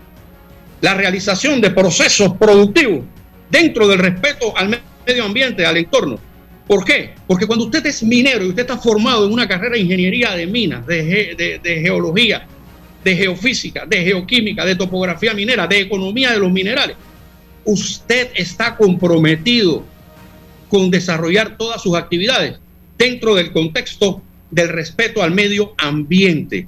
la 0.80 0.94
realización 0.94 1.60
de 1.60 1.70
procesos 1.70 2.36
productivos 2.36 3.04
dentro 3.50 3.88
del 3.88 3.98
respeto 3.98 4.56
al 4.56 4.80
medio 5.06 5.24
ambiente, 5.24 5.64
al 5.64 5.76
entorno. 5.76 6.18
¿Por 6.66 6.84
qué? 6.84 7.14
Porque 7.26 7.46
cuando 7.46 7.66
usted 7.66 7.84
es 7.86 8.02
minero 8.02 8.44
y 8.44 8.48
usted 8.48 8.62
está 8.62 8.78
formado 8.78 9.26
en 9.26 9.32
una 9.32 9.46
carrera 9.46 9.74
de 9.74 9.80
ingeniería 9.80 10.34
de 10.34 10.46
minas, 10.46 10.86
de, 10.86 11.60
geología, 11.62 12.46
de 13.02 13.16
geofísica, 13.16 13.84
de 13.86 14.02
geoquímica, 14.02 14.64
de 14.64 14.76
topografía 14.76 15.34
minera, 15.34 15.66
de 15.66 15.80
economía 15.80 16.32
de 16.32 16.38
los 16.38 16.50
minerales, 16.50 16.96
usted 17.64 18.30
está 18.34 18.76
comprometido 18.76 19.84
con 20.68 20.90
desarrollar 20.90 21.56
todas 21.56 21.82
sus 21.82 21.94
actividades 21.96 22.58
dentro 22.96 23.34
del 23.34 23.52
contexto 23.52 24.22
del 24.50 24.68
respeto 24.70 25.22
al 25.22 25.32
medio 25.32 25.74
ambiente. 25.78 26.66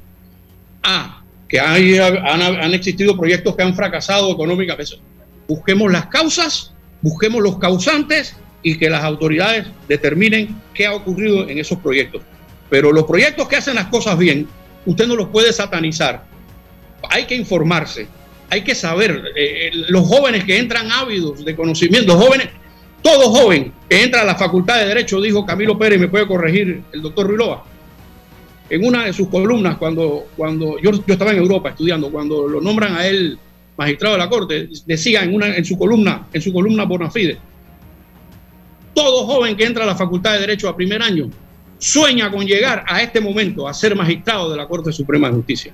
Ah, 0.83 1.23
que 1.49 1.61
hay, 1.61 1.99
han, 1.99 2.75
existido 2.75 3.17
proyectos 3.17 3.55
que 3.57 3.63
han 3.63 3.75
fracasado 3.75 4.33
económicamente. 4.33 4.99
Busquemos 5.47 5.93
las 5.93 6.07
causas, 6.07 6.73
busquemos 7.03 7.43
los 7.43 7.59
causantes 7.59 8.37
y 8.63 8.77
que 8.77 8.91
las 8.91 9.05
autoridades 9.05 9.67
determinen 9.89 10.61
qué 10.75 10.87
ha 10.87 10.95
ocurrido 10.95 11.49
en 11.49 11.59
esos 11.59 11.79
proyectos. 11.79 12.23
Pero 12.69 12.93
los 12.93 13.05
proyectos 13.05 13.47
que 13.47 13.57
hacen 13.57 13.77
las 13.77 13.87
cosas 13.87 14.19
bien, 14.19 14.49
usted 14.87 15.07
no 15.07 15.15
los 15.15 15.29
puede 15.29 15.53
satanizar. 15.53 16.25
Hay 17.11 17.27
que 17.27 17.37
informarse, 17.37 18.09
hay 18.51 18.63
que 18.63 18.75
saber. 18.75 19.23
Eh, 19.37 19.69
eh, 19.69 19.71
los 19.89 20.07
jóvenes 20.07 20.43
que 20.45 20.59
entran 20.59 20.91
ávidos 20.91 21.45
de 21.45 21.55
conocimiento, 21.55 22.19
jóvenes, 22.19 22.49
todo 23.03 23.31
joven 23.31 23.73
que 23.89 24.03
entra 24.03 24.23
a 24.23 24.25
la 24.25 24.35
Facultad 24.35 24.79
de 24.81 24.87
Derecho, 24.87 25.21
dijo 25.21 25.47
Camilo 25.47 25.79
Pérez, 25.79 26.01
me 26.01 26.09
puede 26.09 26.27
corregir 26.27 26.83
el 26.93 27.03
doctor 27.03 27.29
Ruiloa, 27.29 27.65
en 28.69 28.85
una 28.85 29.05
de 29.05 29.13
sus 29.13 29.29
columnas, 29.29 29.77
cuando, 29.77 30.27
cuando 30.37 30.79
yo, 30.81 30.91
yo 30.93 31.13
estaba 31.13 31.33
en 31.33 31.39
Europa 31.39 31.71
estudiando, 31.71 32.11
cuando 32.11 32.49
lo 32.49 32.61
nombran 32.61 32.97
a 32.97 33.07
él 33.07 33.39
magistrado 33.77 34.15
de 34.15 34.19
la 34.19 34.29
Corte, 34.29 34.69
decía 34.87 35.23
en, 35.23 35.35
una, 35.35 35.55
en 35.55 35.65
su 35.65 35.79
columna, 35.79 36.27
en 36.33 36.41
su 36.41 36.53
columna 36.53 36.85
Bonafide, 36.85 37.39
todo 38.95 39.27
joven 39.27 39.57
que 39.57 39.65
entra 39.65 39.85
a 39.85 39.87
la 39.87 39.95
Facultad 39.95 40.33
de 40.33 40.41
Derecho 40.41 40.69
a 40.69 40.77
primer 40.77 41.03
año 41.03 41.31
sueña 41.79 42.31
con 42.31 42.47
llegar 42.47 42.85
a 42.87 43.03
este 43.03 43.21
momento 43.21 43.69
a 43.69 43.75
ser 43.75 43.95
magistrado 43.95 44.51
de 44.51 44.57
la 44.57 44.67
Corte 44.67 44.93
Suprema 44.93 45.29
de 45.29 45.35
Justicia. 45.35 45.73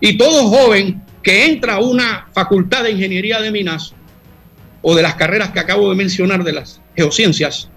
Y 0.00 0.16
todo 0.16 0.48
joven 0.48 1.02
que 1.22 1.44
entra 1.46 1.74
a 1.74 1.80
una 1.80 2.26
facultad 2.32 2.82
de 2.82 2.92
ingeniería 2.92 3.40
de 3.40 3.50
minas 3.50 3.94
o 4.80 4.94
de 4.96 5.02
las 5.02 5.14
carreras 5.14 5.50
que 5.50 5.60
acabo 5.60 5.90
de 5.90 5.96
mencionar 5.96 6.42
de 6.42 6.52
las 6.52 6.80
geociencias, 6.96 7.68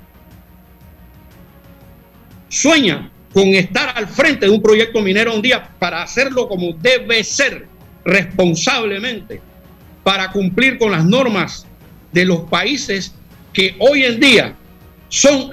sueña 2.50 3.12
con 3.36 3.50
estar 3.50 3.92
al 3.98 4.08
frente 4.08 4.46
de 4.46 4.52
un 4.54 4.62
proyecto 4.62 5.02
minero 5.02 5.36
un 5.36 5.42
día 5.42 5.70
para 5.78 6.02
hacerlo 6.02 6.48
como 6.48 6.72
debe 6.72 7.22
ser, 7.22 7.68
responsablemente, 8.06 9.42
para 10.06 10.32
cumplir 10.32 10.78
con 10.78 10.94
las 10.94 11.04
normas 11.04 11.68
de 12.14 12.24
los 12.24 12.44
países 12.50 13.14
que 13.52 13.76
hoy 13.80 14.06
en 14.06 14.22
día 14.22 14.56
son 15.10 15.52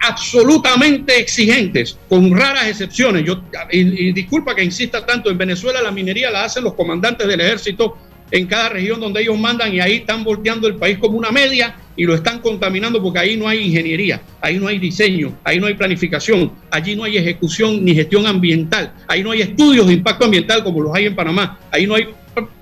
absolutamente 0.00 1.18
exigentes, 1.18 1.96
con 2.06 2.36
raras 2.36 2.66
excepciones. 2.66 3.24
Yo, 3.24 3.42
y, 3.70 4.12
disculpa 4.12 4.54
que 4.54 4.62
insista 4.62 5.06
tanto, 5.06 5.30
en 5.30 5.38
Venezuela 5.38 5.80
la 5.80 5.90
minería 5.90 6.30
la 6.30 6.44
hacen 6.44 6.64
los 6.64 6.74
comandantes 6.74 7.26
del 7.26 7.40
ejército 7.40 7.96
en 8.32 8.46
cada 8.46 8.70
región 8.70 8.98
donde 8.98 9.20
ellos 9.20 9.38
mandan 9.38 9.72
y 9.72 9.78
ahí 9.78 9.96
están 9.96 10.24
volteando 10.24 10.66
el 10.66 10.76
país 10.76 10.98
como 10.98 11.18
una 11.18 11.30
media 11.30 11.76
y 11.94 12.04
lo 12.04 12.14
están 12.14 12.40
contaminando 12.40 13.00
porque 13.00 13.18
ahí 13.18 13.36
no 13.36 13.46
hay 13.46 13.66
ingeniería, 13.66 14.22
ahí 14.40 14.58
no 14.58 14.66
hay 14.66 14.78
diseño, 14.78 15.38
ahí 15.44 15.60
no 15.60 15.66
hay 15.66 15.74
planificación, 15.74 16.50
allí 16.70 16.96
no 16.96 17.04
hay 17.04 17.18
ejecución 17.18 17.84
ni 17.84 17.94
gestión 17.94 18.26
ambiental, 18.26 18.94
ahí 19.06 19.22
no 19.22 19.32
hay 19.32 19.42
estudios 19.42 19.86
de 19.86 19.92
impacto 19.92 20.24
ambiental 20.24 20.64
como 20.64 20.80
los 20.80 20.94
hay 20.94 21.06
en 21.06 21.14
Panamá, 21.14 21.60
ahí 21.70 21.86
no 21.86 21.94
hay 21.94 22.08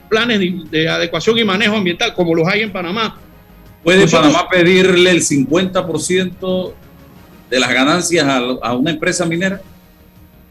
planes 0.08 0.40
de 0.70 0.88
adecuación 0.88 1.38
y 1.38 1.44
manejo 1.44 1.76
ambiental 1.76 2.12
como 2.14 2.34
los 2.34 2.48
hay 2.48 2.62
en 2.62 2.72
Panamá, 2.72 3.16
¿Puede 3.82 4.06
Panamá 4.08 4.46
pedirle 4.48 5.10
el 5.10 5.22
50% 5.22 6.72
de 7.48 7.60
las 7.60 7.72
ganancias 7.72 8.26
a, 8.62 8.74
una 8.74 8.90
empresa 8.90 9.24
minera? 9.24 9.60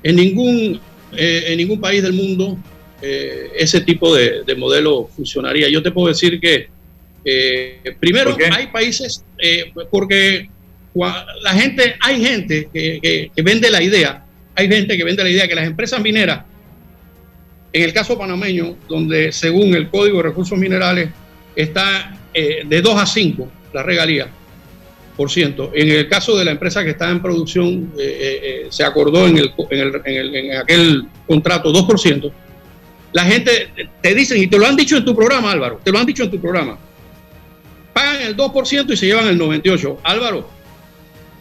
En 0.01 0.15
ningún, 0.15 0.79
eh, 1.11 1.43
en 1.47 1.57
ningún 1.57 1.79
país 1.79 2.01
del 2.01 2.13
mundo 2.13 2.57
eh, 3.01 3.51
ese 3.55 3.81
tipo 3.81 4.15
de, 4.15 4.43
modelo 4.57 5.09
funcionaría. 5.15 5.69
Yo 5.69 5.81
te 5.81 5.91
puedo 5.91 6.07
decir 6.07 6.39
que, 6.39 6.67
eh, 7.25 7.95
primero, 7.99 8.35
hay 8.51 8.67
países, 8.67 9.23
porque 9.91 10.49
la 11.41 11.53
gente, 11.53 11.95
hay 11.99 12.23
gente 12.23 12.69
que, 12.73 13.31
que 13.35 13.41
vende 13.41 13.69
la 13.69 13.81
idea, 13.81 14.25
hay 14.55 14.67
gente 14.67 14.97
que 14.97 15.03
vende 15.03 15.23
la 15.23 15.29
idea 15.29 15.47
que 15.47 15.55
las 15.55 15.67
empresas 15.67 16.01
mineras, 16.01 16.43
en 17.71 17.83
el 17.83 17.93
caso 17.93 18.17
panameño, 18.17 18.75
donde 18.87 19.31
según 19.31 19.75
el 19.75 19.89
Código 19.89 20.17
de 20.17 20.23
Recursos 20.23 20.57
Minerales 20.57 21.09
está 21.55 22.17
eh, 22.33 22.63
de 22.65 22.81
2 22.81 23.01
a 23.01 23.05
5 23.05 23.51
la 23.73 23.83
regalía 23.83 24.27
por 25.15 25.29
ciento. 25.29 25.71
En 25.73 25.89
el 25.89 26.07
caso 26.07 26.37
de 26.37 26.45
la 26.45 26.51
empresa 26.51 26.83
que 26.83 26.91
está 26.91 27.09
en 27.09 27.21
producción, 27.21 27.91
eh, 27.99 28.39
eh, 28.43 28.67
se 28.69 28.83
acordó 28.83 29.27
en, 29.27 29.37
el, 29.37 30.01
en, 30.05 30.57
aquel 30.57 31.03
contrato 31.27 31.73
2%. 31.73 32.31
La 33.11 33.23
gente 33.25 33.69
te 34.01 34.13
dicen, 34.13 34.41
y 34.41 34.47
te 34.47 34.57
lo 34.57 34.67
han 34.67 34.75
dicho 34.75 34.97
en 34.97 35.05
tu 35.05 35.15
programa, 35.15 35.51
Álvaro, 35.51 35.79
te 35.83 35.91
lo 35.91 35.99
han 35.99 36.05
dicho 36.05 36.23
en 36.23 36.31
tu 36.31 36.39
programa, 36.39 36.77
pagan 37.93 38.21
el 38.21 38.37
2% 38.37 38.91
y 38.91 38.97
se 38.97 39.05
llevan 39.07 39.27
el 39.27 39.39
98%. 39.39 39.97
Álvaro, 40.03 40.47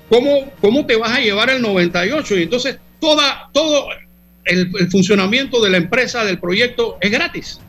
¿cómo, 0.09 0.51
cómo 0.61 0.87
te 0.87 0.97
vas 0.97 1.13
a 1.13 1.21
llevar 1.21 1.51
el 1.51 1.63
98%? 1.63 2.39
Y 2.39 2.43
entonces 2.43 2.79
todo 3.01 3.89
el, 4.45 4.91
funcionamiento 4.91 5.63
de 5.63 5.71
la 5.71 5.77
empresa, 5.77 6.25
del 6.25 6.39
proyecto, 6.39 6.97
es 7.01 7.11
gratis. 7.11 7.61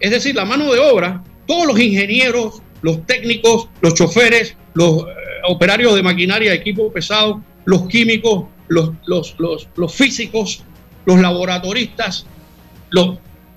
Es 0.00 0.10
decir, 0.10 0.34
la 0.34 0.44
mano 0.44 0.72
de 0.72 0.80
obra 0.80 1.22
todos 1.46 1.66
los 1.66 1.78
ingenieros, 1.78 2.62
los 2.82 3.06
técnicos, 3.06 3.68
los 3.80 3.94
choferes, 3.94 4.56
los 4.74 5.02
eh, 5.02 5.04
operarios 5.46 5.94
de 5.94 6.02
maquinaria, 6.02 6.52
equipo 6.52 6.92
pesado, 6.92 7.42
los 7.64 7.86
químicos, 7.88 8.46
los, 8.68 8.92
los, 9.06 9.94
físicos, 9.94 10.64
los 11.04 11.20
laboratoristas, 11.20 12.26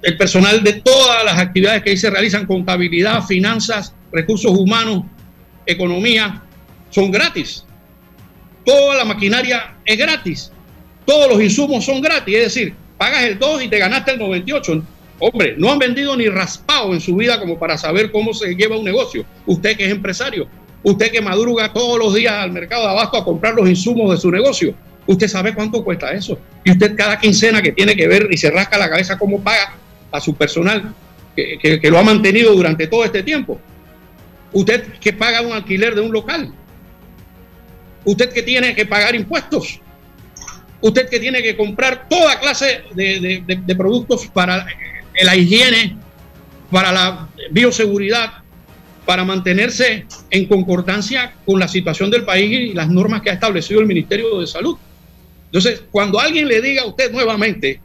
el 0.02 0.18
personal 0.18 0.64
de 0.64 0.74
todas 0.74 1.24
las 1.26 1.38
actividades 1.40 1.84
que 1.84 1.98
se 1.98 2.10
realizan, 2.10 2.46
contabilidad, 2.46 3.24
finanzas, 3.24 3.94
recursos 4.12 4.52
humanos, 4.52 5.04
economía, 5.66 6.44
son 6.90 7.12
gratis. 7.12 7.66
Toda 8.66 8.96
la 8.96 9.06
maquinaria 9.06 9.76
es 9.86 9.98
gratis. 9.98 10.52
Todos 11.06 11.30
los 11.30 11.42
insumos 11.42 11.86
son 11.86 12.02
gratis. 12.02 12.36
Es 12.36 12.44
decir, 12.44 12.76
pagas 12.98 13.24
el 13.24 13.40
2 13.40 13.64
y 13.64 13.68
te 13.70 13.80
ganaste 13.80 14.12
el 14.12 14.20
98. 14.20 14.84
Hombre, 15.20 15.56
no 15.58 15.72
han 15.72 15.80
vendido 15.80 16.16
ni 16.16 16.28
raspado 16.28 16.94
en 16.94 17.02
su 17.02 17.16
vida 17.16 17.40
como 17.40 17.58
para 17.58 17.78
saber 17.78 18.12
cómo 18.12 18.34
se 18.34 18.56
lleva 18.56 18.78
un 18.78 18.86
negocio. 18.86 19.26
Usted 19.46 19.76
que 19.76 19.86
es 19.86 19.92
empresario, 19.92 20.48
usted 20.84 21.12
que 21.12 21.22
madruga 21.22 21.74
todos 21.74 21.98
los 21.98 22.14
días 22.14 22.34
al 22.34 22.52
mercado 22.52 22.84
de 22.84 22.90
abasto 22.90 23.18
a 23.18 23.26
comprar 23.26 23.56
los 23.56 23.68
insumos 23.68 24.12
de 24.12 24.18
su 24.18 24.30
negocio, 24.30 24.76
usted 25.08 25.28
sabe 25.28 25.56
cuánto 25.56 25.84
cuesta 25.84 26.12
eso. 26.12 26.40
Y 26.64 26.72
usted 26.72 26.96
cada 26.96 27.20
quincena 27.20 27.62
que 27.62 27.72
tiene 27.72 27.96
que 27.96 28.08
ver 28.08 28.28
y 28.30 28.38
se 28.38 28.52
rasca 28.52 28.78
la 28.78 28.90
cabeza 28.90 29.18
cómo 29.18 29.42
paga 29.42 29.74
a 30.12 30.20
su 30.22 30.36
personal 30.36 30.94
que, 31.36 31.90
lo 31.90 31.98
ha 31.98 32.04
mantenido 32.04 32.54
durante 32.54 32.88
todo 32.88 33.06
este 33.06 33.24
tiempo. 33.24 33.60
Usted 34.54 34.94
que 35.00 35.14
paga 35.14 35.42
un 35.42 35.54
alquiler 35.54 35.96
de 35.96 36.02
un 36.02 36.12
local. 36.12 36.52
Usted 38.06 38.32
que 38.32 38.42
tiene 38.42 38.74
que 38.74 38.86
pagar 38.86 39.16
impuestos. 39.16 39.80
Usted 40.82 41.10
que 41.10 41.20
tiene 41.20 41.42
que 41.42 41.56
comprar 41.56 42.08
toda 42.08 42.40
clase 42.40 42.84
de, 42.94 43.76
productos 43.78 44.28
para 44.28 44.66
la 45.22 45.36
higiene, 45.36 45.98
para 46.72 46.92
la 46.92 47.28
bioseguridad, 47.52 48.44
para 49.06 49.24
mantenerse 49.24 50.06
en 50.30 50.46
concordancia 50.48 51.34
con 51.46 51.60
la 51.60 51.68
situación 51.68 52.12
del 52.12 52.24
país 52.24 52.72
y 52.72 52.74
las 52.74 52.90
normas 52.90 53.22
que 53.22 53.30
ha 53.30 53.34
establecido 53.34 53.80
el 53.80 53.88
Ministerio 53.88 54.40
de 54.40 54.48
Salud. 54.48 54.78
Entonces, 55.48 55.84
cuando 55.92 56.20
alguien 56.20 56.48
le 56.48 56.62
diga 56.62 56.84
a 56.84 56.86
usted 56.86 57.12
nuevamente 57.12 57.80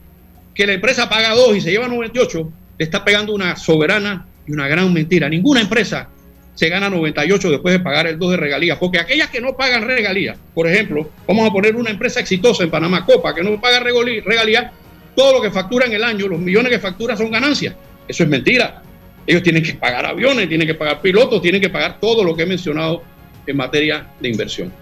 que 0.53 0.67
la 0.67 0.73
empresa 0.73 1.09
paga 1.09 1.33
2 1.33 1.57
y 1.57 1.61
se 1.61 1.71
lleva 1.71 1.87
98, 1.87 2.51
le 2.77 2.85
está 2.85 3.03
pegando 3.03 3.33
una 3.33 3.55
soberana 3.55 4.25
y 4.47 4.51
una 4.51 4.67
gran 4.67 4.91
mentira. 4.93 5.29
Ninguna 5.29 5.61
empresa 5.61 6.09
se 6.53 6.69
gana 6.69 6.89
98 6.89 7.49
después 7.49 7.73
de 7.73 7.79
pagar 7.79 8.07
el 8.07 8.19
2 8.19 8.31
de 8.31 8.37
regalías, 8.37 8.77
porque 8.77 8.99
aquellas 8.99 9.29
que 9.29 9.41
no 9.41 9.55
pagan 9.55 9.87
regalías, 9.87 10.37
por 10.53 10.67
ejemplo, 10.67 11.09
vamos 11.27 11.49
a 11.49 11.51
poner 11.51 11.75
una 11.75 11.89
empresa 11.89 12.19
exitosa 12.19 12.63
en 12.63 12.69
Panamá, 12.69 13.05
Copa, 13.05 13.33
que 13.33 13.41
no 13.41 13.59
paga 13.59 13.79
regalías, 13.79 14.71
todo 15.15 15.33
lo 15.33 15.41
que 15.41 15.49
factura 15.49 15.85
en 15.85 15.93
el 15.93 16.03
año, 16.03 16.27
los 16.27 16.39
millones 16.39 16.71
que 16.71 16.79
factura 16.79 17.15
son 17.15 17.31
ganancias. 17.31 17.75
Eso 18.07 18.23
es 18.23 18.29
mentira. 18.29 18.81
Ellos 19.25 19.41
tienen 19.41 19.63
que 19.63 19.73
pagar 19.73 20.05
aviones, 20.05 20.49
tienen 20.49 20.67
que 20.67 20.75
pagar 20.75 21.01
pilotos, 21.01 21.41
tienen 21.41 21.61
que 21.61 21.69
pagar 21.69 21.99
todo 21.99 22.23
lo 22.23 22.35
que 22.35 22.43
he 22.43 22.45
mencionado 22.45 23.03
en 23.47 23.55
materia 23.55 24.07
de 24.19 24.29
inversión. 24.29 24.73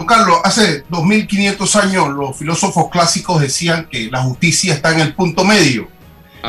Don 0.00 0.06
Carlos, 0.06 0.38
hace 0.44 0.82
2500 0.88 1.76
años 1.76 2.08
los 2.08 2.34
filósofos 2.34 2.88
clásicos 2.90 3.38
decían 3.38 3.86
que 3.86 4.10
la 4.10 4.22
justicia 4.22 4.72
está 4.72 4.94
en 4.94 5.00
el 5.00 5.14
punto 5.14 5.44
medio 5.44 5.90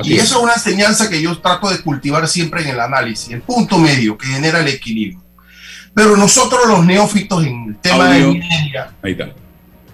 y 0.05 0.13
eso 0.13 0.37
es 0.37 0.43
una 0.43 0.53
enseñanza 0.53 1.09
que 1.09 1.21
yo 1.21 1.37
trato 1.37 1.69
de 1.69 1.81
cultivar 1.81 2.25
siempre 2.29 2.61
en 2.61 2.69
el 2.69 2.79
análisis, 2.79 3.29
el 3.33 3.41
punto 3.41 3.77
medio 3.77 4.17
que 4.17 4.27
genera 4.27 4.61
el 4.61 4.69
equilibrio. 4.69 5.21
Pero 5.93 6.15
nosotros 6.15 6.61
los 6.65 6.85
neófitos 6.85 7.43
en 7.45 7.71
el 7.71 7.77
tema 7.79 8.05
de 8.11 8.25
minería, 8.25 8.93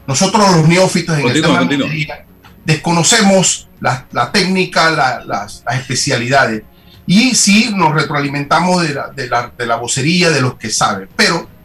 nosotros 0.05 0.55
los 0.55 0.67
neófitos 0.67 1.17
en 1.17 1.27
el 1.27 1.41
tema 1.41 1.61
de 1.61 1.65
minería, 1.65 2.27
desconocemos 2.63 3.69
la, 3.79 4.05
técnica, 4.31 5.23
las, 5.25 5.63
especialidades. 5.71 6.61
Y 7.07 7.33
sí 7.33 7.71
nos 7.75 7.91
retroalimentamos 7.95 8.83
de 8.83 8.93
la, 8.93 9.07
de, 9.07 9.27
la, 9.27 9.51
de 9.57 9.65
la 9.65 9.77
vocería 9.77 10.29
de 10.29 10.41
los 10.41 10.57
que 10.59 10.69
saben. 10.69 11.09
Pero 11.15 11.56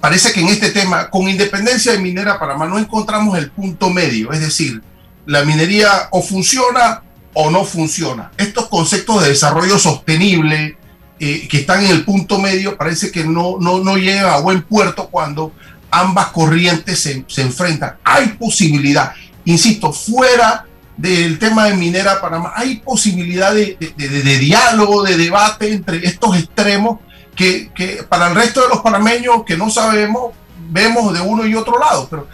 parece 0.00 0.32
que 0.32 0.40
en 0.40 0.48
este 0.48 0.70
tema, 0.70 1.10
con 1.10 1.28
independencia 1.28 1.92
de 1.92 1.98
Minera 1.98 2.38
Panamá, 2.38 2.66
no 2.66 2.78
encontramos 2.78 3.36
el 3.38 3.50
punto 3.50 3.90
medio. 3.90 4.32
Es 4.32 4.40
decir, 4.40 4.82
la 5.26 5.44
minería 5.44 6.08
o 6.10 6.22
funciona 6.22 7.02
o 7.34 7.50
no 7.50 7.64
funciona. 7.64 8.30
Estos 8.36 8.66
conceptos 8.68 9.22
de 9.22 9.30
desarrollo 9.30 9.78
sostenible 9.78 10.78
eh, 11.18 11.48
que 11.48 11.58
están 11.60 11.84
en 11.84 11.90
el 11.90 12.04
punto 12.04 12.38
medio 12.38 12.76
parece 12.76 13.10
que 13.10 13.24
no, 13.24 13.56
no, 13.60 13.78
no 13.78 13.96
llegan 13.96 14.26
a 14.26 14.38
buen 14.38 14.62
puerto 14.62 15.08
cuando 15.08 15.52
ambas 15.90 16.28
corrientes 16.28 17.00
se, 17.00 17.24
se 17.26 17.42
enfrentan. 17.42 17.96
Hay 18.04 18.28
posibilidad, 18.28 19.12
insisto, 19.44 19.92
fuera 19.92 20.66
del 20.96 21.38
tema 21.38 21.66
de 21.66 21.74
Minera 21.74 22.20
Panamá, 22.20 22.52
hay 22.56 22.76
posibilidad 22.76 23.54
de, 23.54 23.76
de, 23.96 24.08
de, 24.08 24.38
diálogo, 24.38 25.02
de 25.02 25.16
debate 25.16 25.72
entre 25.72 26.06
estos 26.06 26.36
extremos 26.36 27.00
que, 27.36 27.70
que, 27.74 28.02
para 28.08 28.28
el 28.28 28.34
resto 28.34 28.62
de 28.62 28.68
los 28.68 28.80
panameños 28.80 29.44
que 29.44 29.56
no 29.56 29.70
sabemos, 29.70 30.32
vemos 30.70 31.12
de 31.12 31.20
uno 31.20 31.46
y 31.46 31.54
otro 31.54 31.78
lado. 31.78 32.08
Pero 32.10 32.26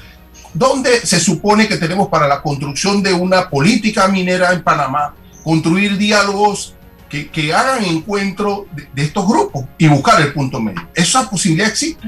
¿Dónde 0.54 1.00
se 1.06 1.18
supone 1.18 1.66
que 1.66 1.76
tenemos 1.76 2.08
para 2.08 2.28
la 2.28 2.42
construcción 2.42 3.02
de 3.02 3.12
una 3.12 3.48
política 3.48 4.06
minera 4.08 4.52
en 4.52 4.62
Panamá, 4.62 5.14
construir 5.42 5.96
diálogos 5.96 6.74
que, 7.08 7.52
hagan 7.52 7.84
encuentro 7.84 8.66
de, 8.94 9.02
estos 9.02 9.26
grupos 9.26 9.64
y 9.78 9.88
buscar 9.88 10.20
el 10.20 10.32
punto 10.32 10.60
medio? 10.60 10.86
¿Esa 10.94 11.28
posibilidad 11.28 11.68
existe? 11.68 12.06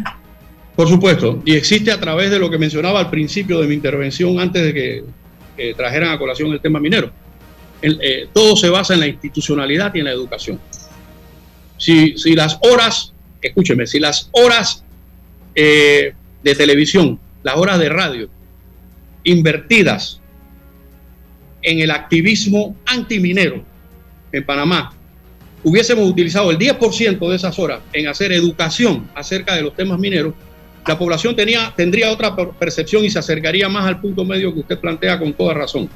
Por 0.76 0.88
supuesto, 0.88 1.40
y 1.44 1.54
existe 1.54 1.90
a 1.90 2.00
través 2.00 2.30
de 2.30 2.38
lo 2.38 2.50
que 2.50 2.58
mencionaba 2.58 2.98
al 2.98 3.08
principio 3.08 3.60
de 3.60 3.66
mi 3.66 3.74
intervención 3.74 4.38
antes 4.38 4.62
de 4.62 4.74
que, 4.74 5.74
trajeran 5.76 6.10
a 6.10 6.18
colación 6.18 6.52
el 6.52 6.60
tema 6.60 6.80
minero. 6.80 7.12
Eh, 7.80 8.28
todo 8.32 8.56
se 8.56 8.68
basa 8.68 8.94
en 8.94 9.00
la 9.00 9.06
institucionalidad 9.06 9.94
y 9.94 10.00
en 10.00 10.06
la 10.06 10.10
educación. 10.10 10.58
Si, 11.76 12.14
las 12.34 12.58
horas, 12.62 13.12
escúcheme, 13.42 13.86
si 13.86 13.98
las 13.98 14.28
horas 14.32 14.84
eh, 15.54 16.14
de 16.42 16.54
televisión 16.54 17.18
las 17.44 17.56
horas 17.56 17.78
de 17.78 17.88
radio 17.88 18.28
invertidas 19.22 20.20
en 21.62 21.78
el 21.78 21.90
activismo 21.90 22.74
antiminero 22.86 23.62
en 24.32 24.44
Panamá, 24.44 24.92
hubiésemos 25.62 26.08
utilizado 26.08 26.50
el 26.50 26.58
10% 26.58 27.28
de 27.28 27.36
esas 27.36 27.58
horas 27.58 27.80
en 27.92 28.08
hacer 28.08 28.32
educación 28.32 29.08
acerca 29.14 29.54
de 29.54 29.62
los 29.62 29.76
temas 29.76 29.98
mineros, 29.98 30.34
la 30.86 30.98
población 30.98 31.36
tendría 31.36 32.10
otra 32.10 32.34
percepción 32.34 33.04
y 33.04 33.10
se 33.10 33.18
acercaría 33.18 33.68
más 33.68 33.86
al 33.86 34.00
punto 34.00 34.24
medio 34.24 34.52
que 34.52 34.60
usted 34.60 34.78
plantea 34.78 35.18
con 35.18 35.32
toda 35.32 35.54
razón. 35.54 35.88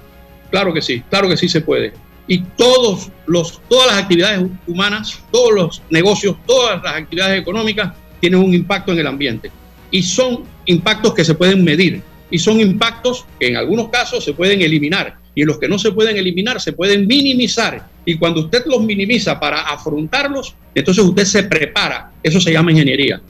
Claro 0.50 0.72
que 0.72 0.80
sí, 0.80 1.02
claro 1.10 1.28
que 1.28 1.36
sí 1.36 1.48
se 1.48 1.60
puede. 1.60 1.92
Y 2.28 2.40
todos 2.56 3.10
los, 3.26 3.60
todas 3.68 3.86
las 3.88 4.02
actividades 4.02 4.46
humanas, 4.66 5.18
todos 5.32 5.54
los 5.54 5.82
negocios, 5.90 6.36
todas 6.46 6.82
las 6.82 6.94
actividades 6.94 7.40
económicas 7.40 7.94
tienen 8.20 8.40
un 8.40 8.54
impacto 8.54 8.92
en 8.92 8.98
el 8.98 9.06
ambiente 9.06 9.50
y 9.90 10.02
son 10.02 10.44
impactos 10.66 11.14
que 11.14 11.24
se 11.24 11.34
pueden 11.34 11.64
medir 11.64 12.02
y 12.30 12.38
son 12.38 12.60
impactos 12.60 13.24
que 13.40 13.48
en 13.48 13.56
algunos 13.56 13.88
casos 13.88 14.22
se 14.22 14.34
pueden 14.34 14.60
eliminar 14.60 15.16
y 15.34 15.44
los 15.44 15.58
que 15.58 15.68
no 15.68 15.78
se 15.78 15.92
pueden 15.92 16.16
eliminar 16.16 16.60
se 16.60 16.72
pueden 16.72 17.06
minimizar 17.06 17.88
y 18.08 18.16
cuando 18.16 18.40
usted 18.40 18.64
los 18.64 18.82
minimiza 18.82 19.38
para 19.38 19.60
afrontarlos, 19.60 20.54
entonces 20.74 21.04
usted 21.04 21.24
se 21.26 21.42
prepara. 21.42 22.10
Eso 22.22 22.40
se 22.40 22.50
llama 22.50 22.72
ingeniería. 22.72 23.20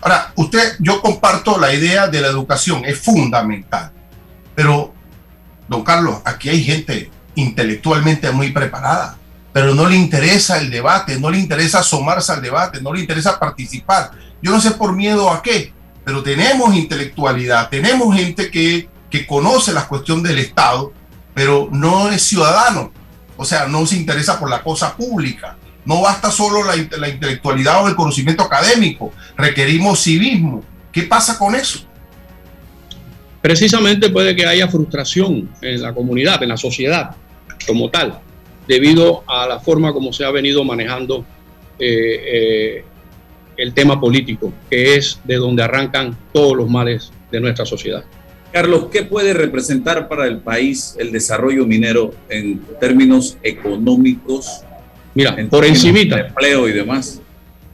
Ahora, 0.00 0.32
usted, 0.36 0.76
yo 0.78 1.00
comparto 1.00 1.58
la 1.58 1.74
idea 1.74 2.06
de 2.06 2.20
la 2.20 2.28
educación, 2.28 2.84
es 2.84 3.00
fundamental. 3.00 3.90
Pero, 4.54 4.94
don 5.66 5.82
Carlos, 5.82 6.20
aquí 6.24 6.50
hay 6.50 6.62
gente 6.62 7.10
intelectualmente 7.34 8.30
muy 8.30 8.50
preparada, 8.50 9.16
pero 9.52 9.74
no 9.74 9.88
le 9.88 9.96
interesa 9.96 10.58
el 10.58 10.70
debate, 10.70 11.18
no 11.18 11.30
le 11.30 11.38
interesa 11.38 11.80
asomarse 11.80 12.32
al 12.32 12.42
debate, 12.42 12.80
no 12.80 12.92
le 12.92 13.00
interesa 13.00 13.38
participar. 13.38 14.10
Yo 14.40 14.50
no 14.50 14.60
sé 14.60 14.72
por 14.72 14.92
miedo 14.94 15.30
a 15.30 15.42
qué, 15.42 15.72
pero 16.04 16.22
tenemos 16.22 16.74
intelectualidad, 16.74 17.68
tenemos 17.68 18.14
gente 18.16 18.50
que, 18.50 18.88
que 19.10 19.26
conoce 19.26 19.72
la 19.72 19.86
cuestión 19.86 20.22
del 20.22 20.38
Estado, 20.38 20.92
pero 21.34 21.68
no 21.70 22.10
es 22.10 22.22
ciudadano, 22.22 22.92
o 23.36 23.44
sea, 23.44 23.66
no 23.66 23.86
se 23.86 23.96
interesa 23.96 24.38
por 24.38 24.50
la 24.50 24.62
cosa 24.62 24.96
pública. 24.96 25.56
No 25.84 26.02
basta 26.02 26.30
solo 26.30 26.62
la, 26.62 26.76
la 26.96 27.08
intelectualidad 27.08 27.84
o 27.84 27.88
el 27.88 27.96
conocimiento 27.96 28.44
académico, 28.44 29.12
requerimos 29.36 30.00
civismo. 30.00 30.62
¿Qué 30.92 31.02
pasa 31.02 31.36
con 31.36 31.56
eso? 31.56 31.80
Precisamente 33.40 34.08
puede 34.08 34.36
que 34.36 34.46
haya 34.46 34.68
frustración 34.68 35.50
en 35.60 35.82
la 35.82 35.92
comunidad, 35.92 36.40
en 36.42 36.50
la 36.50 36.56
sociedad 36.56 37.16
como 37.66 37.90
tal, 37.90 38.20
debido 38.66 39.24
a 39.26 39.46
la 39.46 39.60
forma 39.60 39.92
como 39.92 40.12
se 40.12 40.24
ha 40.24 40.30
venido 40.30 40.64
manejando 40.64 41.24
eh, 41.78 42.20
eh, 42.26 42.84
el 43.56 43.74
tema 43.74 44.00
político, 44.00 44.52
que 44.70 44.96
es 44.96 45.20
de 45.24 45.36
donde 45.36 45.62
arrancan 45.62 46.16
todos 46.32 46.56
los 46.56 46.68
males 46.68 47.12
de 47.30 47.40
nuestra 47.40 47.66
sociedad. 47.66 48.04
Carlos, 48.52 48.86
¿qué 48.92 49.02
puede 49.02 49.32
representar 49.32 50.08
para 50.08 50.26
el 50.26 50.38
país 50.38 50.94
el 50.98 51.10
desarrollo 51.10 51.66
minero 51.66 52.12
en 52.28 52.60
términos 52.78 53.38
económicos? 53.42 54.62
Mira, 55.14 55.36
por 55.50 55.64
encimita. 55.64 56.20
empleo 56.20 56.68
y 56.68 56.72
demás. 56.72 57.20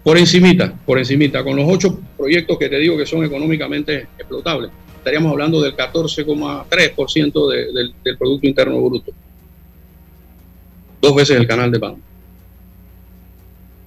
Por 0.04 0.16
encimita, 0.16 0.72
por 0.86 0.98
encimita, 0.98 1.42
con 1.42 1.56
los 1.56 1.66
ocho 1.68 2.00
proyectos 2.16 2.58
que 2.58 2.68
te 2.68 2.78
digo 2.78 2.96
que 2.96 3.04
son 3.04 3.24
económicamente 3.24 4.06
explotables, 4.16 4.70
estaríamos 4.96 5.32
hablando 5.32 5.60
del 5.60 5.76
14,3% 5.76 7.50
del, 7.50 7.94
del 8.02 8.16
Producto 8.16 8.46
Interno 8.46 8.80
Bruto. 8.80 9.12
Dos 11.00 11.14
veces 11.14 11.36
el 11.36 11.46
canal 11.46 11.70
de 11.70 11.78
Panamá. 11.78 12.02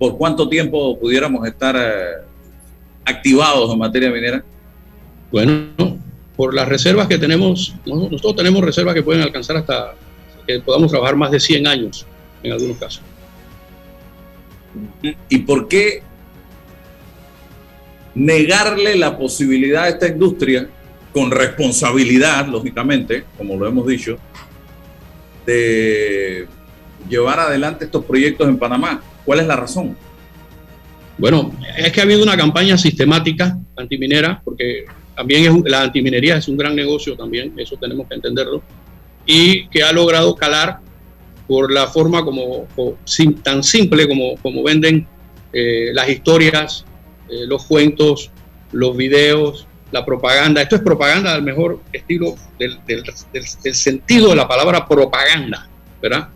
¿por 0.02 0.18
cuánto 0.18 0.50
tiempo 0.50 0.98
pudiéramos 0.98 1.48
estar 1.48 1.76
eh, 1.78 2.26
activados 3.06 3.72
en 3.72 3.78
materia 3.78 4.10
minera? 4.10 4.44
Bueno, 5.32 6.00
por 6.36 6.56
las 6.56 6.68
reservas 6.68 7.08
que 7.08 7.20
tenemos, 7.20 7.76
nosotros 7.86 8.36
tenemos 8.36 8.64
reservas 8.64 8.96
que 8.96 9.04
pueden 9.04 9.22
alcanzar 9.22 9.58
hasta 9.58 9.94
que 10.48 10.60
podamos 10.62 10.90
trabajar 10.90 11.16
más 11.16 11.30
de 11.30 11.40
100 11.40 11.68
años 11.68 12.08
en 12.42 12.52
algunos 12.52 12.78
casos. 12.78 13.04
¿Y 15.30 15.38
por 15.38 15.68
qué 15.68 16.02
negarle 18.16 18.96
la 18.96 19.20
posibilidad 19.20 19.84
a 19.84 19.90
esta 19.90 20.08
industria, 20.08 20.68
con 21.14 21.30
responsabilidad, 21.30 22.48
lógicamente, 22.48 23.26
como 23.38 23.56
lo 23.56 23.68
hemos 23.68 23.86
dicho, 23.86 24.18
de 25.46 26.48
llevar 27.10 27.40
adelante 27.40 27.86
estos 27.86 28.06
proyectos 28.06 28.48
en 28.48 28.58
Panamá? 28.58 29.02
¿Cuál 29.26 29.40
es 29.40 29.48
la 29.48 29.56
razón? 29.56 29.96
Bueno, 31.18 31.54
es 31.78 31.92
que 31.92 32.00
ha 32.00 32.04
habido 32.04 32.24
una 32.24 32.36
campaña 32.36 32.78
sistemática 32.78 33.58
antiminera, 33.76 34.42
porque 34.44 34.86
también 35.16 35.46
es, 35.46 35.72
la 35.72 35.82
antiminería 35.82 36.38
es 36.38 36.48
un 36.48 36.58
gran 36.58 36.76
negocio 36.76 37.16
también, 37.16 37.54
eso 37.58 37.78
tenemos 37.78 38.08
que 38.08 38.16
entenderlo, 38.16 38.64
y 39.26 39.68
que 39.68 39.84
ha 39.84 39.92
logrado 39.92 40.36
calar 40.36 40.80
por 41.48 41.72
la 41.72 41.88
forma 41.88 42.24
como, 42.24 42.68
tan 43.44 43.64
simple 43.64 44.08
como, 44.08 44.36
como 44.38 44.64
venden 44.64 45.06
eh, 45.54 45.92
las 45.94 46.10
historias, 46.10 46.86
eh, 47.30 47.46
los 47.46 47.66
cuentos, 47.66 48.32
los 48.72 48.96
videos, 48.96 49.68
la 49.92 50.06
propaganda. 50.06 50.62
Esto 50.62 50.78
es 50.78 50.82
propaganda 50.82 51.34
del 51.34 51.44
mejor 51.44 51.82
estilo, 51.92 52.36
del, 52.58 52.80
sentido 53.74 54.30
de 54.30 54.36
la 54.36 54.48
palabra 54.48 54.88
propaganda, 54.88 55.68
¿verdad? 56.02 56.30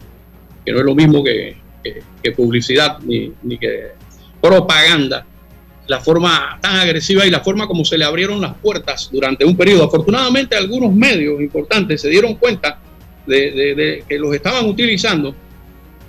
Que 0.66 0.72
no 0.72 0.80
es 0.80 0.86
lo 0.86 0.96
mismo 0.96 1.24
que, 1.24 1.58
publicidad 2.36 3.00
ni, 3.00 3.32
ni 3.44 3.58
que 3.58 3.92
propaganda. 4.42 5.26
La 5.88 6.00
forma 6.00 6.58
tan 6.62 6.78
agresiva 6.78 7.28
y 7.28 7.30
la 7.30 7.42
forma 7.42 7.68
como 7.68 7.86
se 7.86 7.98
le 7.98 8.06
abrieron 8.06 8.42
las 8.42 8.56
puertas 8.56 9.10
durante 9.12 9.46
un 9.46 9.56
periodo. 9.56 9.84
Afortunadamente 9.84 10.56
algunos 10.56 10.92
medios 10.92 11.40
importantes 11.40 12.02
se 12.02 12.10
dieron 12.10 12.36
cuenta 12.36 12.80
de, 13.28 14.04
que 14.08 14.20
los 14.20 14.34
estaban 14.34 14.66
utilizando 14.66 15.36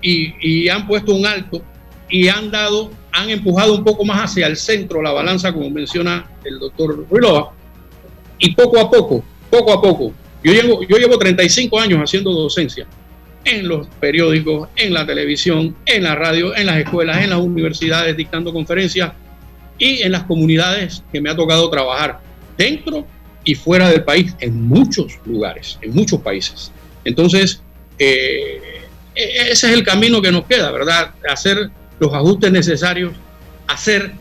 y, 0.00 0.68
han 0.68 0.86
puesto 0.86 1.14
un 1.14 1.26
alto 1.26 1.62
y 2.08 2.28
han 2.28 2.50
dado, 2.50 2.90
han 3.12 3.30
empujado 3.30 3.74
un 3.74 3.84
poco 3.84 4.04
más 4.04 4.30
hacia 4.30 4.46
el 4.46 4.56
centro 4.56 5.02
la 5.02 5.12
balanza, 5.12 5.52
como 5.52 5.68
menciona 5.70 6.30
el 6.44 6.58
doctor 6.58 7.06
Ruiloa, 7.10 7.52
y 8.38 8.54
poco 8.54 8.78
a 8.78 8.90
poco, 8.90 9.24
poco 9.50 9.72
a 9.72 9.82
poco, 9.82 10.12
yo 10.44 10.52
llevo, 10.52 10.82
yo 10.82 10.96
llevo 10.96 11.18
35 11.18 11.80
años 11.80 12.00
haciendo 12.00 12.32
docencia 12.32 12.86
en 13.46 13.68
los 13.68 13.86
periódicos, 14.00 14.68
en 14.76 14.92
la 14.92 15.06
televisión, 15.06 15.74
en 15.86 16.02
la 16.02 16.16
radio, 16.16 16.54
en 16.54 16.66
las 16.66 16.78
escuelas, 16.78 17.22
en 17.22 17.30
las 17.30 17.38
universidades, 17.38 18.16
dictando 18.16 18.52
conferencias 18.52 19.12
y 19.78 20.02
en 20.02 20.12
las 20.12 20.24
comunidades 20.24 21.02
que 21.12 21.20
me 21.20 21.30
ha 21.30 21.36
tocado 21.36 21.70
trabajar 21.70 22.20
dentro 22.58 23.06
y 23.44 23.54
fuera 23.54 23.88
del 23.88 24.02
país, 24.02 24.34
en 24.40 24.66
muchos 24.66 25.18
lugares, 25.24 25.78
en 25.80 25.94
muchos 25.94 26.20
países. 26.20 26.72
Entonces, 27.04 27.62
eh, 27.98 28.82
e-, 29.14 29.50
ese 29.52 29.68
es 29.68 29.72
el 29.72 29.84
camino 29.84 30.20
que 30.20 30.32
nos 30.32 30.44
queda, 30.46 30.72
¿verdad? 30.72 31.14
Hacer 31.30 31.70
los 32.00 32.12
ajustes 32.12 32.50
necesarios, 32.50 33.12
hacer 33.68 34.12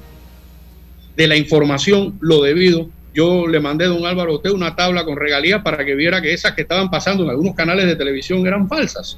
de 1.16 1.28
la 1.28 1.36
información 1.36 2.18
lo 2.22 2.44
debido. 2.44 2.90
Yo 3.16 3.48
le 3.48 3.62
mandé 3.62 3.86
a 3.86 3.88
don 3.88 4.06
Álvaro 4.06 4.42
una 4.54 4.76
tabla 4.76 5.06
con 5.06 5.16
regalías 5.16 5.62
para 5.64 5.86
que 5.86 5.96
viera 5.96 6.22
que 6.22 6.34
esas 6.34 6.52
que 6.52 6.64
estaban 6.64 6.92
pasando 6.92 7.24
en 7.24 7.30
algunos 7.30 7.56
canales 7.56 7.86
de 7.86 7.96
televisión 7.96 8.46
eran 8.46 8.68
falsas, 8.68 9.18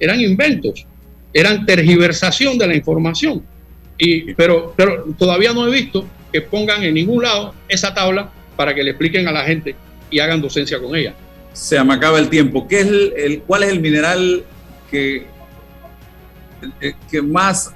eran 0.00 0.20
inventos, 0.20 0.84
eran 1.32 1.64
tergiversación 1.64 2.58
de 2.58 2.66
la 2.66 2.74
información. 2.74 3.44
Y, 3.98 4.34
pero, 4.34 4.74
pero 4.76 5.04
todavía 5.16 5.52
no 5.52 5.64
he 5.64 5.70
visto 5.70 6.04
que 6.32 6.40
pongan 6.40 6.82
en 6.82 6.94
ningún 6.94 7.22
lado 7.22 7.54
esa 7.68 7.94
tabla 7.94 8.32
para 8.56 8.74
que 8.74 8.82
le 8.82 8.90
expliquen 8.90 9.28
a 9.28 9.32
la 9.32 9.44
gente 9.44 9.76
y 10.10 10.18
hagan 10.18 10.42
docencia 10.42 10.80
con 10.80 10.96
ella. 10.96 11.14
Se 11.52 11.82
me 11.84 11.94
acaba 11.94 12.18
el 12.18 12.28
tiempo. 12.28 12.66
¿Qué 12.66 12.80
es 12.80 12.86
el, 12.88 13.42
¿Cuál 13.46 13.62
es 13.62 13.68
el 13.70 13.80
mineral 13.80 14.42
que, 14.90 15.24
eh, 16.80 16.94
que 17.08 17.22
más 17.22 17.72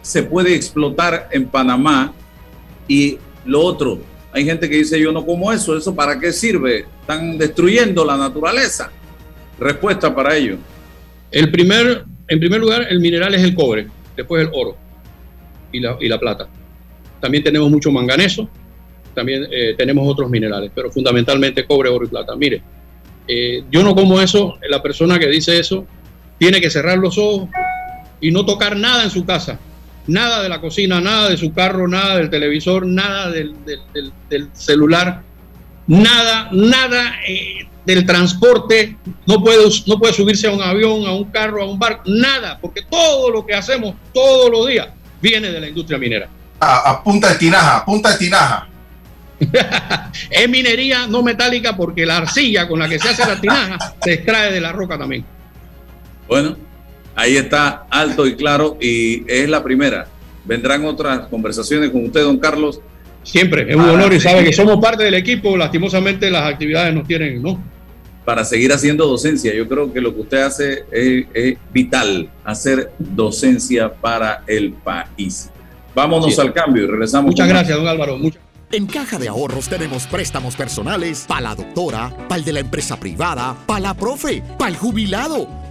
se 0.00 0.22
puede 0.22 0.54
explotar 0.54 1.28
en 1.32 1.48
Panamá? 1.48 2.14
Y 2.88 3.18
lo 3.44 3.60
otro, 3.60 4.00
hay 4.34 4.44
gente 4.44 4.68
que 4.68 4.76
dice 4.76 5.00
yo 5.00 5.12
no 5.12 5.24
como 5.24 5.52
eso, 5.52 5.76
¿eso 5.76 5.94
para 5.94 6.18
qué 6.18 6.32
sirve? 6.32 6.86
Están 7.00 7.38
destruyendo 7.38 8.04
la 8.04 8.16
naturaleza. 8.16 8.90
Respuesta 9.60 10.12
para 10.12 10.36
ello. 10.36 10.56
El 11.30 11.52
primer, 11.52 12.04
en 12.26 12.40
primer 12.40 12.60
lugar, 12.60 12.84
el 12.90 12.98
mineral 12.98 13.32
es 13.36 13.44
el 13.44 13.54
cobre, 13.54 13.86
después 14.16 14.42
el 14.42 14.50
oro 14.52 14.76
y 15.70 15.78
la, 15.80 16.18
plata. 16.18 16.48
También 17.20 17.44
tenemos 17.44 17.70
mucho 17.70 17.92
manganeso, 17.92 18.48
también 19.14 19.46
eh, 19.52 19.74
tenemos 19.78 20.06
otros 20.08 20.28
minerales, 20.28 20.72
pero 20.74 20.90
fundamentalmente 20.90 21.64
cobre, 21.64 21.88
oro 21.88 22.04
y 22.04 22.08
plata. 22.08 22.34
Mire, 22.34 22.60
eh, 23.28 23.62
yo 23.70 23.84
no 23.84 23.94
como 23.94 24.20
eso, 24.20 24.58
la 24.68 24.82
persona 24.82 25.16
que 25.16 25.28
dice 25.28 25.58
eso 25.60 25.86
tiene 26.38 26.60
que 26.60 26.70
cerrar 26.70 26.98
los 26.98 27.16
ojos 27.18 27.48
y 28.20 28.32
no 28.32 28.44
tocar 28.44 28.76
nada 28.76 29.04
en 29.04 29.10
su 29.10 29.24
casa, 29.24 29.60
nada 30.06 30.42
de 30.42 30.48
la 30.48 30.60
cocina, 30.60 31.00
nada 31.00 31.28
de 31.28 31.36
su 31.36 31.52
carro, 31.52 31.88
nada 31.88 32.16
del 32.16 32.30
televisor, 32.30 32.86
nada 32.86 33.30
del, 33.30 33.54
celular, 34.52 35.22
nada, 35.86 36.48
nada 36.52 37.14
eh, 37.26 37.66
del 37.84 38.06
transporte, 38.06 38.96
no 39.26 39.42
puede, 39.42 39.64
no 39.86 39.98
puede 39.98 40.12
subirse 40.12 40.48
a 40.48 40.52
un 40.52 40.62
avión, 40.62 41.06
a 41.06 41.12
un 41.12 41.24
carro, 41.24 41.62
a 41.62 41.66
un 41.66 41.78
barco, 41.78 42.02
nada, 42.06 42.58
porque 42.60 42.82
todo 42.82 43.30
lo 43.30 43.44
que 43.44 43.54
hacemos 43.54 43.94
todos 44.12 44.50
los 44.50 44.66
días 44.66 44.88
viene 45.20 45.50
de 45.50 45.60
la 45.60 45.68
industria 45.68 45.98
minera. 45.98 46.28
A, 46.60 47.02
punta 47.02 47.30
de 47.30 47.34
tinaja, 47.36 47.84
punta 47.84 48.12
de 48.12 48.18
tinaja. 48.18 48.68
es 50.30 50.48
minería 50.48 51.06
no 51.06 51.22
metálica 51.22 51.76
porque 51.76 52.06
la 52.06 52.18
arcilla 52.18 52.68
con 52.68 52.78
la 52.78 52.88
que 52.88 52.98
se 52.98 53.08
hace 53.08 53.26
la 53.26 53.40
tinaja 53.40 53.94
se 54.02 54.14
extrae 54.14 54.52
de 54.52 54.60
la 54.60 54.72
roca 54.72 54.96
también. 54.96 55.24
Bueno, 56.26 56.56
ahí 57.14 57.36
está 57.36 57.86
alto 57.90 58.26
y 58.26 58.36
claro 58.36 58.76
y 58.80 59.24
es 59.30 59.48
la 59.48 59.62
primera. 59.62 60.06
Vendrán 60.44 60.84
otras 60.84 61.28
conversaciones 61.28 61.90
con 61.90 62.04
usted, 62.04 62.22
don 62.22 62.38
Carlos. 62.38 62.80
Siempre, 63.22 63.70
es 63.70 63.76
un 63.76 63.82
honor 63.82 64.12
y 64.12 64.20
sabe 64.20 64.44
que 64.44 64.52
somos 64.52 64.78
parte 64.80 65.04
del 65.04 65.14
equipo. 65.14 65.56
Lastimosamente 65.56 66.30
las 66.30 66.42
actividades 66.52 66.94
nos 66.94 67.06
tienen, 67.06 67.42
¿no? 67.42 67.58
para 68.24 68.44
seguir 68.44 68.72
haciendo 68.72 69.06
docencia. 69.06 69.54
Yo 69.54 69.68
creo 69.68 69.92
que 69.92 70.00
lo 70.00 70.14
que 70.14 70.20
usted 70.22 70.42
hace 70.42 70.84
es, 70.90 71.58
vital, 71.72 72.30
hacer 72.44 72.92
docencia 72.98 73.92
para 73.92 74.42
el 74.46 74.72
país. 74.72 75.50
Vámonos 75.94 76.38
al 76.38 76.52
cambio 76.52 76.84
y 76.84 76.86
regresamos. 76.86 77.30
Muchas 77.30 77.48
gracias, 77.48 77.76
don 77.76 77.86
Álvaro. 77.86 78.18
En 78.72 78.86
Caja 78.86 79.18
de 79.18 79.28
Ahorros 79.28 79.68
tenemos 79.68 80.06
préstamos 80.08 80.56
personales 80.56 81.26
para 81.28 81.42
la 81.42 81.54
doctora, 81.54 82.12
para 82.28 82.40
el 82.40 82.44
de 82.44 82.54
la 82.54 82.60
empresa 82.60 82.98
privada, 82.98 83.56
para 83.66 83.78
la 83.78 83.94
profe, 83.94 84.42
para 84.58 84.70
el 84.70 84.76
jubilado, 84.76 85.46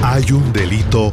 Hay 0.00 0.30
un 0.30 0.52
delito 0.52 1.12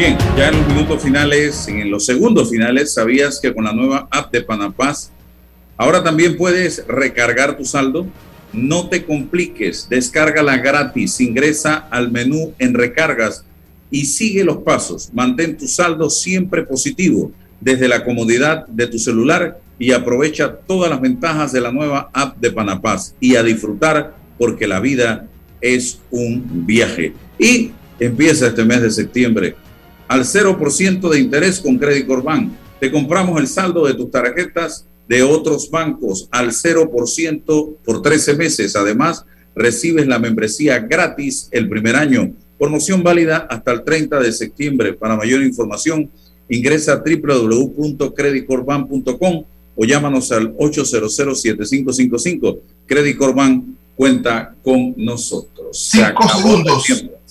Bien, 0.00 0.16
ya 0.34 0.48
en 0.48 0.56
los 0.56 0.66
minutos 0.66 1.02
finales, 1.02 1.68
en 1.68 1.90
los 1.90 2.06
segundos 2.06 2.48
finales, 2.48 2.94
sabías 2.94 3.38
que 3.38 3.52
con 3.52 3.64
la 3.64 3.74
nueva 3.74 4.08
app 4.10 4.32
de 4.32 4.40
Panapaz, 4.40 5.10
ahora 5.76 6.02
también 6.02 6.38
puedes 6.38 6.86
recargar 6.88 7.54
tu 7.58 7.66
saldo. 7.66 8.06
No 8.54 8.88
te 8.88 9.04
compliques, 9.04 9.88
descárgala 9.90 10.56
gratis, 10.56 11.20
ingresa 11.20 11.86
al 11.90 12.10
menú 12.10 12.54
en 12.58 12.72
recargas 12.72 13.44
y 13.90 14.06
sigue 14.06 14.42
los 14.42 14.62
pasos. 14.62 15.10
Mantén 15.12 15.58
tu 15.58 15.68
saldo 15.68 16.08
siempre 16.08 16.62
positivo 16.62 17.30
desde 17.60 17.86
la 17.86 18.02
comodidad 18.02 18.66
de 18.68 18.86
tu 18.86 18.98
celular 18.98 19.60
y 19.78 19.92
aprovecha 19.92 20.50
todas 20.66 20.88
las 20.88 21.02
ventajas 21.02 21.52
de 21.52 21.60
la 21.60 21.72
nueva 21.72 22.08
app 22.14 22.38
de 22.38 22.50
Panapaz 22.50 23.14
y 23.20 23.36
a 23.36 23.42
disfrutar 23.42 24.16
porque 24.38 24.66
la 24.66 24.80
vida 24.80 25.26
es 25.60 26.00
un 26.10 26.64
viaje. 26.64 27.12
Y 27.38 27.72
empieza 27.98 28.46
este 28.46 28.64
mes 28.64 28.80
de 28.80 28.90
septiembre 28.90 29.56
al 30.10 30.24
0% 30.24 31.08
de 31.08 31.20
interés 31.20 31.60
con 31.60 31.78
Credit 31.78 32.04
Corban. 32.04 32.58
Te 32.80 32.90
compramos 32.90 33.40
el 33.40 33.46
saldo 33.46 33.86
de 33.86 33.94
tus 33.94 34.10
tarjetas 34.10 34.84
de 35.08 35.22
otros 35.22 35.70
bancos 35.70 36.26
al 36.32 36.48
0% 36.48 37.76
por 37.84 38.02
13 38.02 38.34
meses. 38.34 38.74
Además, 38.74 39.24
recibes 39.54 40.08
la 40.08 40.18
membresía 40.18 40.80
gratis 40.80 41.48
el 41.52 41.68
primer 41.68 41.94
año. 41.94 42.32
Promoción 42.58 43.04
válida 43.04 43.46
hasta 43.48 43.70
el 43.70 43.84
30 43.84 44.18
de 44.18 44.32
septiembre. 44.32 44.94
Para 44.94 45.14
mayor 45.14 45.44
información, 45.44 46.10
ingresa 46.48 46.94
a 46.94 47.04
www.creditcorban.com 47.04 49.44
o 49.76 49.84
llámanos 49.84 50.32
al 50.32 50.56
800-7555. 50.56 52.58
Credit 52.86 53.16
Corban 53.16 53.76
cuenta 53.94 54.56
con 54.64 54.92
nosotros. 54.96 55.90
Cinco 55.92 56.28
segundos. 56.28 56.82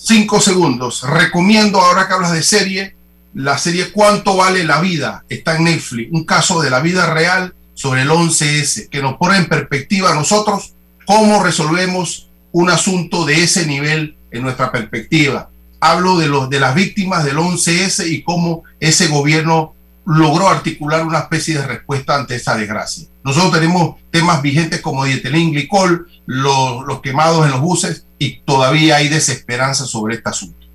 Cinco 0.02 0.40
segundos. 0.40 1.02
Recomiendo, 1.02 1.78
ahora 1.78 2.08
que 2.08 2.14
hablas 2.14 2.32
de 2.32 2.42
serie, 2.42 2.96
la 3.34 3.58
serie 3.58 3.92
¿Cuánto 3.92 4.34
vale 4.34 4.64
la 4.64 4.80
vida? 4.80 5.24
Está 5.28 5.56
en 5.56 5.64
Netflix. 5.64 6.10
Un 6.10 6.24
caso 6.24 6.62
de 6.62 6.70
la 6.70 6.80
vida 6.80 7.12
real 7.12 7.54
sobre 7.74 8.02
el 8.02 8.08
11S, 8.08 8.88
que 8.88 9.02
nos 9.02 9.18
pone 9.18 9.36
en 9.36 9.46
perspectiva 9.46 10.12
a 10.12 10.14
nosotros 10.14 10.72
cómo 11.04 11.42
resolvemos 11.42 12.30
un 12.50 12.70
asunto 12.70 13.26
de 13.26 13.42
ese 13.42 13.66
nivel 13.66 14.16
en 14.30 14.42
nuestra 14.42 14.72
perspectiva. 14.72 15.50
Hablo 15.80 16.16
de, 16.18 16.28
los, 16.28 16.48
de 16.48 16.60
las 16.60 16.74
víctimas 16.74 17.22
del 17.22 17.36
11S 17.36 18.08
y 18.10 18.22
cómo 18.22 18.64
ese 18.80 19.08
gobierno 19.08 19.74
logró 20.06 20.48
articular 20.48 21.04
una 21.04 21.18
especie 21.18 21.58
de 21.58 21.66
respuesta 21.66 22.16
ante 22.16 22.36
esa 22.36 22.56
desgracia. 22.56 23.06
Nosotros 23.22 23.52
tenemos 23.52 23.96
temas 24.10 24.40
vigentes 24.40 24.80
como 24.80 25.04
dietilín, 25.04 25.52
glicol, 25.52 26.08
los, 26.26 26.84
los 26.86 27.00
quemados 27.00 27.44
en 27.44 27.52
los 27.52 27.60
buses 27.60 28.06
y 28.18 28.40
todavía 28.40 28.96
hay 28.96 29.08
desesperanza 29.08 29.84
sobre 29.84 30.16
este 30.16 30.28
asunto. 30.28 30.66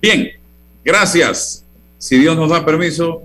Bien, 0.00 0.28
gracias. 0.84 1.64
Si 1.98 2.18
Dios 2.18 2.36
nos 2.36 2.50
da 2.50 2.64
permiso, 2.64 3.22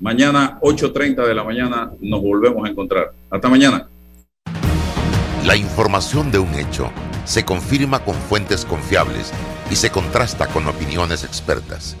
mañana 0.00 0.58
8.30 0.62 1.26
de 1.26 1.34
la 1.34 1.44
mañana 1.44 1.92
nos 2.00 2.22
volvemos 2.22 2.66
a 2.66 2.70
encontrar. 2.70 3.12
Hasta 3.30 3.48
mañana. 3.48 3.88
La 5.44 5.56
información 5.56 6.30
de 6.32 6.38
un 6.38 6.54
hecho 6.54 6.90
se 7.24 7.44
confirma 7.44 8.00
con 8.00 8.14
fuentes 8.14 8.64
confiables 8.64 9.32
y 9.70 9.76
se 9.76 9.90
contrasta 9.90 10.46
con 10.46 10.66
opiniones 10.66 11.24
expertas. 11.24 11.96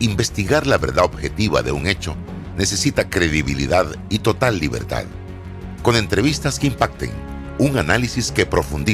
Investigar 0.00 0.66
la 0.66 0.78
verdad 0.78 1.04
objetiva 1.04 1.62
de 1.62 1.72
un 1.72 1.86
hecho 1.86 2.16
necesita 2.56 3.08
credibilidad 3.08 3.86
y 4.08 4.18
total 4.20 4.58
libertad. 4.58 5.04
Con 5.82 5.96
entrevistas 5.96 6.58
que 6.58 6.68
impacten, 6.68 7.10
un 7.58 7.78
análisis 7.78 8.32
que 8.32 8.46
profundice 8.46 8.84